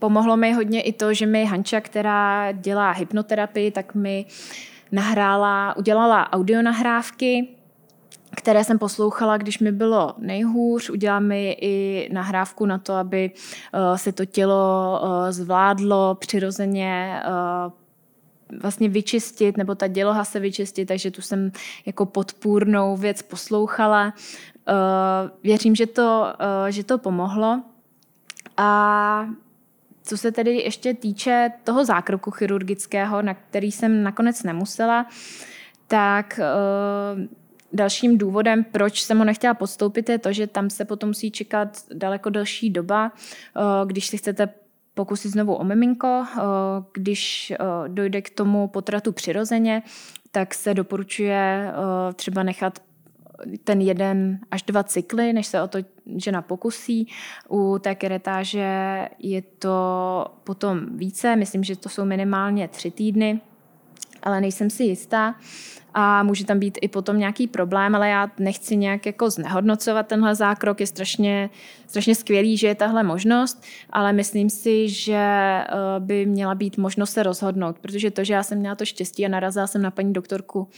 Pomohlo 0.00 0.36
mi 0.36 0.52
hodně 0.52 0.82
i 0.82 0.92
to, 0.92 1.14
že 1.14 1.26
mi 1.26 1.44
Hanča, 1.44 1.80
která 1.80 2.52
dělá 2.52 2.90
hypnoterapii, 2.90 3.70
tak 3.70 3.94
mi 3.94 4.26
nahrála, 4.92 5.76
udělala 5.76 6.32
audionahrávky, 6.32 7.48
které 8.36 8.64
jsem 8.64 8.78
poslouchala, 8.78 9.36
když 9.36 9.58
mi 9.58 9.72
bylo 9.72 10.14
nejhůř. 10.18 10.90
Udělám 10.90 11.24
mi 11.24 11.56
i 11.60 12.08
nahrávku 12.12 12.66
na 12.66 12.78
to, 12.78 12.94
aby 12.94 13.30
uh, 13.30 13.96
se 13.96 14.12
to 14.12 14.24
tělo 14.24 15.00
uh, 15.02 15.08
zvládlo 15.30 16.14
přirozeně 16.14 17.22
uh, 17.26 17.72
vlastně 18.60 18.88
vyčistit, 18.88 19.56
nebo 19.56 19.74
ta 19.74 19.86
děloha 19.86 20.24
se 20.24 20.40
vyčistit, 20.40 20.88
takže 20.88 21.10
tu 21.10 21.22
jsem 21.22 21.52
jako 21.86 22.06
podpůrnou 22.06 22.96
věc 22.96 23.22
poslouchala. 23.22 24.14
Věřím, 25.42 25.74
že 25.74 25.86
to, 25.86 26.26
že 26.68 26.84
to 26.84 26.98
pomohlo. 26.98 27.62
A 28.56 29.26
co 30.10 30.16
se 30.16 30.32
tedy 30.32 30.56
ještě 30.56 30.94
týče 30.94 31.52
toho 31.64 31.84
zákroku 31.84 32.30
chirurgického, 32.30 33.22
na 33.22 33.34
který 33.34 33.72
jsem 33.72 34.02
nakonec 34.02 34.42
nemusela, 34.42 35.06
tak 35.86 36.40
Dalším 37.72 38.18
důvodem, 38.18 38.64
proč 38.64 39.02
jsem 39.02 39.18
ho 39.18 39.24
nechtěla 39.24 39.54
podstoupit, 39.54 40.08
je 40.08 40.18
to, 40.18 40.32
že 40.32 40.46
tam 40.46 40.70
se 40.70 40.84
potom 40.84 41.08
musí 41.08 41.30
čekat 41.30 41.78
daleko 41.94 42.30
delší 42.30 42.70
doba, 42.70 43.12
eh, 43.12 43.60
když 43.86 44.06
si 44.06 44.18
chcete 44.18 44.48
pokusit 44.94 45.32
znovu 45.32 45.54
o 45.54 45.64
miminko. 45.64 46.24
Eh, 46.28 46.40
když 46.92 47.50
eh, 47.50 47.56
dojde 47.88 48.22
k 48.22 48.30
tomu 48.30 48.68
potratu 48.68 49.12
přirozeně, 49.12 49.82
tak 50.30 50.54
se 50.54 50.74
doporučuje 50.74 51.72
třeba 52.14 52.42
nechat 52.42 52.78
ten 53.64 53.80
jeden 53.80 54.38
až 54.50 54.62
dva 54.62 54.82
cykly, 54.82 55.32
než 55.32 55.46
se 55.46 55.62
o 55.62 55.68
to 55.68 55.78
žena 56.16 56.42
pokusí. 56.42 57.08
U 57.48 57.78
té 57.78 57.94
keretáže 57.94 59.08
je 59.18 59.42
to 59.42 60.26
potom 60.44 60.96
více, 60.96 61.36
myslím, 61.36 61.64
že 61.64 61.76
to 61.76 61.88
jsou 61.88 62.04
minimálně 62.04 62.68
tři 62.68 62.90
týdny, 62.90 63.40
ale 64.22 64.40
nejsem 64.40 64.70
si 64.70 64.84
jistá. 64.84 65.34
A 65.94 66.22
může 66.22 66.44
tam 66.44 66.58
být 66.58 66.78
i 66.82 66.88
potom 66.88 67.18
nějaký 67.18 67.46
problém, 67.46 67.94
ale 67.94 68.08
já 68.08 68.30
nechci 68.38 68.76
nějak 68.76 69.06
jako 69.06 69.30
znehodnocovat 69.30 70.06
tenhle 70.06 70.34
zákrok, 70.34 70.80
je 70.80 70.86
strašně, 70.86 71.50
strašně 71.86 72.14
skvělý, 72.14 72.56
že 72.56 72.66
je 72.66 72.74
tahle 72.74 73.02
možnost, 73.02 73.62
ale 73.90 74.12
myslím 74.12 74.50
si, 74.50 74.88
že 74.88 75.14
eh, 75.16 75.66
by 75.98 76.26
měla 76.26 76.54
být 76.54 76.78
možnost 76.78 77.10
se 77.10 77.22
rozhodnout, 77.22 77.78
protože 77.78 78.10
to, 78.10 78.24
že 78.24 78.34
já 78.34 78.42
jsem 78.42 78.58
měla 78.58 78.74
to 78.74 78.84
štěstí 78.84 79.26
a 79.26 79.28
narazila 79.28 79.66
jsem 79.66 79.82
na 79.82 79.90
paní 79.90 80.12
doktorku, 80.12 80.68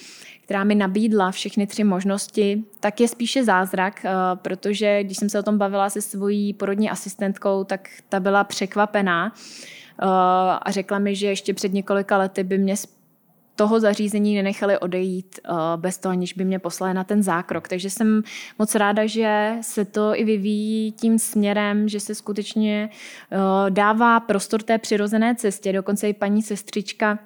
která 0.45 0.65
mi 0.65 0.75
nabídla 0.75 1.31
všechny 1.31 1.67
tři 1.67 1.85
možnosti, 1.85 2.65
tak 2.81 3.01
je 3.01 3.09
spíše 3.09 3.45
zázrak, 3.45 4.05
eh, 4.05 4.11
protože 4.35 5.05
když 5.05 5.17
jsem 5.17 5.29
se 5.29 5.39
o 5.39 5.43
tom 5.43 5.59
bavila 5.59 5.91
se 5.91 6.01
svojí 6.01 6.53
porodní 6.53 6.91
asistentkou, 6.91 7.65
tak 7.65 7.89
ta 8.09 8.21
byla 8.21 8.45
překvapená 8.45 9.33
eh, 9.35 10.07
a 10.63 10.71
řekla 10.71 10.99
mi, 10.99 11.17
že 11.17 11.27
ještě 11.27 11.55
před 11.55 11.73
několika 11.73 12.19
lety 12.19 12.45
by 12.45 12.59
mě 12.59 12.77
toho 13.57 13.81
zařízení 13.81 14.35
nenechali 14.35 14.79
odejít 14.79 15.41
uh, 15.49 15.57
bez 15.77 15.99
toho, 15.99 16.13
aniž 16.13 16.33
by 16.33 16.45
mě 16.45 16.59
poslali 16.59 16.95
na 16.95 17.05
ten 17.05 17.23
zákrok. 17.23 17.69
Takže 17.69 17.91
jsem 17.91 18.23
moc 18.59 18.75
ráda, 18.75 19.07
že 19.07 19.53
se 19.61 19.85
to 19.85 20.13
i 20.15 20.25
vyvíjí 20.25 20.93
tím 20.93 21.19
směrem, 21.19 21.89
že 21.89 22.01
se 22.01 22.15
skutečně 22.15 22.91
uh, 23.33 23.71
dává 23.71 24.21
prostor 24.21 24.63
té 24.63 24.79
přirozené 24.79 25.35
cestě. 25.35 25.73
Dokonce 25.73 26.09
i 26.09 26.13
paní 26.13 26.43
sestřička 26.43 27.19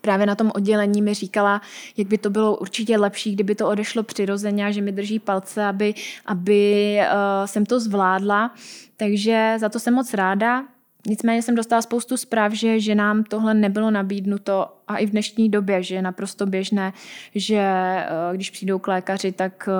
právě 0.00 0.26
na 0.26 0.34
tom 0.34 0.52
oddělení 0.54 1.02
mi 1.02 1.14
říkala, 1.14 1.60
jak 1.96 2.08
by 2.08 2.18
to 2.18 2.30
bylo 2.30 2.56
určitě 2.56 2.98
lepší, 2.98 3.32
kdyby 3.32 3.54
to 3.54 3.68
odešlo 3.68 4.02
přirozeně 4.02 4.66
a 4.66 4.70
že 4.70 4.82
mi 4.82 4.92
drží 4.92 5.18
palce, 5.18 5.64
aby, 5.64 5.94
aby 6.26 6.98
uh, 7.00 7.46
jsem 7.46 7.66
to 7.66 7.80
zvládla. 7.80 8.54
Takže 8.96 9.56
za 9.60 9.68
to 9.68 9.78
jsem 9.78 9.94
moc 9.94 10.14
ráda. 10.14 10.64
Nicméně 11.06 11.42
jsem 11.42 11.54
dostala 11.54 11.82
spoustu 11.82 12.16
zpráv, 12.16 12.52
že, 12.52 12.80
že 12.80 12.94
nám 12.94 13.24
tohle 13.24 13.54
nebylo 13.54 13.90
nabídnuto 13.90 14.76
a 14.88 14.96
i 14.96 15.06
v 15.06 15.10
dnešní 15.10 15.48
době, 15.48 15.82
že 15.82 15.94
je 15.94 16.02
naprosto 16.02 16.46
běžné, 16.46 16.92
že 17.34 17.58
eh, 17.58 18.06
když 18.34 18.50
přijdou 18.50 18.78
k 18.78 18.88
lékaři, 18.88 19.32
tak 19.32 19.68
eh, 19.68 19.72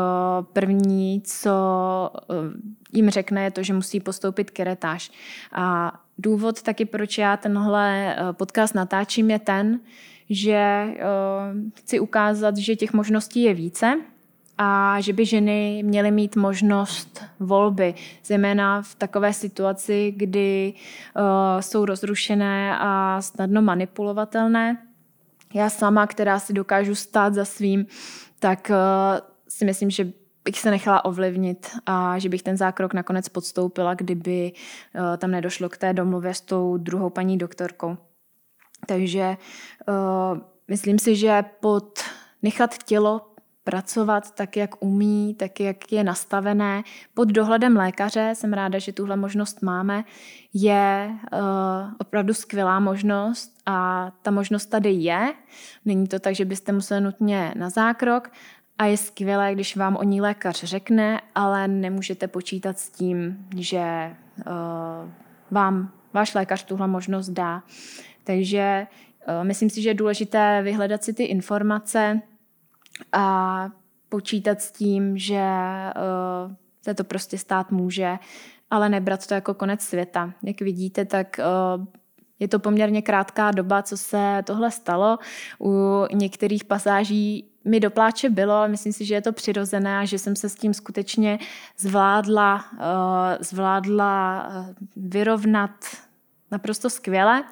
první, 0.53 1.23
co 1.25 1.51
eh, 2.15 2.35
jim 2.93 3.11
řekne, 3.11 3.45
je 3.45 3.51
to, 3.51 3.63
že 3.63 3.73
musí 3.73 4.01
postoupit 4.01 4.51
keretáž. 4.51 5.11
A 5.53 5.93
důvod 6.19 6.63
taky, 6.63 6.85
proč 6.85 7.19
já 7.19 7.37
tenhle 7.37 8.17
podcast 8.33 8.75
natáčím, 8.75 9.31
je 9.31 9.39
ten, 9.39 9.81
že 10.31 10.87
chci 11.75 12.01
ukázat, 12.01 12.57
že 12.57 12.77
těch 12.77 12.93
možností 12.93 13.43
je 13.43 13.55
více, 13.55 14.01
a 14.65 15.01
že 15.01 15.13
by 15.13 15.27
ženy 15.27 15.83
měly 15.83 16.11
mít 16.11 16.37
možnost 16.37 17.25
volby, 17.41 17.95
zejména 18.25 18.83
v 18.83 18.95
takové 18.95 19.33
situaci, 19.33 20.15
kdy 20.17 20.75
uh, 21.17 21.23
jsou 21.61 21.85
rozrušené 21.85 22.79
a 22.79 23.21
snadno 23.21 23.63
manipulovatelné. 23.63 24.87
Já 25.55 25.71
sama, 25.71 26.07
která 26.07 26.39
si 26.39 26.53
dokážu 26.53 26.95
stát 26.95 27.35
za 27.35 27.45
svým, 27.45 27.87
tak 28.39 28.71
uh, 28.71 29.21
si 29.49 29.65
myslím, 29.65 29.91
že 29.91 30.13
bych 30.45 30.59
se 30.59 30.71
nechala 30.71 31.05
ovlivnit 31.05 31.71
a 31.87 32.19
že 32.19 32.29
bych 32.29 32.43
ten 32.43 32.57
zákrok 32.57 32.95
nakonec 32.95 33.29
podstoupila, 33.29 33.95
kdyby 33.95 34.53
uh, 34.53 35.17
tam 35.17 35.31
nedošlo 35.31 35.69
k 35.69 35.77
té 35.77 35.93
domluvě 35.93 36.35
s 36.35 36.41
tou 36.41 36.77
druhou 36.77 37.11
paní 37.11 37.39
doktorkou. 37.39 37.97
Takže 38.87 39.37
uh, 39.89 40.39
myslím 40.69 40.99
si, 40.99 41.17
že 41.17 41.45
pod 41.61 42.01
nechat 42.43 42.79
tělo 42.85 43.32
pracovat 43.65 44.35
tak, 44.35 44.57
jak 44.57 44.85
umí, 44.85 45.35
tak, 45.35 45.61
jak 45.61 45.93
je 45.93 46.05
nastavené. 46.05 46.83
Pod 47.15 47.29
dohledem 47.29 47.77
lékaře, 47.77 48.31
jsem 48.35 48.53
ráda, 48.53 48.79
že 48.79 48.93
tuhle 48.93 49.17
možnost 49.17 49.63
máme, 49.63 50.05
je 50.55 51.11
uh, 51.33 51.39
opravdu 51.99 52.35
skvělá 52.35 52.81
možnost 52.81 53.53
a 53.67 54.11
ta 54.23 54.31
možnost 54.31 54.67
tady 54.67 54.91
je. 54.91 55.35
Není 55.85 56.07
to 56.07 56.19
tak, 56.19 56.35
že 56.35 56.45
byste 56.45 56.73
museli 56.73 57.01
nutně 57.01 57.55
na 57.57 57.71
zákrok 57.71 58.31
a 58.79 58.85
je 58.85 58.97
skvělé, 58.97 59.55
když 59.55 59.77
vám 59.77 59.97
o 59.97 60.03
ní 60.03 60.21
lékař 60.21 60.65
řekne, 60.65 61.21
ale 61.35 61.69
nemůžete 61.69 62.29
počítat 62.29 62.79
s 62.79 62.89
tím, 62.91 63.47
že 63.57 64.17
uh, 64.47 65.11
vám 65.51 65.93
váš 66.13 66.35
lékař 66.35 66.65
tuhle 66.65 66.87
možnost 66.87 67.29
dá. 67.29 67.63
Takže 68.25 68.87
uh, 69.29 69.45
myslím 69.45 69.71
si, 69.71 69.83
že 69.83 69.91
je 69.91 69.95
důležité 69.95 70.63
vyhledat 70.63 71.05
si 71.05 71.13
ty 71.15 71.25
informace, 71.25 72.21
a 73.13 73.69
počítat 74.09 74.61
s 74.61 74.73
tím, 74.73 75.19
že 75.19 75.45
uh, 75.97 76.53
se 76.83 76.95
to 76.95 77.05
prostě 77.05 77.39
stát 77.39 77.71
může, 77.71 78.19
ale 78.71 78.89
nebrat 78.89 79.27
to 79.27 79.35
jako 79.35 79.55
konec 79.55 79.81
světa. 79.81 80.33
Jak 80.43 80.61
vidíte, 80.61 81.05
tak 81.05 81.41
uh, 81.79 81.85
je 82.39 82.49
to 82.49 82.59
poměrně 82.59 83.03
krátká 83.03 83.51
doba, 83.51 83.83
co 83.83 83.97
se 83.97 84.43
tohle 84.47 84.71
stalo. 84.71 85.19
U 85.61 86.05
některých 86.15 86.65
pasáží 86.65 87.49
mi 87.65 87.81
do 87.81 87.91
pláče 87.91 88.31
bylo, 88.31 88.53
ale 88.53 88.69
myslím 88.69 88.93
si, 88.93 89.05
že 89.05 89.15
je 89.15 89.23
to 89.23 89.33
přirozené 89.33 89.99
a 89.99 90.05
že 90.05 90.19
jsem 90.19 90.37
se 90.37 90.49
s 90.49 90.55
tím 90.55 90.75
skutečně 90.75 91.39
zvládla, 91.79 92.65
uh, 92.73 92.81
zvládla 93.41 94.47
vyrovnat 94.97 95.71
naprosto 96.51 96.91
skvěle. 96.91 97.45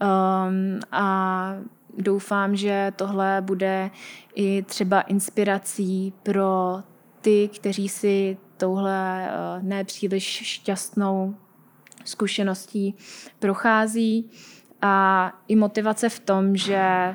Um, 0.00 0.80
a 0.92 1.54
doufám, 1.98 2.56
že 2.56 2.92
tohle 2.96 3.40
bude 3.40 3.90
i 4.34 4.62
třeba 4.62 5.00
inspirací 5.00 6.12
pro 6.22 6.82
ty, 7.20 7.50
kteří 7.56 7.88
si 7.88 8.36
touhle 8.56 9.28
eh, 9.28 9.62
nepříliš 9.62 10.24
šťastnou 10.24 11.34
zkušeností 12.04 12.94
prochází 13.38 14.30
a 14.82 15.32
i 15.48 15.56
motivace 15.56 16.08
v 16.08 16.20
tom, 16.20 16.56
že 16.56 17.14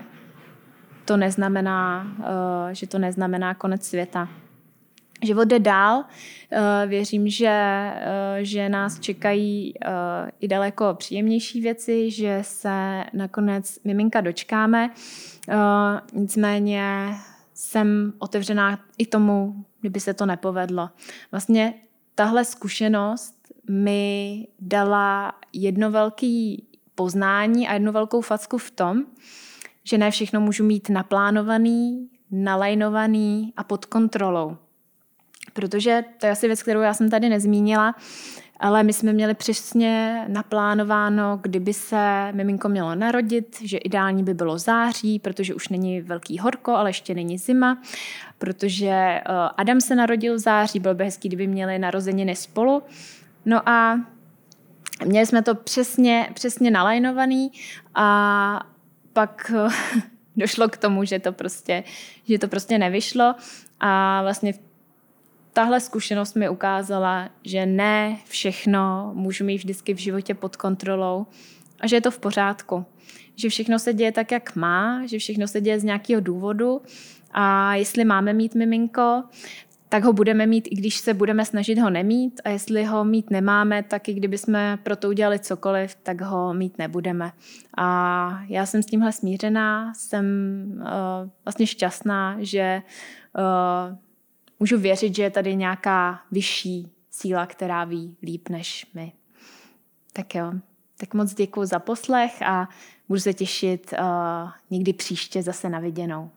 to 1.05 1.17
neznamená, 1.17 2.07
eh, 2.19 2.75
že 2.75 2.88
to 2.88 2.99
neznamená 2.99 3.53
konec 3.53 3.88
světa. 3.88 4.29
Život 5.22 5.47
jde 5.47 5.59
dál. 5.59 6.05
Eh, 6.51 6.88
věřím, 6.88 7.30
že, 7.30 7.47
eh, 7.49 8.38
že 8.41 8.70
nás 8.70 8.99
čekají 8.99 9.74
eh, 9.82 9.89
i 10.39 10.47
daleko 10.47 10.93
příjemnější 10.93 11.61
věci, 11.61 12.11
že 12.11 12.39
se 12.41 13.03
nakonec 13.14 13.80
miminka 13.84 14.22
dočkáme. 14.22 14.89
Nicméně 16.14 17.09
jsem 17.53 18.14
otevřená 18.20 18.80
i 18.97 19.05
tomu, 19.05 19.66
kdyby 19.80 19.99
se 19.99 20.14
to 20.14 20.26
nepovedlo. 20.26 20.89
Vlastně 21.32 21.74
tahle 22.16 22.45
zkušenost 22.45 23.36
mi 23.70 24.47
dala 24.59 25.34
jedno 25.53 25.91
velký 25.91 26.68
poznání 26.95 27.68
a 27.68 27.74
jednu 27.74 27.91
velkou 27.91 28.22
facku 28.22 28.57
v 28.57 28.72
tom, 28.72 29.03
že 29.84 29.97
ne 29.97 30.11
všechno 30.11 30.41
můžu 30.41 30.64
mít 30.64 30.89
naplánovaný, 30.89 32.09
nalajnovaný 32.32 33.53
a 33.57 33.64
pod 33.64 33.86
kontrolou. 33.86 34.57
Protože 35.53 36.03
to 36.19 36.25
je 36.25 36.31
asi 36.31 36.47
věc, 36.47 36.63
kterou 36.63 36.81
já 36.81 36.93
jsem 36.93 37.09
tady 37.09 37.29
nezmínila, 37.29 37.95
ale 38.59 38.83
my 38.83 38.93
jsme 38.93 39.13
měli 39.13 39.33
přesně 39.33 40.25
naplánováno, 40.27 41.39
kdyby 41.41 41.73
se 41.73 42.31
miminko 42.31 42.69
mělo 42.69 42.95
narodit, 42.95 43.57
že 43.61 43.77
ideální 43.77 44.23
by 44.23 44.33
bylo 44.33 44.57
září, 44.57 45.19
protože 45.19 45.53
už 45.53 45.69
není 45.69 46.01
velký 46.01 46.39
horko, 46.39 46.71
ale 46.71 46.89
ještě 46.89 47.13
není 47.13 47.37
zima, 47.37 47.81
protože 48.37 48.89
eh, 48.89 49.21
Adam 49.57 49.81
se 49.81 49.95
narodil 49.95 50.35
v 50.35 50.39
září, 50.39 50.79
bylo 50.79 50.93
by 50.93 51.03
hezký, 51.03 51.27
kdyby 51.27 51.47
měli 51.47 51.79
narozeniny 51.79 52.35
spolu. 52.35 52.83
No 53.45 53.69
a 53.69 53.99
měli 55.05 55.25
jsme 55.25 55.41
to 55.41 55.55
přesně, 55.55 56.29
přesně 56.33 56.71
nalajnovaný 56.71 57.51
a 57.95 58.67
pak 59.13 59.51
došlo 60.37 60.69
k 60.69 60.77
tomu, 60.77 61.05
že 61.05 61.19
to 61.19 61.31
prostě, 61.31 61.83
že 62.27 62.39
to 62.39 62.47
prostě 62.47 62.77
nevyšlo 62.77 63.35
a 63.79 64.21
vlastně 64.21 64.53
tahle 65.53 65.79
zkušenost 65.79 66.35
mi 66.35 66.49
ukázala, 66.49 67.29
že 67.43 67.65
ne 67.65 68.17
všechno 68.25 69.11
můžu 69.15 69.45
mít 69.45 69.57
vždycky 69.57 69.93
v 69.93 69.97
životě 69.97 70.33
pod 70.33 70.55
kontrolou 70.55 71.25
a 71.79 71.87
že 71.87 71.95
je 71.95 72.01
to 72.01 72.11
v 72.11 72.19
pořádku. 72.19 72.85
Že 73.35 73.49
všechno 73.49 73.79
se 73.79 73.93
děje 73.93 74.11
tak, 74.11 74.31
jak 74.31 74.55
má, 74.55 75.05
že 75.05 75.17
všechno 75.19 75.47
se 75.47 75.61
děje 75.61 75.79
z 75.79 75.83
nějakého 75.83 76.21
důvodu 76.21 76.81
a 77.31 77.75
jestli 77.75 78.05
máme 78.05 78.33
mít 78.33 78.55
miminko, 78.55 79.23
tak 79.89 80.03
ho 80.03 80.13
budeme 80.13 80.45
mít, 80.45 80.67
i 80.71 80.75
když 80.75 80.97
se 80.97 81.13
budeme 81.13 81.45
snažit 81.45 81.79
ho 81.79 81.89
nemít 81.89 82.41
a 82.43 82.49
jestli 82.49 82.83
ho 82.83 83.05
mít 83.05 83.29
nemáme, 83.29 83.83
tak 83.83 84.09
i 84.09 84.13
kdyby 84.13 84.37
jsme 84.37 84.77
pro 84.83 84.95
to 84.95 85.09
udělali 85.09 85.39
cokoliv, 85.39 85.95
tak 86.03 86.21
ho 86.21 86.53
mít 86.53 86.77
nebudeme. 86.77 87.31
A 87.77 88.39
já 88.47 88.65
jsem 88.65 88.83
s 88.83 88.85
tímhle 88.85 89.11
smířená, 89.11 89.93
jsem 89.95 90.25
uh, 90.75 91.29
vlastně 91.45 91.67
šťastná, 91.67 92.37
že 92.39 92.81
uh, 93.37 93.97
můžu 94.64 94.78
věřit, 94.78 95.16
že 95.16 95.24
je 95.24 95.30
tady 95.30 95.55
nějaká 95.55 96.22
vyšší 96.32 96.91
síla, 97.11 97.45
která 97.45 97.84
ví 97.84 98.18
líp 98.24 98.49
než 98.49 98.88
my. 98.93 99.11
Tak 100.14 100.36
jo, 100.36 100.51
tak 100.97 101.14
moc 101.14 101.34
děkuji 101.34 101.66
za 101.66 101.80
poslech 101.80 102.41
a 102.41 102.70
budu 103.07 103.20
se 103.20 103.34
těšit 103.34 103.93
uh, 103.93 104.49
někdy 104.70 104.93
příště 104.93 105.43
zase 105.43 105.70
na 105.70 105.80
viděnou. 105.80 106.32